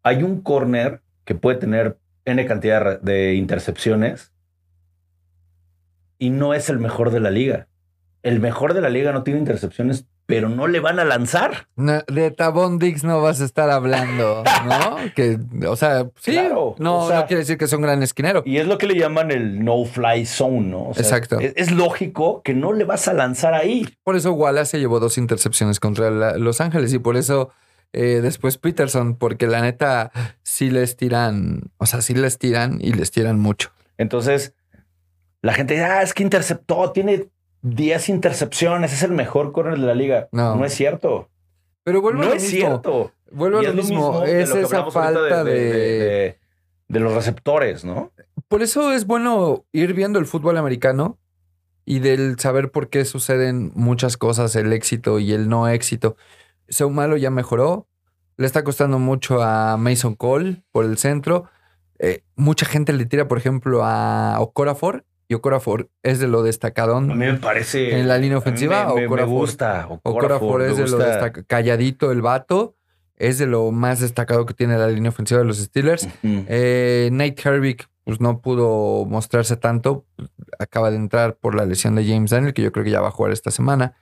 hay 0.04 0.22
un 0.22 0.40
corner 0.40 1.02
que 1.24 1.34
puede 1.34 1.58
tener 1.58 1.98
n 2.24 2.46
cantidad 2.46 3.00
de 3.00 3.34
intercepciones 3.34 4.32
y 6.16 6.30
no 6.30 6.54
es 6.54 6.68
el 6.68 6.78
mejor 6.78 7.10
de 7.10 7.18
la 7.18 7.32
liga. 7.32 7.66
El 8.22 8.38
mejor 8.38 8.72
de 8.72 8.82
la 8.82 8.88
liga 8.88 9.10
no 9.10 9.24
tiene 9.24 9.40
intercepciones, 9.40 10.06
pero 10.26 10.48
no 10.48 10.68
le 10.68 10.78
van 10.78 11.00
a 11.00 11.04
lanzar. 11.04 11.66
No, 11.76 12.02
de 12.06 12.30
Tabón 12.30 12.78
Dix 12.78 13.02
no 13.04 13.20
vas 13.20 13.40
a 13.40 13.44
estar 13.44 13.68
hablando, 13.68 14.44
¿no? 14.64 14.96
que, 15.16 15.38
o 15.68 15.74
sea, 15.76 16.06
sí, 16.20 16.32
Claro, 16.32 16.76
no, 16.78 17.00
o 17.00 17.08
sea- 17.08 17.20
no 17.22 17.26
quiere 17.26 17.40
decir 17.40 17.58
que 17.58 17.64
es 17.66 17.72
un 17.72 17.82
gran 17.82 18.02
esquinero. 18.02 18.42
Y 18.46 18.58
es 18.58 18.66
lo 18.68 18.78
que 18.78 18.86
le 18.86 18.94
llaman 18.96 19.30
el 19.32 19.62
no-fly 19.64 20.24
zone, 20.24 20.60
¿no? 20.68 20.84
O 20.90 20.94
sea, 20.94 21.02
Exacto. 21.02 21.40
Es, 21.40 21.52
es 21.56 21.72
lógico 21.72 22.42
que 22.42 22.54
no 22.54 22.72
le 22.72 22.84
vas 22.84 23.08
a 23.08 23.12
lanzar 23.12 23.54
ahí. 23.54 23.86
Por 24.04 24.14
eso 24.16 24.32
Wallace 24.32 24.70
se 24.70 24.78
llevó 24.78 25.00
dos 25.00 25.18
intercepciones 25.18 25.80
contra 25.80 26.10
la- 26.12 26.38
Los 26.38 26.60
Ángeles 26.62 26.94
y 26.94 26.98
por 27.00 27.16
eso 27.18 27.50
eh, 27.94 28.20
después 28.20 28.58
Peterson, 28.58 29.16
porque 29.16 29.46
la 29.46 29.62
neta 29.62 30.10
sí 30.42 30.70
les 30.70 30.96
tiran, 30.96 31.62
o 31.78 31.86
sea, 31.86 32.02
sí 32.02 32.14
les 32.14 32.38
tiran 32.38 32.78
y 32.80 32.92
les 32.92 33.10
tiran 33.10 33.38
mucho. 33.40 33.70
Entonces, 33.96 34.52
la 35.42 35.54
gente 35.54 35.74
dice, 35.74 35.86
ah, 35.86 36.02
es 36.02 36.12
que 36.14 36.22
interceptó, 36.22 36.90
tiene 36.92 37.28
10 37.62 38.08
intercepciones, 38.10 38.92
es 38.92 39.02
el 39.02 39.12
mejor 39.12 39.52
corner 39.52 39.78
de 39.78 39.86
la 39.86 39.94
liga. 39.94 40.28
No. 40.32 40.56
No, 40.56 40.64
es 40.64 40.74
cierto. 40.74 41.30
Pero 41.84 42.00
vuelvo 42.02 42.20
a 42.20 42.24
no 42.24 42.30
lo 42.30 42.36
es 42.36 42.42
mismo. 42.42 42.58
cierto. 42.68 43.12
Vuelvo 43.30 43.58
a 43.58 43.62
lo 43.62 43.68
es 43.70 43.74
mismo. 43.74 44.24
Es 44.24 44.50
lo 44.50 44.56
esa 44.58 44.90
falta 44.90 45.44
de, 45.44 45.52
de, 45.52 45.60
de- 45.72 46.38
de 46.88 47.00
los 47.00 47.14
receptores, 47.14 47.84
¿no? 47.84 48.12
Por 48.48 48.62
eso 48.62 48.92
es 48.92 49.06
bueno 49.06 49.64
ir 49.72 49.94
viendo 49.94 50.18
el 50.18 50.26
fútbol 50.26 50.58
americano 50.58 51.18
y 51.86 51.98
del 52.00 52.38
saber 52.38 52.70
por 52.70 52.88
qué 52.88 53.04
suceden 53.04 53.72
muchas 53.74 54.16
cosas, 54.16 54.54
el 54.56 54.72
éxito 54.72 55.18
y 55.18 55.32
el 55.32 55.48
no 55.48 55.66
éxito. 55.68 56.16
Seumalo 56.68 57.16
ya 57.16 57.30
mejoró. 57.30 57.86
Le 58.36 58.46
está 58.46 58.64
costando 58.64 58.98
mucho 58.98 59.42
a 59.42 59.76
Mason 59.76 60.14
Cole 60.14 60.62
por 60.72 60.84
el 60.84 60.98
centro. 60.98 61.44
Eh, 61.98 62.22
mucha 62.36 62.66
gente 62.66 62.92
le 62.92 63.06
tira, 63.06 63.28
por 63.28 63.38
ejemplo, 63.38 63.80
a 63.84 64.36
Okorafor. 64.40 65.04
Y 65.28 65.34
Okorafor 65.34 65.88
es 66.02 66.18
de 66.18 66.26
lo 66.28 66.40
A 66.40 66.42
destacadón 66.42 67.08
mí 67.08 67.14
me 67.14 67.34
parece. 67.34 67.98
en 67.98 68.08
la 68.08 68.18
línea 68.18 68.36
a 68.36 68.40
mí 68.40 68.42
ofensiva. 68.42 68.92
Me, 68.94 69.08
me- 69.08 69.16
me 69.16 69.24
gusta. 69.24 69.88
Okorafor 70.02 70.62
es 70.62 70.76
me 70.76 70.84
de 70.84 70.90
lo 70.90 70.96
gusta. 70.98 71.10
destaca- 71.12 71.44
calladito 71.44 72.12
el 72.12 72.20
vato. 72.22 72.76
Es 73.16 73.38
de 73.38 73.46
lo 73.46 73.70
más 73.70 74.00
destacado 74.00 74.44
que 74.44 74.54
tiene 74.54 74.76
la 74.76 74.88
línea 74.88 75.10
ofensiva 75.10 75.38
de 75.38 75.46
los 75.46 75.58
Steelers. 75.58 76.08
Eh, 76.24 77.08
Nate 77.12 77.36
Hervick 77.44 77.88
pues, 78.02 78.20
no 78.20 78.40
pudo 78.40 79.04
mostrarse 79.06 79.56
tanto. 79.56 80.04
Acaba 80.58 80.90
de 80.90 80.96
entrar 80.96 81.36
por 81.36 81.54
la 81.54 81.64
lesión 81.64 81.94
de 81.94 82.04
James 82.06 82.32
Daniel, 82.32 82.52
que 82.52 82.62
yo 82.62 82.72
creo 82.72 82.84
que 82.84 82.90
ya 82.90 83.00
va 83.00 83.08
a 83.08 83.12
jugar 83.12 83.32
esta 83.32 83.50
semana. 83.52 83.94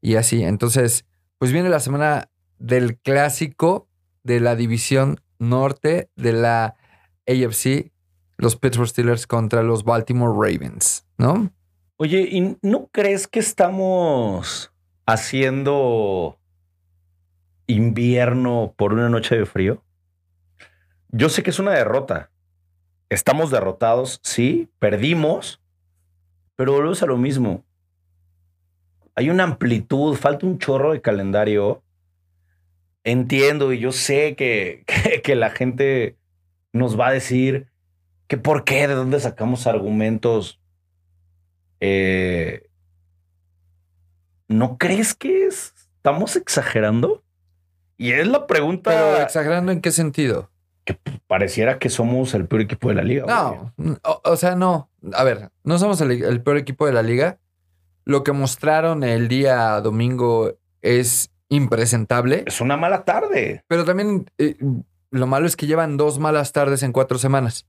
Y 0.00 0.16
así. 0.16 0.42
Entonces, 0.42 1.04
pues 1.38 1.52
viene 1.52 1.68
la 1.68 1.80
semana 1.80 2.30
del 2.58 2.98
clásico 2.98 3.88
de 4.22 4.40
la 4.40 4.56
división 4.56 5.20
norte 5.38 6.08
de 6.16 6.32
la 6.32 6.76
AFC, 7.26 7.92
los 8.36 8.56
Pittsburgh 8.56 8.88
Steelers 8.88 9.26
contra 9.26 9.62
los 9.62 9.84
Baltimore 9.84 10.32
Ravens, 10.32 11.06
¿no? 11.18 11.50
Oye, 11.96 12.28
¿y 12.30 12.56
no 12.62 12.88
crees 12.90 13.28
que 13.28 13.38
estamos 13.38 14.72
haciendo 15.06 16.38
invierno 17.66 18.74
por 18.76 18.92
una 18.92 19.08
noche 19.08 19.36
de 19.36 19.46
frío? 19.46 19.82
Yo 21.10 21.28
sé 21.28 21.42
que 21.42 21.50
es 21.50 21.58
una 21.58 21.72
derrota. 21.72 22.30
Estamos 23.08 23.50
derrotados, 23.50 24.20
sí, 24.24 24.68
perdimos, 24.80 25.60
pero 26.56 26.72
volvemos 26.72 27.02
a 27.02 27.06
lo 27.06 27.16
mismo. 27.16 27.64
Hay 29.16 29.30
una 29.30 29.44
amplitud, 29.44 30.16
falta 30.16 30.46
un 30.46 30.58
chorro 30.58 30.92
de 30.92 31.00
calendario. 31.00 31.82
Entiendo 33.04 33.72
y 33.72 33.78
yo 33.80 33.92
sé 33.92 34.34
que, 34.36 34.84
que, 34.86 35.22
que 35.22 35.34
la 35.36 35.50
gente 35.50 36.16
nos 36.72 36.98
va 36.98 37.08
a 37.08 37.12
decir 37.12 37.68
que 38.26 38.36
por 38.38 38.64
qué, 38.64 38.88
de 38.88 38.94
dónde 38.94 39.20
sacamos 39.20 39.66
argumentos 39.66 40.58
eh, 41.80 42.66
¿No 44.48 44.78
crees 44.78 45.14
que 45.14 45.46
es- 45.46 45.74
estamos 45.96 46.36
exagerando? 46.36 47.22
Y 47.96 48.12
es 48.12 48.26
la 48.26 48.46
pregunta. 48.46 48.90
Pero 48.90 49.22
exagerando 49.22 49.72
en 49.72 49.80
qué 49.80 49.90
sentido? 49.90 50.50
Pareciera 51.26 51.78
que 51.78 51.88
somos 51.88 52.34
el 52.34 52.46
peor 52.46 52.62
equipo 52.62 52.88
de 52.88 52.94
la 52.94 53.02
liga. 53.02 53.24
No, 53.78 53.98
o, 54.02 54.20
o 54.24 54.36
sea, 54.36 54.54
no. 54.54 54.90
A 55.14 55.24
ver, 55.24 55.50
no 55.62 55.78
somos 55.78 56.00
el, 56.02 56.10
el 56.22 56.42
peor 56.42 56.58
equipo 56.58 56.86
de 56.86 56.92
la 56.92 57.02
liga. 57.02 57.38
Lo 58.04 58.22
que 58.24 58.32
mostraron 58.32 59.02
el 59.04 59.28
día 59.28 59.80
domingo 59.80 60.52
es 60.82 61.30
impresentable, 61.48 62.44
Es 62.46 62.60
una 62.60 62.76
mala 62.76 63.04
tarde. 63.04 63.62
pero 63.68 63.84
también 63.84 64.30
eh, 64.38 64.56
lo 65.10 65.26
malo 65.26 65.46
es 65.46 65.56
que 65.56 65.66
llevan 65.66 65.96
dos 65.96 66.18
malas 66.18 66.52
tardes 66.52 66.82
en 66.82 66.92
cuatro 66.92 67.18
semanas. 67.18 67.66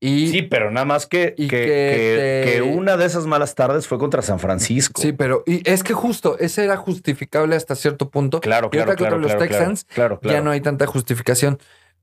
Y 0.00 0.28
Sí, 0.28 0.42
pero 0.42 0.70
nada 0.70 0.86
más 0.86 1.06
que, 1.08 1.34
y 1.36 1.48
que, 1.48 1.56
que 1.56 1.64
que- 1.66 2.44
te- 2.46 2.52
que 2.52 2.62
una 2.62 2.96
de 2.96 3.04
esas 3.04 3.26
malas 3.26 3.56
tardes 3.56 3.88
fue 3.88 3.98
contra 3.98 4.22
San 4.22 4.38
Francisco. 4.38 5.02
sí, 5.02 5.12
pero 5.12 5.42
y 5.44 5.68
es 5.68 5.82
que 5.82 5.92
justo 5.92 6.38
ese 6.38 6.64
era 6.64 6.76
justificable 6.76 7.56
hasta 7.56 7.74
cierto 7.74 8.08
punto. 8.08 8.40
claro, 8.40 8.68
y 8.68 8.70
claro, 8.70 8.90
ahorita 8.92 8.96
claro, 8.96 9.16
contra 9.16 9.36
claro, 9.36 9.40
los 9.40 9.48
Texans 9.58 9.84
claro, 9.92 10.20
claro. 10.20 10.38
ya 10.38 10.42
no 10.44 10.52
hay 10.52 10.60
tanta 10.60 10.86
justificación. 10.86 11.58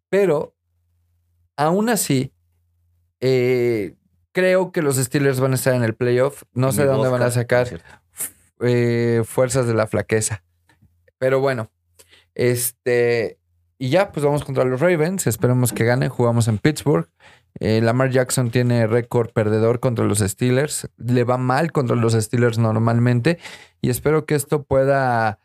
Pero 0.09 0.53
aún 1.55 1.87
así, 1.89 2.33
eh, 3.21 3.95
creo 4.35 4.73
que 4.73 4.81
los 4.81 4.97
Steelers 4.97 5.39
van 5.39 5.53
a 5.53 5.55
estar 5.55 5.73
en 5.73 5.83
el 5.83 5.95
playoff. 5.95 6.43
No 6.53 6.73
sé 6.73 6.81
de 6.81 6.89
dónde 6.89 7.07
van 7.07 7.23
a 7.23 7.31
sacar 7.31 7.81
eh, 8.59 9.23
fuerzas 9.25 9.65
de 9.65 9.73
la 9.73 9.87
flaqueza. 9.87 10.43
Pero 11.17 11.39
bueno, 11.39 11.71
este. 12.35 13.39
Y 13.77 13.89
ya, 13.89 14.11
pues 14.11 14.25
vamos 14.25 14.43
contra 14.43 14.65
los 14.65 14.81
Ravens. 14.81 15.25
Esperemos 15.25 15.71
que 15.71 15.85
gane. 15.85 16.09
Jugamos 16.09 16.49
en 16.49 16.57
Pittsburgh. 16.57 17.07
Eh, 17.61 17.79
Lamar 17.81 18.09
Jackson 18.09 18.51
tiene 18.51 18.87
récord 18.87 19.31
perdedor 19.31 19.79
contra 19.79 20.03
los 20.03 20.19
Steelers. 20.19 20.89
Le 20.97 21.23
va 21.23 21.37
mal 21.37 21.71
contra 21.71 21.95
los 21.95 22.13
Steelers 22.13 22.57
normalmente. 22.57 23.39
Y 23.81 23.89
espero 23.89 24.25
que 24.25 24.35
esto 24.35 24.63
pueda 24.63 25.39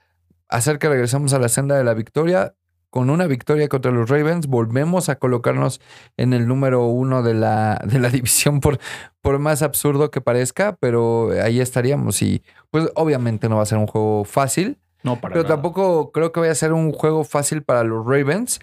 hacer 0.48 0.80
que 0.80 0.88
regresemos 0.88 1.32
a 1.32 1.38
la 1.38 1.48
senda 1.48 1.76
de 1.76 1.84
la 1.84 1.94
victoria. 1.94 2.54
Con 2.90 3.08
una 3.08 3.26
victoria 3.28 3.68
contra 3.68 3.92
los 3.92 4.10
Ravens, 4.10 4.48
volvemos 4.48 5.08
a 5.08 5.16
colocarnos 5.16 5.80
en 6.16 6.32
el 6.32 6.48
número 6.48 6.86
uno 6.86 7.22
de 7.22 7.34
la, 7.34 7.80
de 7.86 8.00
la 8.00 8.08
división, 8.10 8.60
por, 8.60 8.78
por 9.22 9.38
más 9.38 9.62
absurdo 9.62 10.10
que 10.10 10.20
parezca, 10.20 10.76
pero 10.80 11.30
ahí 11.42 11.60
estaríamos. 11.60 12.20
Y 12.22 12.42
pues 12.70 12.88
obviamente 12.96 13.48
no 13.48 13.56
va 13.56 13.62
a 13.62 13.66
ser 13.66 13.78
un 13.78 13.86
juego 13.86 14.24
fácil, 14.24 14.78
No, 15.04 15.20
para 15.20 15.34
pero 15.34 15.44
nada. 15.44 15.54
tampoco 15.54 16.10
creo 16.12 16.32
que 16.32 16.40
vaya 16.40 16.52
a 16.52 16.56
ser 16.56 16.72
un 16.72 16.92
juego 16.92 17.22
fácil 17.24 17.62
para 17.62 17.84
los 17.84 18.04
Ravens. 18.04 18.60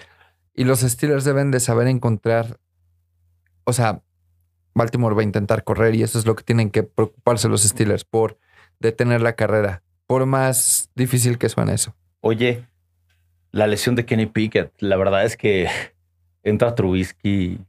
Y 0.53 0.63
los 0.65 0.79
Steelers 0.81 1.23
deben 1.23 1.51
de 1.51 1.59
saber 1.59 1.87
encontrar. 1.87 2.57
O 3.63 3.73
sea, 3.73 4.01
Baltimore 4.73 5.15
va 5.15 5.21
a 5.21 5.23
intentar 5.23 5.63
correr 5.63 5.95
y 5.95 6.03
eso 6.03 6.17
es 6.19 6.25
lo 6.25 6.35
que 6.35 6.43
tienen 6.43 6.69
que 6.71 6.83
preocuparse 6.83 7.47
los 7.47 7.61
Steelers 7.63 8.03
por 8.05 8.37
detener 8.79 9.21
la 9.21 9.33
carrera. 9.33 9.83
Por 10.07 10.25
más 10.25 10.89
difícil 10.95 11.37
que 11.37 11.47
suene 11.49 11.73
eso. 11.75 11.95
Oye, 12.21 12.65
la 13.57 13.67
lesión 13.67 13.95
de 13.95 14.05
Kenny 14.05 14.25
Pickett, 14.27 14.71
la 14.79 14.95
verdad 14.97 15.25
es 15.25 15.35
que 15.37 15.67
entra 16.43 16.75
Trubisky. 16.75 17.59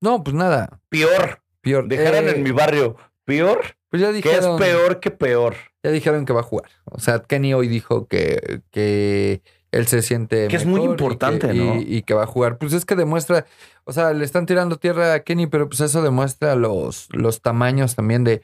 No, 0.00 0.22
pues 0.22 0.34
nada. 0.34 0.80
Peor. 0.88 1.40
Peor. 1.60 1.88
Dejaron 1.88 2.28
Eh, 2.28 2.32
en 2.32 2.42
mi 2.42 2.50
barrio. 2.50 2.96
Peor. 3.24 3.60
Pues 3.88 4.00
ya 4.02 4.10
Que 4.10 4.18
es 4.18 4.24
dijeron, 4.24 4.58
peor 4.58 5.00
que 5.00 5.10
peor. 5.10 5.54
ya 5.82 5.90
dijeron 5.90 6.24
que 6.24 6.32
va 6.32 6.40
a 6.40 6.44
jugar. 6.44 6.68
O 6.84 6.98
sea, 6.98 7.20
Kenny 7.20 7.54
hoy 7.54 7.68
dijo 7.68 8.06
que, 8.08 8.62
que 8.70 9.42
él 9.70 9.86
se 9.86 10.02
siente. 10.02 10.48
Que 10.48 10.56
es 10.56 10.64
muy 10.66 10.80
mejor 10.80 10.88
y 10.88 10.92
importante, 10.92 11.48
que- 11.48 11.54
¿no? 11.54 11.76
Y, 11.76 11.96
y 11.98 12.02
que 12.02 12.14
va 12.14 12.24
a 12.24 12.26
jugar. 12.26 12.58
Pues 12.58 12.72
es 12.72 12.84
que 12.84 12.96
demuestra. 12.96 13.46
O 13.84 13.92
sea, 13.92 14.12
le 14.12 14.24
están 14.24 14.46
tirando 14.46 14.76
tierra 14.76 15.12
a 15.14 15.20
Kenny, 15.20 15.46
pero 15.46 15.68
pues 15.68 15.80
eso 15.80 16.02
demuestra 16.02 16.54
los, 16.56 17.08
los 17.12 17.42
tamaños 17.42 17.94
también 17.94 18.24
de. 18.24 18.42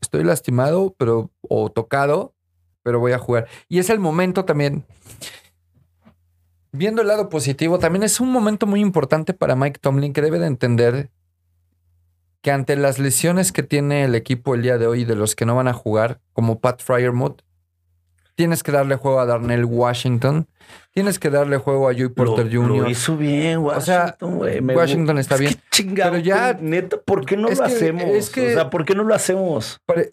Estoy 0.00 0.24
lastimado, 0.24 0.94
pero. 0.98 1.30
O 1.40 1.70
tocado, 1.70 2.34
pero 2.82 3.00
voy 3.00 3.12
a 3.12 3.18
jugar. 3.18 3.48
Y 3.68 3.78
es 3.80 3.90
el 3.90 3.98
momento 3.98 4.44
también. 4.44 4.84
Viendo 6.72 7.02
el 7.02 7.08
lado 7.08 7.28
positivo, 7.28 7.78
también 7.78 8.02
es 8.04 8.20
un 8.20 8.30
momento 8.30 8.66
muy 8.66 8.80
importante 8.80 9.34
para 9.34 9.56
Mike 9.56 9.80
Tomlin 9.80 10.12
que 10.12 10.22
debe 10.22 10.38
de 10.38 10.46
entender 10.46 11.10
que 12.42 12.50
ante 12.52 12.76
las 12.76 12.98
lesiones 12.98 13.52
que 13.52 13.62
tiene 13.62 14.04
el 14.04 14.14
equipo 14.14 14.54
el 14.54 14.62
día 14.62 14.78
de 14.78 14.86
hoy 14.86 15.04
de 15.04 15.14
los 15.16 15.34
que 15.34 15.44
no 15.46 15.56
van 15.56 15.68
a 15.68 15.72
jugar, 15.72 16.20
como 16.32 16.60
Pat 16.60 16.80
Fryermuth, 16.82 17.42
tienes 18.34 18.62
que 18.62 18.72
darle 18.72 18.96
juego 18.96 19.20
a 19.20 19.26
Darnell 19.26 19.66
Washington, 19.66 20.46
tienes 20.94 21.18
que 21.18 21.28
darle 21.28 21.58
juego 21.58 21.90
a 21.90 21.92
Joey 21.92 22.08
Porter 22.08 22.46
lo, 22.50 22.62
Jr. 22.62 22.82
Lo 22.84 22.88
hizo 22.90 23.16
bien, 23.16 23.58
Washington. 23.58 23.84
sea, 23.84 24.16
güey. 24.20 24.60
Me- 24.62 24.74
Washington 24.76 25.18
está 25.18 25.34
es 25.34 25.40
que 25.40 25.46
bien. 25.48 25.60
chingado, 25.70 26.12
Pero 26.12 26.24
ya- 26.24 26.56
Neta, 26.58 26.96
¿por 27.04 27.26
qué 27.26 27.36
no 27.36 27.50
lo 27.50 27.56
que- 27.56 27.62
hacemos? 27.62 28.04
es 28.04 28.30
que- 28.30 28.52
O 28.52 28.54
sea, 28.54 28.70
¿por 28.70 28.86
qué 28.86 28.94
no 28.94 29.02
lo 29.04 29.14
hacemos? 29.14 29.78
Pare- 29.84 30.12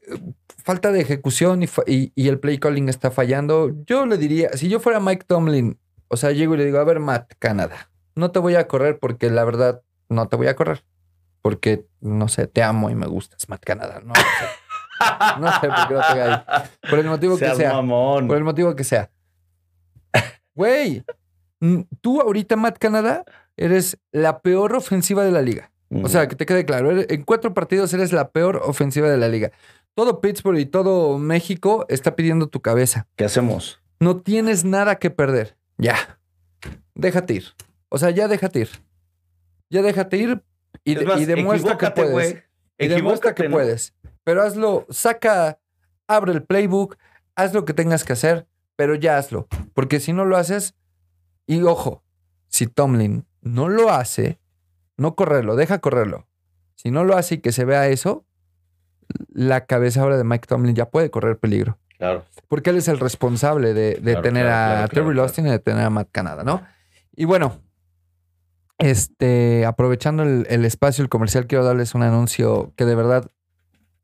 falta 0.61 0.91
de 0.91 0.99
ejecución 0.99 1.63
y- 1.63 2.11
y 2.13 2.27
el 2.27 2.39
play 2.39 2.57
calling 2.57 2.89
está 2.89 3.09
fallando. 3.11 3.71
Yo 3.85 4.05
le 4.05 4.17
diría, 4.17 4.49
si 4.55 4.67
yo 4.67 4.81
fuera 4.81 4.99
Mike 4.99 5.23
Tomlin, 5.25 5.77
o 6.07 6.17
sea, 6.17 6.31
llego 6.31 6.55
y 6.55 6.57
le 6.57 6.65
digo, 6.65 6.79
a 6.79 6.83
ver, 6.83 6.99
Matt, 6.99 7.33
Canadá, 7.39 7.89
no 8.15 8.31
te 8.31 8.39
voy 8.39 8.55
a 8.55 8.67
correr 8.67 8.99
porque 8.99 9.29
la 9.29 9.43
verdad 9.43 9.81
no 10.09 10.27
te 10.27 10.35
voy 10.35 10.47
a 10.47 10.55
correr. 10.55 10.83
Porque, 11.41 11.85
no 12.01 12.27
sé, 12.27 12.47
te 12.47 12.63
amo 12.63 12.89
y 12.89 12.95
me 12.95 13.07
gustas, 13.07 13.47
Matt 13.47 13.63
Canadá. 13.63 14.01
No, 14.03 14.13
sé. 14.15 14.21
No 15.39 15.51
sé 15.51 15.67
por 15.67 15.87
qué 15.87 15.93
no 15.93 16.01
te 16.01 16.21
ahí. 16.21 16.43
Por 16.89 16.99
el 16.99 17.05
motivo 17.05 17.37
que 17.37 17.55
sea. 17.55 17.73
mamón. 17.73 18.27
Por 18.27 18.37
el 18.37 18.43
motivo 18.43 18.75
que 18.75 18.83
sea. 18.83 19.11
Güey, 20.55 21.03
tú 22.01 22.19
ahorita, 22.19 22.55
Matt 22.55 22.79
Canadá, 22.79 23.23
eres 23.55 23.97
la 24.11 24.39
peor 24.39 24.75
ofensiva 24.75 25.23
de 25.23 25.31
la 25.31 25.41
liga. 25.41 25.71
O 26.03 26.09
sea, 26.09 26.27
que 26.27 26.35
te 26.35 26.45
quede 26.45 26.65
claro, 26.65 26.91
en 26.91 27.23
cuatro 27.23 27.53
partidos 27.53 27.93
eres 27.93 28.11
la 28.11 28.29
peor 28.29 28.57
ofensiva 28.65 29.07
de 29.09 29.17
la 29.17 29.29
liga. 29.29 29.51
Todo 29.93 30.19
Pittsburgh 30.19 30.59
y 30.59 30.65
todo 30.65 31.17
México 31.17 31.85
está 31.89 32.15
pidiendo 32.15 32.47
tu 32.47 32.61
cabeza. 32.61 33.07
¿qué 33.15 33.25
hacemos? 33.25 33.79
No 33.99 34.17
tienes 34.17 34.65
nada 34.65 34.95
que 34.97 35.09
perder. 35.09 35.55
Ya. 35.77 36.19
Déjate 36.95 37.33
ir. 37.35 37.45
O 37.89 37.97
sea, 37.97 38.09
ya 38.09 38.27
déjate 38.27 38.59
ir. 38.61 38.69
Ya 39.69 39.81
déjate 39.81 40.17
ir 40.17 40.43
y, 40.83 40.93
Es 40.93 40.99
de- 40.99 41.05
más, 41.05 41.21
y 41.21 41.25
demuestra 41.25 41.77
que 41.77 41.91
puedes. 41.91 42.43
Y 42.79 42.87
demuestra 42.87 43.33
que 43.35 43.49
puedes. 43.49 43.93
Pero 44.23 44.43
hazlo, 44.43 44.85
saca, 44.89 45.59
abre 46.07 46.31
el 46.33 46.43
playbook, 46.43 46.97
haz 47.35 47.53
lo 47.53 47.65
que 47.65 47.73
tengas 47.73 48.03
que 48.03 48.13
hacer, 48.13 48.47
pero 48.75 48.95
ya 48.95 49.17
hazlo. 49.17 49.47
Porque 49.73 49.99
si 49.99 50.13
no 50.13 50.25
lo 50.25 50.37
haces, 50.37 50.75
y 51.45 51.61
ojo, 51.63 52.03
si 52.47 52.67
Tomlin 52.67 53.25
no 53.41 53.69
lo 53.69 53.89
hace, 53.91 54.39
no 54.97 55.15
correrlo, 55.15 55.55
deja 55.55 55.79
correrlo. 55.79 56.27
Si 56.75 56.91
no 56.91 57.03
lo 57.03 57.15
hace 57.17 57.35
y 57.35 57.37
que 57.39 57.51
se 57.51 57.65
vea 57.65 57.87
eso, 57.87 58.25
la 59.29 59.65
cabeza 59.65 60.01
ahora 60.01 60.17
de 60.17 60.23
Mike 60.23 60.47
Tomlin 60.47 60.75
ya 60.75 60.89
puede 60.89 61.09
correr 61.09 61.37
peligro. 61.39 61.77
Claro. 61.97 62.25
Porque 62.47 62.69
él 62.69 62.77
es 62.77 62.87
el 62.87 62.99
responsable 62.99 63.73
de, 63.73 63.95
de 63.95 64.01
Claro, 64.01 64.21
tener 64.21 64.45
claro, 64.45 64.71
a 64.71 64.75
claro, 64.75 64.87
Terry 64.89 65.03
claro, 65.05 65.13
Lostin 65.13 65.47
y 65.47 65.49
de 65.51 65.59
tener 65.59 65.83
a 65.85 65.89
Matt 65.89 66.09
Canada, 66.11 66.43
¿no? 66.43 66.61
Y 67.15 67.25
bueno, 67.25 67.59
este, 68.77 69.65
aprovechando 69.65 70.23
el, 70.23 70.45
el 70.49 70.65
espacio, 70.65 71.01
el 71.03 71.09
comercial, 71.09 71.47
quiero 71.47 71.63
darles 71.65 71.95
un 71.95 72.03
anuncio 72.03 72.73
que 72.75 72.85
de 72.85 72.95
verdad 72.95 73.25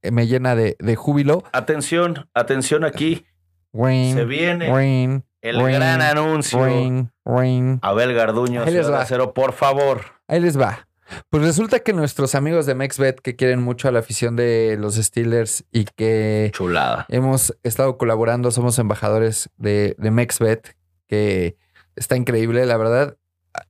eh, 0.02 0.12
me 0.12 0.28
llena 0.28 0.56
de, 0.56 0.76
de 0.80 0.96
júbilo. 0.96 1.44
Atención, 1.52 2.28
atención 2.34 2.84
aquí. 2.84 3.26
Ring, 3.74 4.16
Se 4.16 4.26
viene 4.26 4.76
ring, 4.76 5.22
el 5.41 5.58
ring, 5.58 5.76
gran 5.76 6.02
anuncio. 6.02 6.66
ring, 6.66 7.08
ring. 7.26 7.80
Abel 7.82 8.14
Garduño, 8.14 8.62
Ahí 8.64 8.74
les 8.74 8.86
Ciudad 8.86 9.00
va. 9.02 9.06
Cero, 9.06 9.34
por 9.34 9.54
favor. 9.54 10.02
Ahí 10.28 10.39
les 10.39 10.60
va. 10.60 10.88
Pues 11.30 11.43
resulta 11.43 11.80
que 11.80 11.93
nuestros 11.93 12.36
amigos 12.36 12.66
de 12.66 12.76
MexBet, 12.76 13.20
que 13.20 13.36
quieren 13.36 13.61
mucho 13.61 13.88
a 13.88 13.91
la 13.91 13.99
afición 13.99 14.36
de 14.36 14.78
los 14.80 14.95
Steelers 14.95 15.66
y 15.72 15.86
que 15.86 16.51
Chulada. 16.53 17.05
Hemos 17.09 17.57
estado 17.64 17.97
colaborando, 17.97 18.51
somos 18.51 18.78
embajadores 18.80 19.49
de, 19.57 19.95
de 19.97 20.11
MexBet, 20.11 20.76
que 21.07 21.57
está 21.95 22.16
increíble, 22.16 22.66
la 22.66 22.78
verdad. 22.78 23.18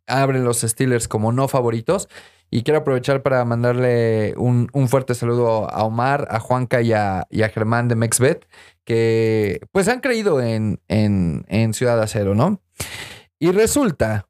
Abren 0.08 0.44
los 0.46 0.62
Steelers 0.62 1.08
como 1.08 1.32
no 1.32 1.48
favoritos. 1.48 2.08
Y 2.50 2.62
quiero 2.62 2.82
aprovechar 2.82 3.24
para 3.24 3.44
mandarle 3.46 4.36
un, 4.38 4.70
un 4.74 4.88
fuerte 4.88 5.16
saludo 5.16 5.68
a 5.72 5.84
Omar, 5.86 6.28
a 6.30 6.40
Juanca 6.40 6.82
y 6.84 6.94
a, 6.94 7.26
y 7.32 7.42
a 7.42 7.50
Germán 7.50 7.88
de 7.88 7.96
MexBet, 7.96 8.48
que 8.86 9.60
pues 9.72 9.88
han 9.88 10.02
creído 10.02 10.40
en, 10.40 10.80
en, 10.88 11.46
en 11.48 11.74
Ciudad 11.74 12.00
Acero, 12.00 12.36
¿no? 12.36 12.62
Y 13.40 13.52
resulta 13.52 14.28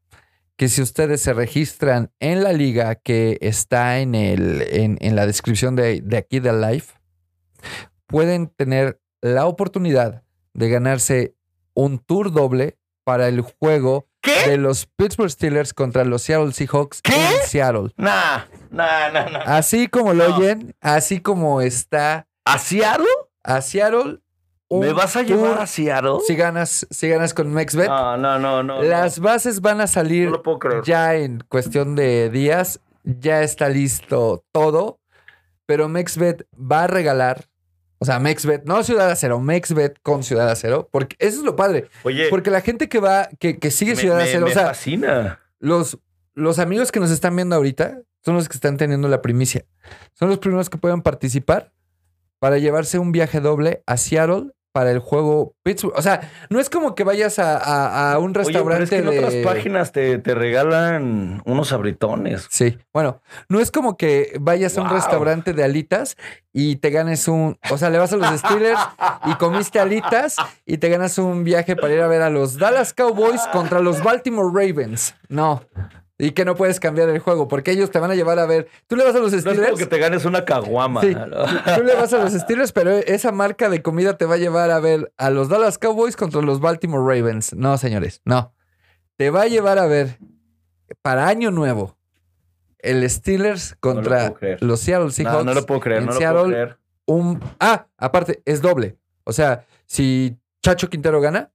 que 0.56 0.70
si 0.70 0.82
ustedes 0.82 1.22
se 1.22 1.34
registran 1.34 2.12
en 2.20 2.43
la 2.43 2.54
liga 2.54 2.95
que 2.95 3.38
está 3.41 3.99
en, 3.99 4.14
el, 4.16 4.62
en, 4.70 4.97
en 5.01 5.16
la 5.16 5.26
descripción 5.26 5.76
de, 5.76 6.01
de 6.01 6.18
aquí 6.18 6.39
del 6.39 6.62
live, 6.62 6.86
pueden 8.08 8.47
tener 8.47 8.99
la 9.22 9.45
oportunidad 9.47 10.24
de 10.54 10.70
ganarse 10.70 11.36
un 11.74 11.99
tour 11.99 12.32
doble 12.32 12.78
para 13.04 13.28
el 13.28 13.41
juego 13.41 14.08
¿Qué? 14.22 14.47
de 14.49 14.58
los 14.58 14.86
Pittsburgh 14.86 15.30
Steelers 15.32 15.74
contra 15.74 16.06
los 16.06 16.22
Seattle 16.22 16.54
Seahawks 16.54 17.01
¿Qué? 17.01 17.14
en 17.16 17.47
Seattle. 17.47 17.91
Nah, 17.97 18.43
nah, 18.70 19.10
nah, 19.12 19.30
nah. 19.30 19.39
Así 19.45 19.88
como 19.88 20.14
lo 20.14 20.30
No. 20.30 20.38
oyen, 20.38 20.76
así 20.82 21.20
como 21.20 21.62
está 21.62 22.28
¿A 22.45 22.58
Seattle? 22.60 23.08
a 23.43 23.62
Seattle. 23.62 24.20
Un 24.78 24.86
¿Me 24.86 24.94
vas 24.94 25.16
a 25.16 25.22
llevar 25.24 25.60
a 25.62 25.68
Seattle? 25.68 26.18
Si 26.28 26.36
ganas, 26.36 26.88
si 26.90 27.08
ganas 27.10 27.34
con 27.34 27.52
MexBet. 27.54 27.88
No, 27.88 28.18
no, 28.18 28.40
no, 28.40 28.64
no. 28.64 28.82
Las 28.84 29.20
bases 29.20 29.62
van 29.62 29.82
a 29.82 29.88
salir 29.88 30.26
no 30.26 30.32
lo 30.34 30.44
puedo 30.44 30.60
creer. 30.60 30.84
ya 30.84 31.16
en 31.16 31.44
cuestión 31.48 31.96
de 31.96 32.30
días. 32.30 32.80
Ya 33.04 33.42
está 33.44 33.70
listo 33.70 34.44
todo. 34.52 35.00
Pero 35.66 35.88
MexBet 35.90 36.46
va 36.56 36.84
a 36.84 36.88
regalar. 36.88 37.46
O 38.00 38.06
sea, 38.06 38.20
MexBet, 38.20 38.64
no 38.66 38.84
Ciudad 38.84 39.10
Acero, 39.12 39.40
MexBet 39.40 39.98
con 40.02 40.24
Ciudad 40.24 40.50
Acero. 40.50 40.90
Porque 40.92 41.16
eso 41.20 41.40
es 41.40 41.44
lo 41.46 41.56
padre. 41.56 41.88
Oye, 42.04 42.28
Porque 42.30 42.52
la 42.52 42.60
gente 42.62 42.90
que 42.90 43.00
va, 43.00 43.30
que, 43.40 43.60
que 43.60 43.72
sigue 43.72 43.92
me, 43.96 44.02
Ciudad 44.02 44.18
me- 44.18 44.24
Acero, 44.24 44.46
me 44.46 44.52
o 44.52 44.54
sea, 44.54 44.68
fascina. 44.68 45.40
los, 45.60 45.98
los 46.34 46.60
amigos 46.60 46.92
que 46.92 47.00
nos 47.00 47.12
están 47.12 47.36
viendo 47.36 47.56
ahorita 47.56 48.02
son 48.26 48.36
los 48.36 48.50
que 48.50 48.56
están 48.58 48.76
teniendo 48.78 49.08
la 49.08 49.22
primicia. 49.22 49.66
Son 50.14 50.28
los 50.30 50.40
primeros 50.40 50.70
que 50.70 50.78
pueden 50.78 51.02
participar 51.02 51.72
para 52.40 52.58
llevarse 52.58 53.00
un 53.00 53.14
viaje 53.14 53.40
doble 53.40 53.84
a 53.86 53.96
Seattle 53.96 54.52
para 54.74 54.92
el 54.92 55.00
juego 55.00 55.54
Pittsburgh. 55.64 55.94
O 55.96 56.02
sea, 56.02 56.30
no 56.50 56.60
es 56.60 56.70
como 56.70 56.96
que 56.96 57.06
vayas 57.06 57.40
a, 57.40 57.58
a- 57.58 58.14
a 58.14 58.20
un 58.20 58.36
Oye, 58.36 58.52
pero 58.52 58.68
restaurante 58.68 58.84
es 58.84 58.90
que 58.90 58.98
en 58.98 59.06
de... 59.10 59.18
otras 59.20 59.36
páginas 59.56 59.92
te, 59.94 60.18
te 60.18 60.36
regalan 60.36 61.42
unos 61.46 61.72
abritones. 61.72 62.48
Sí, 62.50 62.78
bueno, 62.92 63.22
no 63.48 63.60
es 63.62 63.72
como 63.72 63.96
que 63.96 64.36
vayas 64.42 64.78
a 64.78 64.82
un 64.82 64.90
restaurante 64.90 65.54
de 65.54 65.64
alitas 65.64 66.18
y 66.52 66.76
te 66.78 66.90
ganes 66.90 67.28
un, 67.28 67.58
o 67.72 67.78
sea, 67.78 67.90
le 67.90 67.98
vas 68.00 68.12
a 68.14 68.18
los 68.18 68.28
Steelers 68.40 68.80
y 69.26 69.36
comiste 69.36 69.80
alitas 69.80 70.36
y 70.66 70.78
te 70.80 70.90
ganas 70.90 71.18
un 71.20 71.44
viaje 71.44 71.76
para 71.76 71.94
ir 71.94 72.02
a 72.02 72.08
ver 72.08 72.22
a 72.24 72.30
los 72.30 72.58
Dallas 72.58 72.94
Cowboys 72.94 73.42
contra 73.52 73.80
los 73.80 74.04
Baltimore 74.04 74.50
Ravens. 74.52 75.16
No, 75.30 75.62
y 76.26 76.32
que 76.32 76.46
no 76.46 76.56
puedes 76.56 76.80
cambiar 76.80 77.10
el 77.10 77.20
juego, 77.20 77.48
porque 77.48 77.72
ellos 77.72 77.92
te 77.92 78.00
van 78.00 78.12
a 78.12 78.16
llevar 78.16 78.40
a 78.40 78.46
ver. 78.46 78.68
Tú 78.88 78.96
le 78.96 79.04
vas 79.04 79.16
a 79.16 79.20
los 79.20 79.32
No 79.32 79.38
es 79.38 79.44
como 79.44 79.56
Steelers. 79.56 79.80
que 79.80 79.86
te 79.86 79.98
ganes 80.00 80.26
una 80.26 80.46
caguama. 80.46 81.02
Sí, 81.02 81.14
¿no? 81.14 81.26
tú 81.76 81.84
le 81.84 81.96
vas 81.96 82.14
a 82.14 82.20
los 82.24 82.34
Steelers, 82.34 82.72
pero 82.72 82.92
esa 82.92 83.32
marca 83.32 83.70
de 83.70 83.82
comida 83.82 84.18
te 84.18 84.26
va 84.26 84.36
a 84.36 84.38
llevar 84.38 84.72
a 84.72 84.80
ver 84.80 85.12
a 85.18 85.30
los 85.30 85.50
Dallas 85.50 85.78
Cowboys 85.78 86.16
contra 86.16 86.42
los 86.42 86.60
Baltimore 86.60 87.04
Ravens. 87.04 87.54
No, 87.54 87.78
señores, 87.78 88.22
no. 88.26 88.54
Te 89.18 89.30
va 89.30 89.44
a 89.44 89.48
llevar 89.48 89.78
a 89.80 89.86
ver 89.86 90.18
para 91.02 91.28
Año 91.28 91.52
Nuevo 91.52 91.98
el 92.80 93.10
Steelers 93.10 93.76
contra 93.80 94.34
los 94.60 94.80
Seattle 94.82 95.12
Seahawks. 95.12 95.46
No, 95.46 95.54
no 95.54 95.60
lo 95.60 95.66
puedo 95.66 95.80
creer, 95.80 96.00
en 96.02 96.06
no 96.08 96.12
lo 96.14 96.18
Seattle, 96.18 96.40
puedo 96.42 96.50
creer. 96.52 96.78
un. 97.06 97.42
Ah, 97.60 97.88
aparte, 97.98 98.42
es 98.46 98.62
doble. 98.62 98.98
O 99.24 99.32
sea, 99.32 99.66
si 99.86 100.38
Chacho 100.62 100.90
Quintero 100.90 101.22
gana, 101.22 101.52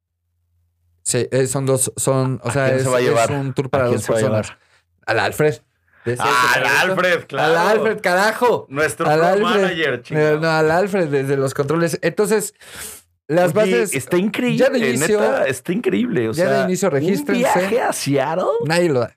se- 1.08 1.28
eh, 1.32 1.46
son 1.46 1.64
dos, 1.66 1.92
son, 1.96 2.40
o 2.44 2.48
¿A 2.48 2.52
sea, 2.52 2.74
es, 2.74 2.82
se 2.82 2.88
va 2.88 2.98
a 2.98 3.00
es 3.00 3.06
llevar? 3.06 3.32
un 3.32 3.54
tour 3.54 3.66
¿A 3.66 3.68
para 3.70 3.84
dos 3.86 4.04
a 4.08 4.12
personas. 4.12 4.46
llevar? 4.48 4.58
Al 5.06 5.18
Alfred. 5.20 5.54
Ah, 6.18 6.52
al. 6.54 6.90
Alfred, 6.90 7.24
claro. 7.26 7.58
Al 7.58 7.68
Alfred, 7.68 8.00
carajo. 8.00 8.66
Nuestro 8.68 9.08
Al 9.08 9.22
Alfred. 9.24 9.42
manager, 9.42 10.02
chingado. 10.02 10.40
No, 10.40 10.50
al 10.50 10.70
Alfred 10.70 11.08
desde 11.08 11.36
los 11.36 11.52
controles. 11.54 11.98
Entonces, 12.02 12.54
las 13.26 13.46
Oye, 13.54 13.54
bases. 13.54 13.94
Está 13.94 14.16
increíble. 14.16 14.58
ya 14.58 14.70
de 14.70 14.78
inicio- 14.78 15.20
neta, 15.20 15.46
está 15.46 15.72
increíble. 15.72 16.28
O 16.28 16.32
ya 16.32 16.50
de 16.50 16.64
inicio, 16.64 16.88
Un 16.88 16.94
regístrense. 16.94 17.32
viaje 17.40 17.80
a 17.80 17.92
Seattle. 17.92 18.44
Nadie 18.64 18.88
lo 18.88 19.00
da. 19.00 19.16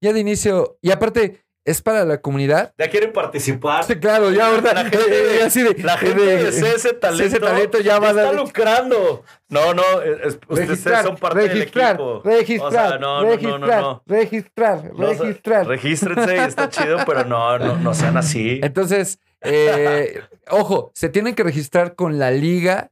Ya 0.00 0.12
de 0.12 0.20
inicio. 0.20 0.78
Y 0.82 0.90
aparte, 0.90 1.44
es 1.64 1.82
para 1.82 2.04
la 2.04 2.20
comunidad. 2.20 2.72
Ya 2.78 2.88
quieren 2.88 3.12
participar. 3.12 3.84
Sí, 3.84 3.96
claro, 3.96 4.30
ya, 4.32 4.50
¿verdad? 4.50 4.74
La 4.74 4.80
gente, 4.82 4.98
Eh, 4.98 5.38
eh, 5.40 5.42
así 5.44 5.62
de- 5.62 5.74
la 5.82 5.98
gente 5.98 6.20
de- 6.24 6.44
de 6.44 6.52
CS 6.52 6.98
Talento, 7.00 7.36
CS 7.36 7.40
Talento 7.40 7.80
ya 7.80 7.98
va 7.98 8.08
a 8.08 8.10
está 8.10 8.22
dar- 8.22 8.34
lucrando. 8.34 9.24
No, 9.48 9.74
no, 9.74 9.82
es- 10.02 10.20
es- 10.26 10.34
ustedes 10.48 10.68
Registrar, 10.68 11.04
son 11.04 11.16
parte 11.16 11.40
registrar, 11.48 11.96
del 11.98 12.06
equipo. 12.06 12.22
registrar, 12.24 12.68
O 12.68 12.72
sea, 12.72 12.98
no, 12.98 12.98
no, 12.98 13.22
no, 13.22 13.28
registrar, 13.30 13.60
no, 13.60 13.80
no. 13.82 14.02
registrar, 14.06 14.84
No, 14.94 15.08
sea, 15.14 15.18
registrar. 15.24 15.66
Regístrense 15.66 16.36
y 16.36 16.38
está 16.40 16.68
chido, 16.70 16.98
pero 17.06 17.24
no, 17.24 17.58
no, 17.58 17.76
no 17.76 17.94
sean 17.94 18.16
así. 18.16 18.60
Entonces, 18.62 19.18
eh, 19.42 20.20
ojo, 20.50 20.90
se 20.94 21.08
tienen 21.08 21.34
que 21.34 21.42
registrar 21.42 21.94
con 21.94 22.18
la 22.18 22.30
liga 22.30 22.90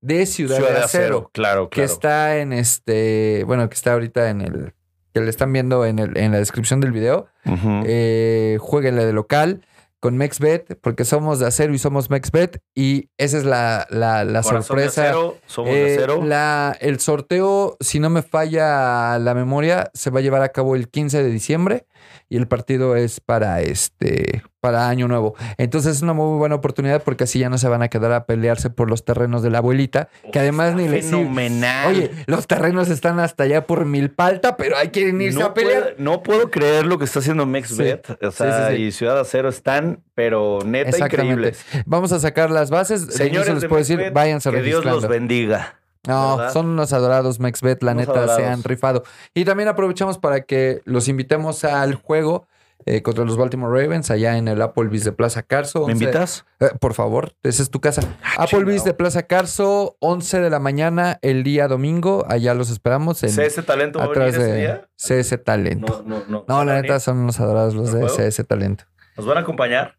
de 0.00 0.26
Ciudad, 0.26 0.56
Ciudad 0.56 0.70
de 0.72 0.78
Acero, 0.84 1.30
claro, 1.32 1.68
que 1.70 1.80
claro. 1.82 1.92
está 1.92 2.36
en 2.38 2.52
este, 2.52 3.42
bueno, 3.46 3.68
que 3.68 3.74
está 3.74 3.92
ahorita 3.94 4.30
en 4.30 4.40
el, 4.42 4.74
que 5.14 5.20
le 5.20 5.30
están 5.30 5.52
viendo 5.52 5.84
en, 5.86 5.98
el, 5.98 6.16
en 6.16 6.32
la 6.32 6.38
descripción 6.38 6.80
del 6.80 6.92
video. 6.92 7.26
Ujú. 7.46 7.82
Eh, 7.86 8.58
jueguenle 8.60 9.04
de 9.04 9.12
local 9.12 9.62
con 10.00 10.16
MexBet, 10.16 10.78
porque 10.80 11.04
somos 11.04 11.40
de 11.40 11.46
acero 11.48 11.74
y 11.74 11.78
somos 11.78 12.08
MexBet, 12.08 12.60
y 12.72 13.08
esa 13.18 13.36
es 13.38 13.44
la, 13.44 13.84
la, 13.90 14.22
la 14.24 14.42
Corazón 14.42 14.54
de 14.60 14.62
sorpresa. 14.88 15.02
acero, 15.02 15.38
somos 15.46 15.72
de 15.72 15.80
Eh, 15.90 15.96
acero. 15.96 16.22
la- 16.24 16.76
el 16.80 17.00
sorteo, 17.00 17.76
si 17.80 17.98
no 17.98 18.08
me 18.08 18.22
falla 18.22 19.18
la 19.18 19.34
memoria, 19.34 19.90
se 19.94 20.10
va 20.10 20.20
a 20.20 20.22
llevar 20.22 20.42
a 20.42 20.50
cabo 20.50 20.76
el 20.76 20.88
15 20.88 21.20
de 21.22 21.28
diciembre 21.30 21.86
y 22.28 22.36
el 22.36 22.46
partido 22.48 22.96
es 22.96 23.20
para 23.20 23.60
este 23.60 24.42
para 24.60 24.88
Año 24.88 25.06
Nuevo. 25.06 25.34
Entonces 25.56 25.96
es 25.96 26.02
una 26.02 26.14
muy 26.14 26.36
buena 26.36 26.56
oportunidad 26.56 27.02
porque 27.04 27.24
así 27.24 27.38
ya 27.38 27.48
no 27.48 27.58
se 27.58 27.68
van 27.68 27.82
a 27.82 27.88
quedar 27.88 28.12
a 28.12 28.26
pelearse 28.26 28.70
por 28.70 28.90
los 28.90 29.04
terrenos 29.04 29.42
de 29.42 29.50
la 29.50 29.58
abuelita, 29.58 30.08
que 30.32 30.38
además 30.40 30.70
Está 30.70 30.82
ni 30.82 30.88
les 30.88 31.04
Fenomenal. 31.06 31.88
Oye, 31.88 32.10
los 32.26 32.46
terrenos 32.46 32.90
están 32.90 33.20
hasta 33.20 33.44
allá 33.44 33.66
por 33.66 33.84
Milpalta, 33.84 34.56
pero 34.56 34.76
hay 34.76 34.88
que 34.88 35.00
irse 35.00 35.38
no, 35.38 35.46
a 35.46 35.54
pelear. 35.54 35.82
puedo, 35.82 35.94
no 35.98 36.22
puedo 36.22 36.50
creer 36.50 36.86
lo 36.86 36.98
que 36.98 37.04
está 37.04 37.20
haciendo 37.20 37.46
MexBet. 37.46 38.18
O 38.22 38.30
sea, 38.30 38.68
Sí, 38.68 38.74
sí, 38.74 38.76
sí. 38.76 38.82
y 38.82 38.92
Ciudad 38.92 39.20
Acero 39.20 39.48
están, 39.48 40.02
pero 40.14 40.58
neta 40.64 40.98
increíbles. 40.98 41.64
Vamos 41.86 42.12
a 42.12 42.18
sacar 42.18 42.50
las 42.50 42.70
bases. 42.70 43.06
Señores, 43.14 43.54
les 43.54 43.64
puedo 43.66 43.78
decir, 43.78 44.10
váyanse 44.12 44.50
que 44.50 44.62
Dios 44.62 44.84
los 44.84 45.06
bendiga. 45.06 45.77
No, 46.06 46.36
¿verdad? 46.36 46.52
son 46.52 46.66
unos 46.66 46.92
adorados 46.92 47.40
MexBet, 47.40 47.82
la 47.82 47.92
Unos 47.92 48.08
neta, 48.08 48.36
se 48.36 48.46
han 48.46 48.62
rifado. 48.62 49.02
Y 49.34 49.44
también 49.44 49.68
aprovechamos 49.68 50.18
para 50.18 50.42
que 50.42 50.80
los 50.84 51.08
invitemos 51.08 51.64
al 51.64 51.94
juego 51.94 52.46
eh, 52.86 53.02
contra 53.02 53.24
los 53.24 53.36
Baltimore 53.36 53.82
Ravens 53.82 54.10
allá 54.10 54.38
en 54.38 54.48
el 54.48 54.62
Applebee's 54.62 55.04
de 55.04 55.12
Plaza 55.12 55.42
Carso. 55.42 55.80
¿Me 55.80 55.92
11 55.92 56.04
invitas? 56.04 56.46
Eh, 56.60 56.70
por 56.80 56.94
favor, 56.94 57.34
esa 57.42 57.62
es 57.62 57.70
tu 57.70 57.80
casa. 57.80 58.02
Applebee's 58.38 58.82
chingado. 58.82 58.84
de 58.84 58.94
Plaza 58.94 59.22
Carso, 59.24 59.96
11 60.00 60.40
de 60.40 60.50
la 60.50 60.60
mañana 60.60 61.18
el 61.22 61.42
día 61.42 61.68
domingo. 61.68 62.24
Allá 62.28 62.54
los 62.54 62.70
esperamos. 62.70 63.22
En, 63.24 63.30
¿CS 63.30 63.66
Talento 63.66 63.98
va 63.98 64.06
a 64.06 64.08
venir 64.08 64.22
atrás 64.22 64.42
ese 64.42 64.52
de 64.52 64.58
día? 64.58 64.88
CS 64.96 65.44
Talento. 65.44 66.04
No, 66.06 66.18
no, 66.20 66.24
no. 66.28 66.44
No, 66.48 66.56
¿Van 66.56 66.66
la 66.68 66.80
neta 66.80 67.00
son 67.00 67.18
unos 67.18 67.38
adorados 67.40 67.74
los 67.74 67.92
¿No 67.92 68.06
de? 68.06 68.30
CS 68.30 68.46
Talento. 68.46 68.84
¿Nos 69.16 69.26
van 69.26 69.38
a 69.38 69.40
acompañar? 69.40 69.96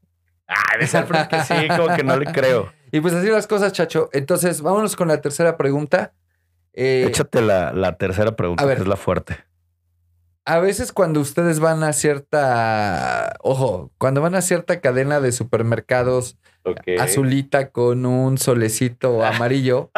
Ah, 0.48 0.78
de 0.80 0.98
Alfred 0.98 1.28
que 1.28 1.44
sí, 1.44 1.68
como 1.68 1.96
que 1.96 2.04
no 2.04 2.18
le 2.18 2.26
creo. 2.32 2.72
Y 2.92 3.02
pues 3.02 3.14
así 3.14 3.28
las 3.28 3.48
cosas, 3.48 3.72
chacho. 3.74 4.10
Entonces, 4.14 4.62
vámonos 4.62 4.96
con 4.96 5.08
la 5.08 5.22
tercera 5.22 5.58
pregunta. 5.58 6.14
Eh, 6.74 7.06
Échate 7.08 7.42
la, 7.42 7.74
la 7.74 7.98
tercera 7.98 8.36
pregunta, 8.36 8.64
a 8.64 8.68
ver. 8.68 8.78
que 8.78 8.84
es 8.84 8.88
la 8.88 8.96
fuerte. 8.98 9.38
A 10.46 10.58
veces 10.60 10.92
cuando 10.92 11.20
ustedes 11.20 11.60
van 11.60 11.84
a 11.84 11.94
cierta, 11.94 13.36
ojo, 13.42 13.92
cuando 14.00 14.22
van 14.22 14.34
a 14.34 14.42
cierta 14.42 14.80
cadena 14.80 15.20
de 15.20 15.32
supermercados 15.32 16.38
azulita 17.00 17.70
con 17.70 18.06
un 18.06 18.38
solecito 18.40 19.24
amarillo 19.26 19.92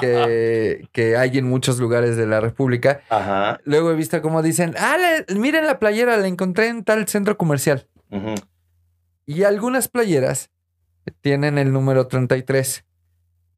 que, 0.00 0.86
que 0.92 1.16
hay 1.16 1.38
en 1.38 1.48
muchos 1.48 1.78
lugares 1.78 2.16
de 2.16 2.26
la 2.26 2.40
República, 2.40 3.00
Ajá. 3.08 3.58
luego 3.64 3.90
he 3.90 3.94
visto 3.94 4.20
como 4.20 4.42
dicen, 4.42 4.74
ah, 4.78 4.96
miren 5.34 5.66
la 5.66 5.78
playera, 5.78 6.16
la 6.18 6.26
encontré 6.28 6.68
en 6.68 6.84
tal 6.84 7.06
centro 7.08 7.36
comercial. 7.38 7.86
Ujú. 8.10 8.34
Y 9.24 9.44
algunas 9.44 9.88
playeras 9.88 10.50
tienen 11.20 11.58
el 11.58 11.72
número 11.72 12.06
33, 12.06 12.84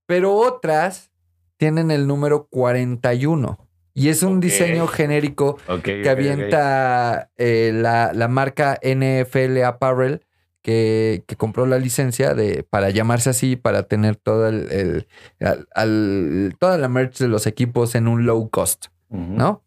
pero 0.06 0.34
otras 0.34 1.10
tienen 1.56 1.90
el 1.90 2.06
número 2.06 2.46
41. 2.50 3.58
Y 3.94 4.10
es 4.10 4.22
un 4.22 4.38
diseño 4.40 4.86
genérico 4.86 5.58
que 6.02 6.08
avienta 6.08 7.30
eh, 7.36 7.72
la, 7.74 8.12
la 8.12 8.28
marca 8.28 8.78
NFL 8.82 9.62
Apparel 9.64 10.24
que, 10.62 11.24
que 11.26 11.34
compró 11.36 11.66
la 11.66 11.78
licencia 11.78 12.34
de, 12.34 12.62
para 12.62 12.90
llamarse 12.90 13.30
así, 13.30 13.56
para 13.56 13.84
tener 13.84 14.14
todo 14.16 14.46
el, 14.48 14.70
el- 14.70 15.08
al- 15.40 15.66
al- 15.74 16.54
toda 16.60 16.78
la 16.78 16.88
merch 16.88 17.18
de 17.18 17.28
los 17.28 17.46
equipos 17.46 17.94
en 17.96 18.06
un 18.06 18.24
low 18.26 18.48
cost. 18.50 18.86
¿no? 19.10 19.64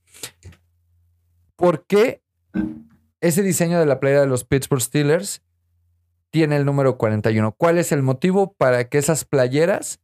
¿Por 1.56 1.86
qué 1.86 2.22
ese 3.20 3.44
diseño 3.44 3.80
de 3.80 3.86
la 3.86 4.00
playera 4.00 4.22
de 4.22 4.28
los 4.28 4.44
Pittsburgh 4.44 4.82
Steelers 4.82 5.42
tiene 6.32 6.56
el 6.56 6.66
número 6.66 6.98
41? 6.98 7.52
¿Cuál 7.58 7.78
es 7.78 7.92
el 7.92 8.02
motivo 8.02 8.54
para 8.54 8.86
que 8.90 8.98
esas 8.98 9.26
playeras 9.26 10.00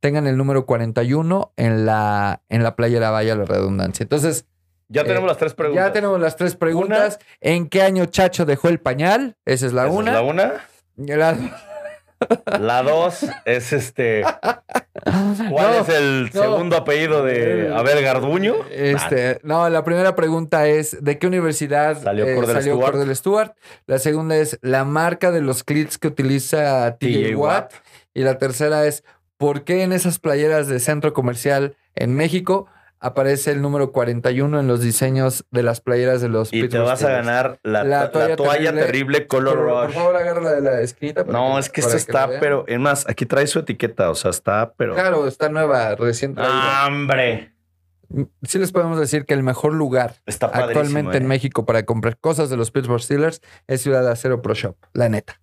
tengan 0.00 0.26
el 0.26 0.36
número 0.36 0.66
41 0.66 1.52
en 1.56 1.84
la, 1.86 2.42
en 2.48 2.62
la 2.62 2.76
playera, 2.76 3.10
vaya 3.10 3.34
la 3.36 3.44
redundancia? 3.44 4.04
Entonces, 4.04 4.46
Ya 4.88 5.00
Eh, 5.00 5.04
tenemos 5.04 5.26
las 5.28 5.38
tres 5.38 5.54
preguntas. 5.54 5.86
ya 5.86 5.92
tenemos 5.92 6.20
las 6.20 6.36
tres 6.36 6.56
preguntas. 6.56 7.18
¿En 7.40 7.68
qué 7.68 7.82
año 7.82 8.04
Chacho 8.06 8.44
dejó 8.44 8.68
el 8.68 8.78
pañal? 8.80 9.36
Esa 9.46 9.66
es 9.66 9.72
la 9.72 9.84
Esa 9.84 9.92
es 9.92 9.98
una. 9.98 10.12
la 10.12 10.20
una. 10.22 10.52
La- 10.96 11.36
La 12.60 12.82
dos 12.82 13.26
es 13.44 13.72
este. 13.72 14.22
¿Cuál 15.50 15.72
No, 15.72 15.80
es 15.80 15.88
el 15.88 16.30
no. 16.32 16.42
segundo 16.42 16.76
apellido 16.76 17.24
de 17.24 17.72
Abel 17.74 18.02
Garduño? 18.02 18.54
Este, 18.70 19.40
no, 19.42 19.68
la 19.68 19.84
primera 19.84 20.14
pregunta 20.14 20.66
es 20.66 21.02
¿de 21.02 21.18
qué 21.18 21.26
universidad 21.26 22.02
Salió 22.02 22.26
eh, 22.26 22.34
Cordell 22.34 22.56
salió 22.62 23.14
Stewart. 23.14 23.52
La 23.86 23.98
segunda 23.98 24.36
es 24.36 24.58
la 24.62 24.84
marca 24.84 25.30
de 25.30 25.40
los 25.40 25.64
clips 25.64 25.98
que 25.98 26.08
utiliza 26.08 26.96
TJ 26.98 27.28
TJ 27.30 27.34
Watt. 27.36 27.72
Y 28.14 28.22
la 28.22 28.38
tercera 28.38 28.86
es 28.86 29.04
¿por 29.36 29.64
qué 29.64 29.82
en 29.82 29.92
esas 29.92 30.18
playeras 30.18 30.68
de 30.68 30.80
centro 30.80 31.12
comercial 31.12 31.76
en 31.96 32.14
México 32.14 32.66
aparece 33.04 33.52
el 33.52 33.60
número 33.60 33.92
41 33.92 34.60
en 34.60 34.66
los 34.66 34.80
diseños 34.80 35.44
de 35.50 35.62
las 35.62 35.82
playeras 35.82 36.22
de 36.22 36.30
los 36.30 36.52
Y 36.52 36.68
te 36.68 36.78
vas 36.78 37.04
a 37.04 37.10
ganar 37.10 37.58
la, 37.62 37.84
La 37.84 37.98
la 38.04 38.10
toalla 38.10 38.72
terrible. 38.72 38.80
terrible, 38.86 39.26
Color 39.26 39.56
Por, 39.58 39.66
por 39.66 39.92
favor, 39.92 40.16
agárrala 40.16 40.52
de 40.52 40.60
la 40.62 41.14
para 41.24 41.32
No, 41.32 41.58
es 41.58 41.68
que 41.68 41.82
esto 41.82 41.96
está, 41.96 42.28
pero 42.40 42.64
es 42.66 42.80
más, 42.80 43.06
aquí 43.08 43.26
trae 43.26 43.46
su 43.46 43.58
etiqueta, 43.58 44.08
o 44.10 44.14
sea, 44.14 44.30
está, 44.30 44.72
pero. 44.76 44.94
Claro, 44.94 45.26
está 45.26 45.50
nueva, 45.50 45.94
recién 45.96 46.34
traída. 46.34 46.86
¡Hombre! 46.86 47.52
Sí 48.42 48.58
les 48.58 48.72
podemos 48.72 48.98
decir 48.98 49.24
que 49.26 49.34
el 49.34 49.42
mejor 49.42 49.72
lugar 49.74 50.16
Está 50.24 50.46
actualmente 50.46 51.16
en 51.16 51.24
¿eh? 51.24 51.26
México 51.26 51.66
para 51.66 51.84
comprar 51.84 52.16
cosas 52.18 52.48
de 52.48 52.56
los 52.56 52.70
Pittsburgh 52.70 53.00
Steelers 53.02 53.40
es 53.66 53.82
Ciudad 53.82 54.02
de 54.02 54.10
Acero 54.12 54.40
Pro 54.40 54.54
Shop, 54.54 54.76
la 54.92 55.08
neta. 55.08 55.40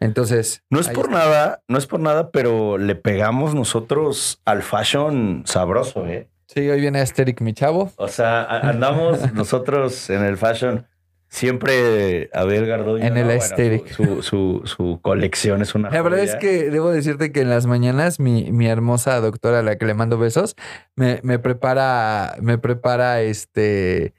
Entonces, 0.00 0.62
No 0.70 0.78
es 0.80 0.88
por 0.88 1.06
está. 1.06 1.18
nada, 1.18 1.62
no 1.68 1.78
es 1.78 1.86
por 1.86 2.00
nada, 2.00 2.30
pero 2.30 2.76
le 2.78 2.94
pegamos 2.96 3.54
nosotros 3.54 4.40
al 4.44 4.62
fashion 4.62 5.42
sabroso, 5.46 6.06
¿eh? 6.06 6.28
Sí, 6.48 6.68
hoy 6.68 6.80
viene 6.80 7.00
Asterix, 7.00 7.42
mi 7.42 7.52
chavo. 7.52 7.92
O 7.96 8.08
sea, 8.08 8.42
andamos 8.44 9.32
nosotros 9.34 10.08
en 10.08 10.24
el 10.24 10.38
fashion 10.38 10.86
siempre 11.28 12.30
a 12.32 12.44
ver 12.44 12.66
Gardoño. 12.66 13.04
En 13.04 13.18
el 13.18 13.28
¿no? 13.28 13.40
su, 13.40 14.04
su, 14.04 14.22
su, 14.22 14.62
su 14.64 14.98
colección 15.02 15.60
es 15.60 15.74
una 15.74 15.90
La 15.90 16.00
verdad 16.00 16.20
joya. 16.20 16.32
es 16.32 16.36
que 16.36 16.70
debo 16.70 16.90
decirte 16.90 17.32
que 17.32 17.42
en 17.42 17.50
las 17.50 17.66
mañanas 17.66 18.18
mi, 18.18 18.50
mi 18.50 18.66
hermosa 18.66 19.20
doctora, 19.20 19.58
a 19.58 19.62
la 19.62 19.76
que 19.76 19.84
le 19.84 19.92
mando 19.92 20.16
besos, 20.16 20.56
me, 20.96 21.20
me 21.22 21.38
prepara, 21.38 22.36
me 22.40 22.56
prepara 22.56 23.20
este, 23.20 24.14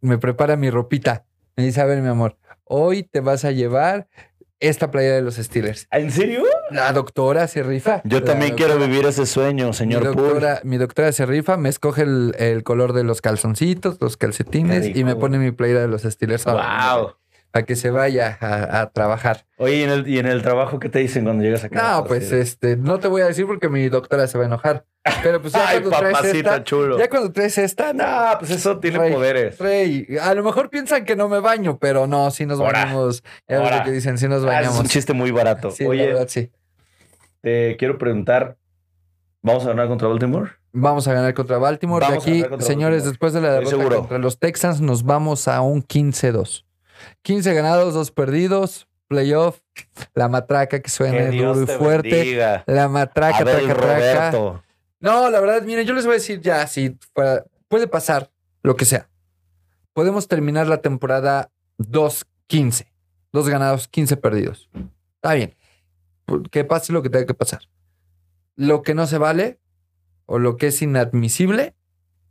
me 0.00 0.16
prepara 0.16 0.56
mi 0.56 0.70
ropita. 0.70 1.24
Me 1.56 1.64
dice, 1.64 1.82
a 1.82 1.84
ver, 1.84 2.00
mi 2.00 2.08
amor, 2.08 2.38
hoy 2.64 3.02
te 3.02 3.20
vas 3.20 3.44
a 3.44 3.50
llevar 3.50 4.08
esta 4.60 4.90
playera 4.90 5.16
de 5.16 5.22
los 5.22 5.36
Steelers. 5.36 5.88
¿En 5.90 6.10
serio? 6.10 6.44
La 6.70 6.92
doctora 6.92 7.48
se 7.48 7.62
rifa. 7.62 8.02
Yo 8.04 8.22
también 8.22 8.54
quiero 8.54 8.78
vivir 8.78 9.04
ese 9.06 9.26
sueño, 9.26 9.68
Mi 9.68 9.72
señor 9.74 10.02
Poole. 10.12 10.16
doctora, 10.28 10.60
mi 10.64 10.76
doctora 10.76 11.12
se 11.12 11.26
rifa, 11.26 11.56
me 11.56 11.68
escoge 11.68 12.02
el, 12.02 12.34
el 12.38 12.62
color 12.62 12.92
de 12.92 13.02
los 13.04 13.20
calzoncitos, 13.22 13.96
los 14.00 14.16
calcetines 14.16 14.94
y 14.94 15.02
me 15.04 15.16
pone 15.16 15.38
mi 15.38 15.50
playera 15.50 15.80
de 15.80 15.88
los 15.88 16.02
Steelers. 16.02 16.44
Wow. 16.44 17.14
Para 17.50 17.66
que 17.66 17.74
se 17.74 17.90
vaya 17.90 18.38
a, 18.40 18.80
a 18.82 18.90
trabajar. 18.90 19.44
Oye, 19.56 19.78
¿y 19.78 19.82
en, 19.82 19.90
el, 19.90 20.08
¿y 20.08 20.18
en 20.20 20.26
el 20.26 20.40
trabajo 20.42 20.78
qué 20.78 20.88
te 20.88 21.00
dicen 21.00 21.24
cuando 21.24 21.42
llegas 21.42 21.64
acá? 21.64 21.96
No, 21.96 22.04
pues 22.04 22.30
este, 22.30 22.76
no 22.76 23.00
te 23.00 23.08
voy 23.08 23.22
a 23.22 23.26
decir 23.26 23.44
porque 23.46 23.68
mi 23.68 23.88
doctora 23.88 24.28
se 24.28 24.38
va 24.38 24.44
a 24.44 24.46
enojar. 24.46 24.84
Pero 25.22 25.40
pues 25.40 25.54
ya 25.54 25.66
Ay, 25.68 25.80
cuando 25.80 25.98
traes 25.98 26.12
papacita 26.14 26.38
esta, 26.50 26.64
chulo. 26.64 26.98
ya 26.98 27.08
cuando 27.08 27.32
traes 27.32 27.58
esta, 27.58 27.92
no, 27.92 28.38
pues 28.38 28.50
eso 28.52 28.78
tiene 28.78 28.98
Rey, 28.98 29.12
poderes. 29.12 29.58
Rey, 29.58 30.06
a 30.22 30.32
lo 30.34 30.44
mejor 30.44 30.70
piensan 30.70 31.04
que 31.04 31.16
no 31.16 31.28
me 31.28 31.40
baño, 31.40 31.78
pero 31.80 32.06
no, 32.06 32.30
sí 32.30 32.44
nos 32.46 32.60
Ahora, 32.60 32.84
bañamos. 32.84 33.24
Ya 33.48 33.60
ves 33.60 33.78
lo 33.78 33.84
que 33.84 33.90
dicen, 33.92 34.18
sí 34.18 34.28
nos 34.28 34.42
Ah, 34.44 34.46
bañamos. 34.46 34.74
es 34.76 34.80
un 34.82 34.86
chiste 34.86 35.12
muy 35.12 35.30
barato. 35.32 35.70
Sí, 35.70 35.84
la 35.84 35.90
Oye, 35.90 36.06
verdad, 36.06 36.26
sí. 36.28 36.50
te 37.40 37.76
quiero 37.78 37.98
preguntar, 37.98 38.58
¿vamos 39.42 39.64
a 39.64 39.68
ganar 39.70 39.88
contra 39.88 40.06
Baltimore? 40.06 40.50
Vamos 40.72 41.08
a 41.08 41.14
ganar 41.14 41.34
contra 41.34 41.58
Baltimore. 41.58 42.04
Vamos 42.06 42.24
a 42.26 42.30
de 42.30 42.42
aquí, 42.42 42.62
señores, 42.62 43.02
Baltimore. 43.04 43.10
después 43.10 43.32
de 43.32 43.40
la 43.40 43.52
derrota 43.54 43.96
contra 43.96 44.18
los 44.18 44.38
Texans, 44.38 44.80
nos 44.80 45.02
vamos 45.04 45.48
a 45.48 45.62
un 45.62 45.82
15-2. 45.82 46.64
15 47.22 47.52
ganados, 47.54 47.94
2 47.94 48.10
perdidos, 48.12 48.86
playoff, 49.08 49.60
la 50.14 50.28
matraca 50.28 50.80
que 50.80 50.90
suene 50.90 51.30
Que 51.30 51.36
duro 51.38 51.62
y 51.62 51.66
te 51.66 51.76
fuerte. 51.78 52.10
bendiga. 52.10 52.64
La 52.66 52.88
matraca, 52.88 53.38
Abel 53.38 53.64
traca, 53.66 53.74
traca. 53.80 54.30
Roberto. 54.30 54.62
No, 55.00 55.30
la 55.30 55.40
verdad, 55.40 55.62
miren, 55.62 55.86
yo 55.86 55.94
les 55.94 56.04
voy 56.04 56.12
a 56.12 56.18
decir 56.18 56.40
ya, 56.40 56.66
si 56.66 56.96
fuera- 57.14 57.44
puede 57.68 57.86
pasar 57.86 58.30
lo 58.62 58.76
que 58.76 58.84
sea. 58.84 59.08
Podemos 59.92 60.28
terminar 60.28 60.66
la 60.68 60.80
temporada 60.82 61.50
2-15. 61.78 62.86
Dos 63.32 63.48
ganados, 63.48 63.88
15 63.88 64.16
perdidos. 64.16 64.68
Está 65.16 65.34
bien. 65.34 65.54
Que 66.50 66.64
pase 66.64 66.92
lo 66.92 67.02
que 67.02 67.10
tenga 67.10 67.26
que 67.26 67.34
pasar. 67.34 67.62
Lo 68.56 68.82
que 68.82 68.94
no 68.94 69.06
se 69.06 69.18
vale 69.18 69.58
o 70.26 70.38
lo 70.38 70.56
que 70.56 70.68
es 70.68 70.82
inadmisible 70.82 71.74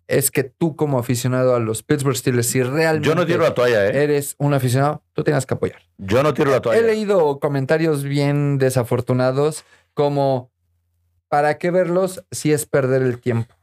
es 0.10 0.32
que 0.32 0.44
tú 0.44 0.76
como 0.76 0.98
aficionado 0.98 1.56
a 1.56 1.60
los 1.60 1.84
Pittsburgh 1.84 2.16
Steelers, 2.16 2.48
si 2.48 2.64
realmente 2.64 3.08
Yo 3.08 3.16
no 3.16 3.26
tiro 3.26 3.44
la 3.44 3.54
toalla, 3.54 3.86
¿eh? 3.86 4.04
eres 4.04 4.36
un 4.40 4.54
aficionado, 4.56 5.04
tú 5.14 5.24
tengas 5.24 5.46
que 5.46 5.54
apoyar. 5.54 5.82
Yo 5.98 6.24
no 6.24 6.34
tiro 6.34 6.50
la 6.50 6.62
toalla. 6.62 6.80
He 6.80 6.84
leído 6.84 7.40
comentarios 7.40 8.04
bien 8.04 8.58
desafortunados 8.58 9.66
como, 9.94 10.52
¿para 11.28 11.60
qué 11.60 11.70
verlos 11.70 12.26
si 12.32 12.52
es 12.52 12.66
perder 12.66 13.04
el 13.04 13.20
tiempo? 13.20 13.54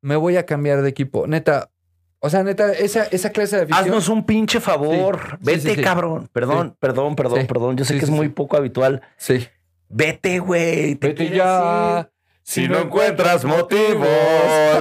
Me 0.00 0.16
voy 0.16 0.38
a 0.38 0.46
cambiar 0.46 0.80
de 0.80 0.88
equipo. 0.88 1.26
Neta, 1.26 1.70
o 2.18 2.30
sea, 2.30 2.42
neta, 2.42 2.72
esa, 2.72 3.04
esa 3.04 3.30
clase 3.30 3.56
de 3.56 3.62
afición... 3.64 3.84
Haznos 3.84 4.08
un 4.08 4.24
pinche 4.24 4.60
favor. 4.60 5.20
Sí, 5.32 5.36
Vete, 5.40 5.60
sí, 5.60 5.74
sí. 5.76 5.82
Perdón, 5.82 6.28
perdón, 6.32 7.14
perdón, 7.14 7.46
perdón. 7.46 7.76
Yo 7.76 7.84
sé 7.84 7.98
que 7.98 8.04
es 8.04 8.10
muy 8.10 8.30
poco 8.30 8.56
habitual. 8.56 9.02
Sí. 9.18 9.46
Vete, 9.90 10.38
güey. 10.38 10.94
te 10.94 11.08
Vete 11.08 11.28
ya. 11.28 12.10
Si 12.46 12.68
no 12.68 12.78
encuentras 12.78 13.44
motivos 13.44 14.06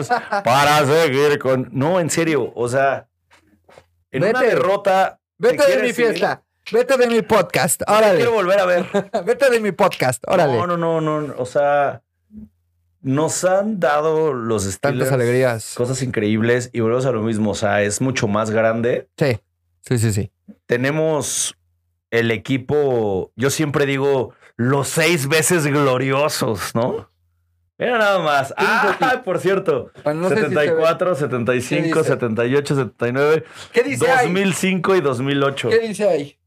para 0.43 0.85
seguir 0.85 1.39
con... 1.39 1.69
No, 1.71 1.99
en 1.99 2.09
serio. 2.09 2.51
O 2.55 2.67
sea, 2.67 3.07
en 4.11 4.23
una 4.25 4.41
derrota... 4.41 5.19
te 5.39 5.47
Vete 5.47 5.71
de 5.77 5.81
mi 5.81 5.87
ir. 5.89 5.95
fiesta. 5.95 6.43
Vete 6.71 6.97
de 6.97 7.07
mi 7.07 7.21
podcast. 7.21 7.81
Órale. 7.87 8.17
quiero 8.17 8.33
volver 8.33 8.59
a 8.59 8.65
ver. 8.65 8.85
Vete 9.25 9.49
de 9.49 9.59
mi 9.61 9.71
podcast. 9.71 10.21
Órale. 10.27 10.53
No, 10.57 10.67
no, 10.67 10.77
no, 10.77 10.99
no. 11.01 11.33
O 11.37 11.45
sea, 11.45 12.03
nos 13.01 13.43
han 13.45 13.79
dado 13.79 14.33
los 14.33 14.63
Steelers 14.63 14.79
Tantas 14.99 15.11
alegrías. 15.13 15.73
cosas 15.75 16.01
increíbles 16.01 16.69
y 16.73 16.81
volvemos 16.81 17.05
a 17.05 17.11
lo 17.11 17.21
mismo. 17.21 17.51
O 17.51 17.55
sea, 17.55 17.81
es 17.81 18.01
mucho 18.01 18.27
más 18.27 18.51
grande. 18.51 19.07
Sí. 19.17 19.39
Sí, 19.87 19.97
sí, 19.99 20.11
sí. 20.13 20.31
Tenemos 20.65 21.57
el 22.11 22.29
equipo, 22.31 23.31
yo 23.37 23.49
siempre 23.49 23.85
digo, 23.85 24.33
los 24.57 24.87
seis 24.89 25.27
veces 25.27 25.65
gloriosos, 25.65 26.75
¿no? 26.75 27.09
Mira 27.83 27.97
nada 27.97 28.19
más. 28.19 28.53
¿Qué 28.57 28.63
dice 28.63 28.97
Ah, 29.01 29.21
por 29.25 29.39
cierto. 29.39 29.91
Bueno, 30.05 30.21
no 30.21 30.29
sé 30.29 30.35
si 30.35 30.41
se 30.43 30.47
ve. 30.47 30.55
74, 30.55 31.13
¿Qué 31.13 31.19
75, 31.19 31.99
dice? 31.99 32.09
78, 32.11 32.75
79, 32.75 33.43
¿Qué 33.73 33.83
dice 33.83 34.09
ahí? 34.09 34.27
2005 34.27 34.95
y 34.95 35.01
2008. 35.01 35.69
¿Qué 35.69 35.79
dice 35.79 36.07
ahí? 36.07 36.37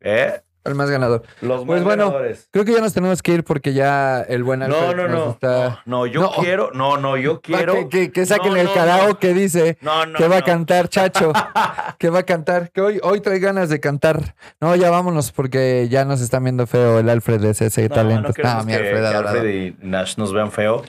¿Eh? 0.00 0.40
El 0.62 0.74
más 0.74 0.90
ganador. 0.90 1.22
Los 1.40 1.64
Pues 1.64 1.78
más 1.80 1.84
bueno, 1.84 2.06
ganadores. 2.10 2.48
Creo 2.50 2.64
que 2.66 2.72
ya 2.74 2.80
nos 2.80 2.92
tenemos 2.92 3.22
que 3.22 3.32
ir 3.32 3.44
porque 3.44 3.72
ya 3.72 4.20
el 4.20 4.42
buen 4.44 4.60
No, 4.60 4.66
Alfred 4.66 4.96
no, 4.96 5.08
no, 5.08 5.30
está- 5.30 5.80
no. 5.86 6.00
No, 6.00 6.06
yo 6.06 6.20
No. 6.20 6.32
quiero. 6.38 6.70
No, 6.74 6.98
no, 6.98 7.16
yo 7.16 7.40
quiero. 7.42 7.72
Que, 7.72 7.88
que, 7.88 8.12
que 8.12 8.26
saquen 8.26 8.52
No, 8.52 8.56
el 8.58 8.66
no, 8.66 9.08
no. 9.08 9.18
que 9.18 9.32
dice 9.32 9.78
No, 9.80 10.04
no. 10.04 10.18
que 10.18 10.28
va 10.28 10.36
a 10.36 10.40
no. 10.40 10.44
cantar, 10.46 10.88
chacho. 10.88 11.32
que 11.98 12.10
va 12.10 12.18
a 12.20 12.22
cantar. 12.24 12.70
Que 12.72 12.82
hoy, 12.82 13.00
hoy 13.02 13.20
trae 13.22 13.38
ganas 13.38 13.70
de 13.70 13.80
cantar. 13.80 14.34
No, 14.60 14.76
ya 14.76 14.90
vámonos 14.90 15.32
porque 15.32 15.88
ya 15.90 16.04
nos 16.04 16.20
están 16.20 16.44
viendo 16.44 16.66
feo 16.66 16.98
el 16.98 17.08
Alfred 17.08 17.40
de 17.40 17.50
ese 17.50 17.88
No, 17.88 17.94
talento. 17.94 18.28
no 18.28 18.34
Ah, 18.48 18.62
mi 18.64 18.74
Alfred 18.74 19.00
que. 19.00 19.06
Alfred 19.16 19.48
y 19.54 19.76
Nash 19.80 20.16
nos 20.18 20.32
vean 20.32 20.52
feo. 20.52 20.82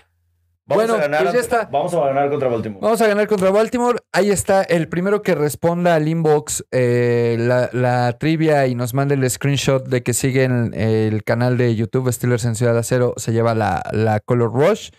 Vamos 0.71 0.87
Bueno, 0.87 0.93
a 0.95 0.97
ganar. 1.07 1.21
pues 1.23 1.33
ya 1.33 1.39
está. 1.39 1.69
Vamos 1.71 1.93
a 1.93 1.99
ganar 2.05 2.29
contra 2.29 2.47
Baltimore. 2.49 2.79
Vamos 2.81 3.01
a 3.01 3.07
ganar 3.07 3.27
contra 3.27 3.49
Baltimore. 3.51 3.99
Ahí 4.11 4.29
está 4.29 4.63
el 4.63 4.87
primero 4.87 5.21
que 5.21 5.35
responda 5.35 5.95
al 5.95 6.07
inbox 6.07 6.65
eh, 6.71 7.35
la, 7.39 7.69
la 7.73 8.17
trivia 8.17 8.67
y 8.67 8.75
nos 8.75 8.93
mande 8.93 9.15
el 9.15 9.29
screenshot 9.29 9.85
de 9.87 10.03
que 10.03 10.13
siguen 10.13 10.73
el 10.73 11.23
canal 11.23 11.57
de 11.57 11.75
YouTube 11.75 12.11
Steelers 12.11 12.45
en 12.45 12.55
Ciudad 12.55 12.77
Acero. 12.77 13.13
Se 13.17 13.31
lleva 13.33 13.53
la, 13.55 13.83
la 13.91 14.19
Color 14.19 14.51
Rush. 14.53 14.89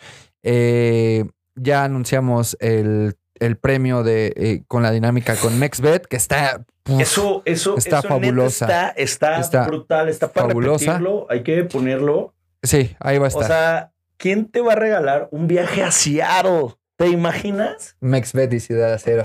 Eh, 0.43 1.25
ya 1.55 1.85
anunciamos 1.85 2.57
el, 2.61 3.15
el 3.39 3.57
premio 3.57 4.03
de, 4.03 4.33
eh, 4.37 4.63
con 4.67 4.83
la 4.83 4.91
dinámica 4.91 5.37
con 5.37 5.59
MexBet, 5.59 6.07
que 6.07 6.17
está. 6.17 6.65
uf, 6.89 7.01
Eso, 7.01 7.43
eso, 7.45 7.77
Está 7.77 7.99
eso 8.01 8.09
fabulosa. 8.09 8.65
Está, 8.67 8.89
está, 8.97 9.41
Está 9.41 9.65
brutal, 9.67 10.09
está 10.09 10.33
para 10.33 10.49
fabulosa. 10.49 10.85
repetirlo. 10.99 11.27
Hay 11.31 11.43
que 11.43 11.65
ponerlo. 11.65 12.35
sí, 12.63 12.97
ahí 13.01 13.19
va 13.19 13.27
a 13.27 13.29
O 13.29 13.41
estar. 13.41 13.47
sea, 13.47 13.93
¿quién 14.17 14.47
te 14.47 14.61
va 14.61 14.73
a 14.73 14.77
regalar 14.77 15.29
un 15.31 15.47
viaje 15.49 15.83
a 15.83 15.91
Seattle? 15.91 16.75
¿Te 16.97 17.09
imaginas? 17.09 17.97
MexBet 18.01 18.53
y 18.53 18.61
Ciudad 18.61 18.93
Acero. 18.93 19.25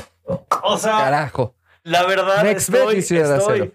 O 0.63 0.77
sea, 0.77 0.97
Carajo. 0.97 1.55
la 1.83 2.05
verdad 2.05 2.43
MexBet 2.43 2.79
estoy, 2.81 2.95
y 2.97 3.01
Ciudad 3.01 3.37
estoy- 3.37 3.59
Acero. 3.61 3.71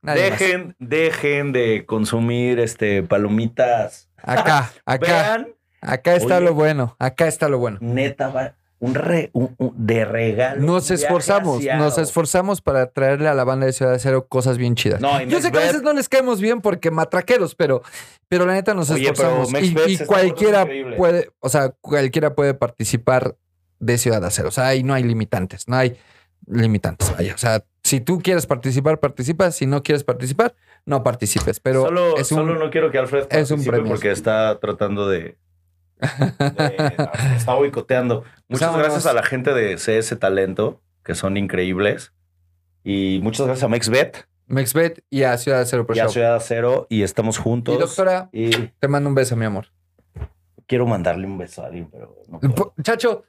Nadie 0.00 0.30
más. 0.30 0.38
dejen, 0.38 0.76
dejen 0.78 1.52
de 1.52 1.84
consumir 1.86 2.60
este 2.60 3.02
palomitas. 3.02 4.08
Acá, 4.16 4.70
acá. 4.84 5.06
Vean, 5.06 5.48
Acá 5.80 6.14
está 6.16 6.36
Oye. 6.38 6.44
lo 6.46 6.54
bueno. 6.54 6.96
Acá 6.98 7.26
está 7.28 7.48
lo 7.48 7.58
bueno. 7.58 7.78
neta, 7.80 8.28
va, 8.28 8.56
un, 8.80 8.94
re- 8.94 9.30
un- 9.32 9.54
un- 9.58 9.72
de 9.76 10.04
regalo. 10.04 10.60
Nos 10.62 10.90
esforzamos, 10.90 11.64
nos 11.64 11.98
esforzamos 11.98 12.60
para 12.60 12.86
traerle 12.90 13.28
a 13.28 13.34
la 13.34 13.44
banda 13.44 13.66
de 13.66 13.72
Ciudad 13.72 13.92
de 13.92 13.98
Cero 13.98 14.26
cosas 14.28 14.56
bien 14.58 14.74
chidas. 14.76 15.00
No, 15.00 15.20
Yo 15.22 15.40
sé 15.40 15.50
que 15.50 15.58
a 15.58 15.62
veces 15.62 15.82
no 15.82 15.92
les 15.92 16.08
caemos 16.08 16.40
bien 16.40 16.60
porque 16.60 16.90
matraqueros, 16.90 17.54
pero, 17.54 17.82
pero 18.28 18.46
la 18.46 18.52
neta 18.54 18.74
nos 18.74 18.90
Oye, 18.90 19.02
esforzamos. 19.10 19.50
Y- 19.60 19.98
cualquiera 20.06 20.66
puede, 20.96 21.30
o 21.40 21.48
sea, 21.48 21.70
cualquiera 21.80 22.34
puede 22.34 22.54
participar 22.54 23.36
de 23.80 23.98
Ciudad 23.98 24.20
de 24.22 24.30
Cero. 24.30 24.48
O 24.48 24.52
sea, 24.52 24.68
ahí 24.68 24.82
no 24.82 24.94
hay 24.94 25.02
limitantes, 25.02 25.66
no 25.68 25.76
hay 25.76 25.96
limitantes. 26.46 27.12
Vaya. 27.16 27.34
O 27.34 27.38
sea, 27.38 27.64
si 27.82 28.00
tú 28.00 28.20
quieres 28.20 28.46
participar, 28.46 29.00
participa. 29.00 29.50
Si 29.50 29.66
no 29.66 29.82
quieres 29.82 30.04
participar, 30.04 30.54
no 30.84 31.02
participes. 31.02 31.58
Pero 31.60 31.82
solo, 31.84 32.16
es 32.16 32.30
un, 32.32 32.38
solo 32.38 32.58
no 32.58 32.70
quiero 32.70 32.90
que 32.90 32.98
Alfred 32.98 33.26
es 33.30 33.50
un 33.50 33.56
participe 33.58 33.70
premio. 33.70 33.90
porque 33.92 34.10
está 34.10 34.58
tratando 34.60 35.08
de, 35.08 35.36
de- 36.38 37.08
está 37.36 37.54
boicoteando. 37.54 38.24
Muchas 38.48 38.68
vámonos. 38.68 38.86
gracias 38.88 39.06
a 39.06 39.12
la 39.12 39.22
gente 39.22 39.52
de 39.54 39.76
CS 39.76 40.18
Talento, 40.18 40.80
que 41.04 41.14
son 41.14 41.36
increíbles. 41.36 42.12
Y 42.84 43.20
muchas 43.22 43.46
gracias 43.46 43.64
a 43.64 43.68
MexBet 43.68 44.26
MexBet 44.46 45.04
y 45.10 45.24
a 45.24 45.36
Ciudad 45.36 45.62
Cero 45.66 45.84
Pro 45.86 45.94
y 45.94 45.98
a. 45.98 46.08
Ciudad 46.08 46.40
Cero. 46.42 46.86
Y 46.88 47.02
estamos 47.02 47.36
juntos. 47.38 47.74
Y 47.74 47.78
doctora, 47.78 48.30
Y 48.32 48.48
te 48.50 48.88
mando 48.88 49.08
un 49.10 49.14
beso, 49.14 49.36
mi 49.36 49.44
amor. 49.44 49.66
quiero 50.66 50.86
mandarle 50.86 51.26
un 51.26 51.36
beso 51.36 51.62
a 51.62 51.66
alguien, 51.66 51.90
pero 51.90 52.16
no 52.28 52.40
puedo. 52.40 52.72
Chacho, 52.82 53.24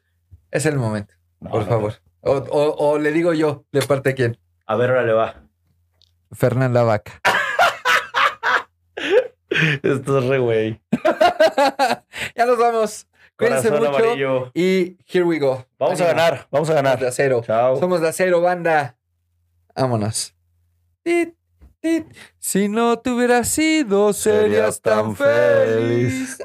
es 0.52 0.66
el 0.66 0.78
momento. 0.78 1.14
No, 1.42 1.50
por 1.52 1.62
no, 1.64 1.68
favor. 1.68 1.94
O, 2.22 2.32
o- 2.34 2.90
o 2.92 2.98
le 3.00 3.12
digo 3.12 3.34
yo, 3.34 3.66
¿de 3.74 3.82
parte 3.82 4.10
de 4.10 4.16
quién? 4.16 4.38
A 4.66 4.76
ver, 4.78 4.92
ahora 4.92 5.04
le 5.04 5.14
va. 5.14 5.36
Fernanda 6.32 6.84
Vaca. 6.84 7.20
Esto 9.84 10.20
es 10.20 10.26
re 10.26 10.40
güey. 10.40 10.82
ya 12.40 12.46
nos 12.46 12.58
vamos. 12.58 13.06
Cuídense 13.38 13.70
Corazón 13.70 13.92
mucho. 13.94 14.04
amarillo. 14.06 14.52
Y 14.54 14.98
here 15.08 15.24
we 15.24 15.40
go. 15.40 15.66
Vamos 15.78 16.00
a 16.02 16.06
ganar, 16.06 16.48
vamos 16.52 16.70
a 16.70 16.74
Somos 16.74 16.84
de 16.84 16.90
ganar. 16.92 17.06
acero. 17.06 17.42
Chao. 17.46 17.80
Somos 17.80 18.02
de 18.02 18.08
acero, 18.10 18.42
banda. 18.42 18.98
Vámonos. 19.76 20.34
Tit, 21.04 21.36
tit. 21.80 22.06
Si 22.38 22.68
no 22.68 23.00
te 23.00 23.12
hubieras 23.12 23.58
ido, 23.58 24.12
serías 24.14 24.82
tan 24.82 25.16
feliz. 25.16 26.38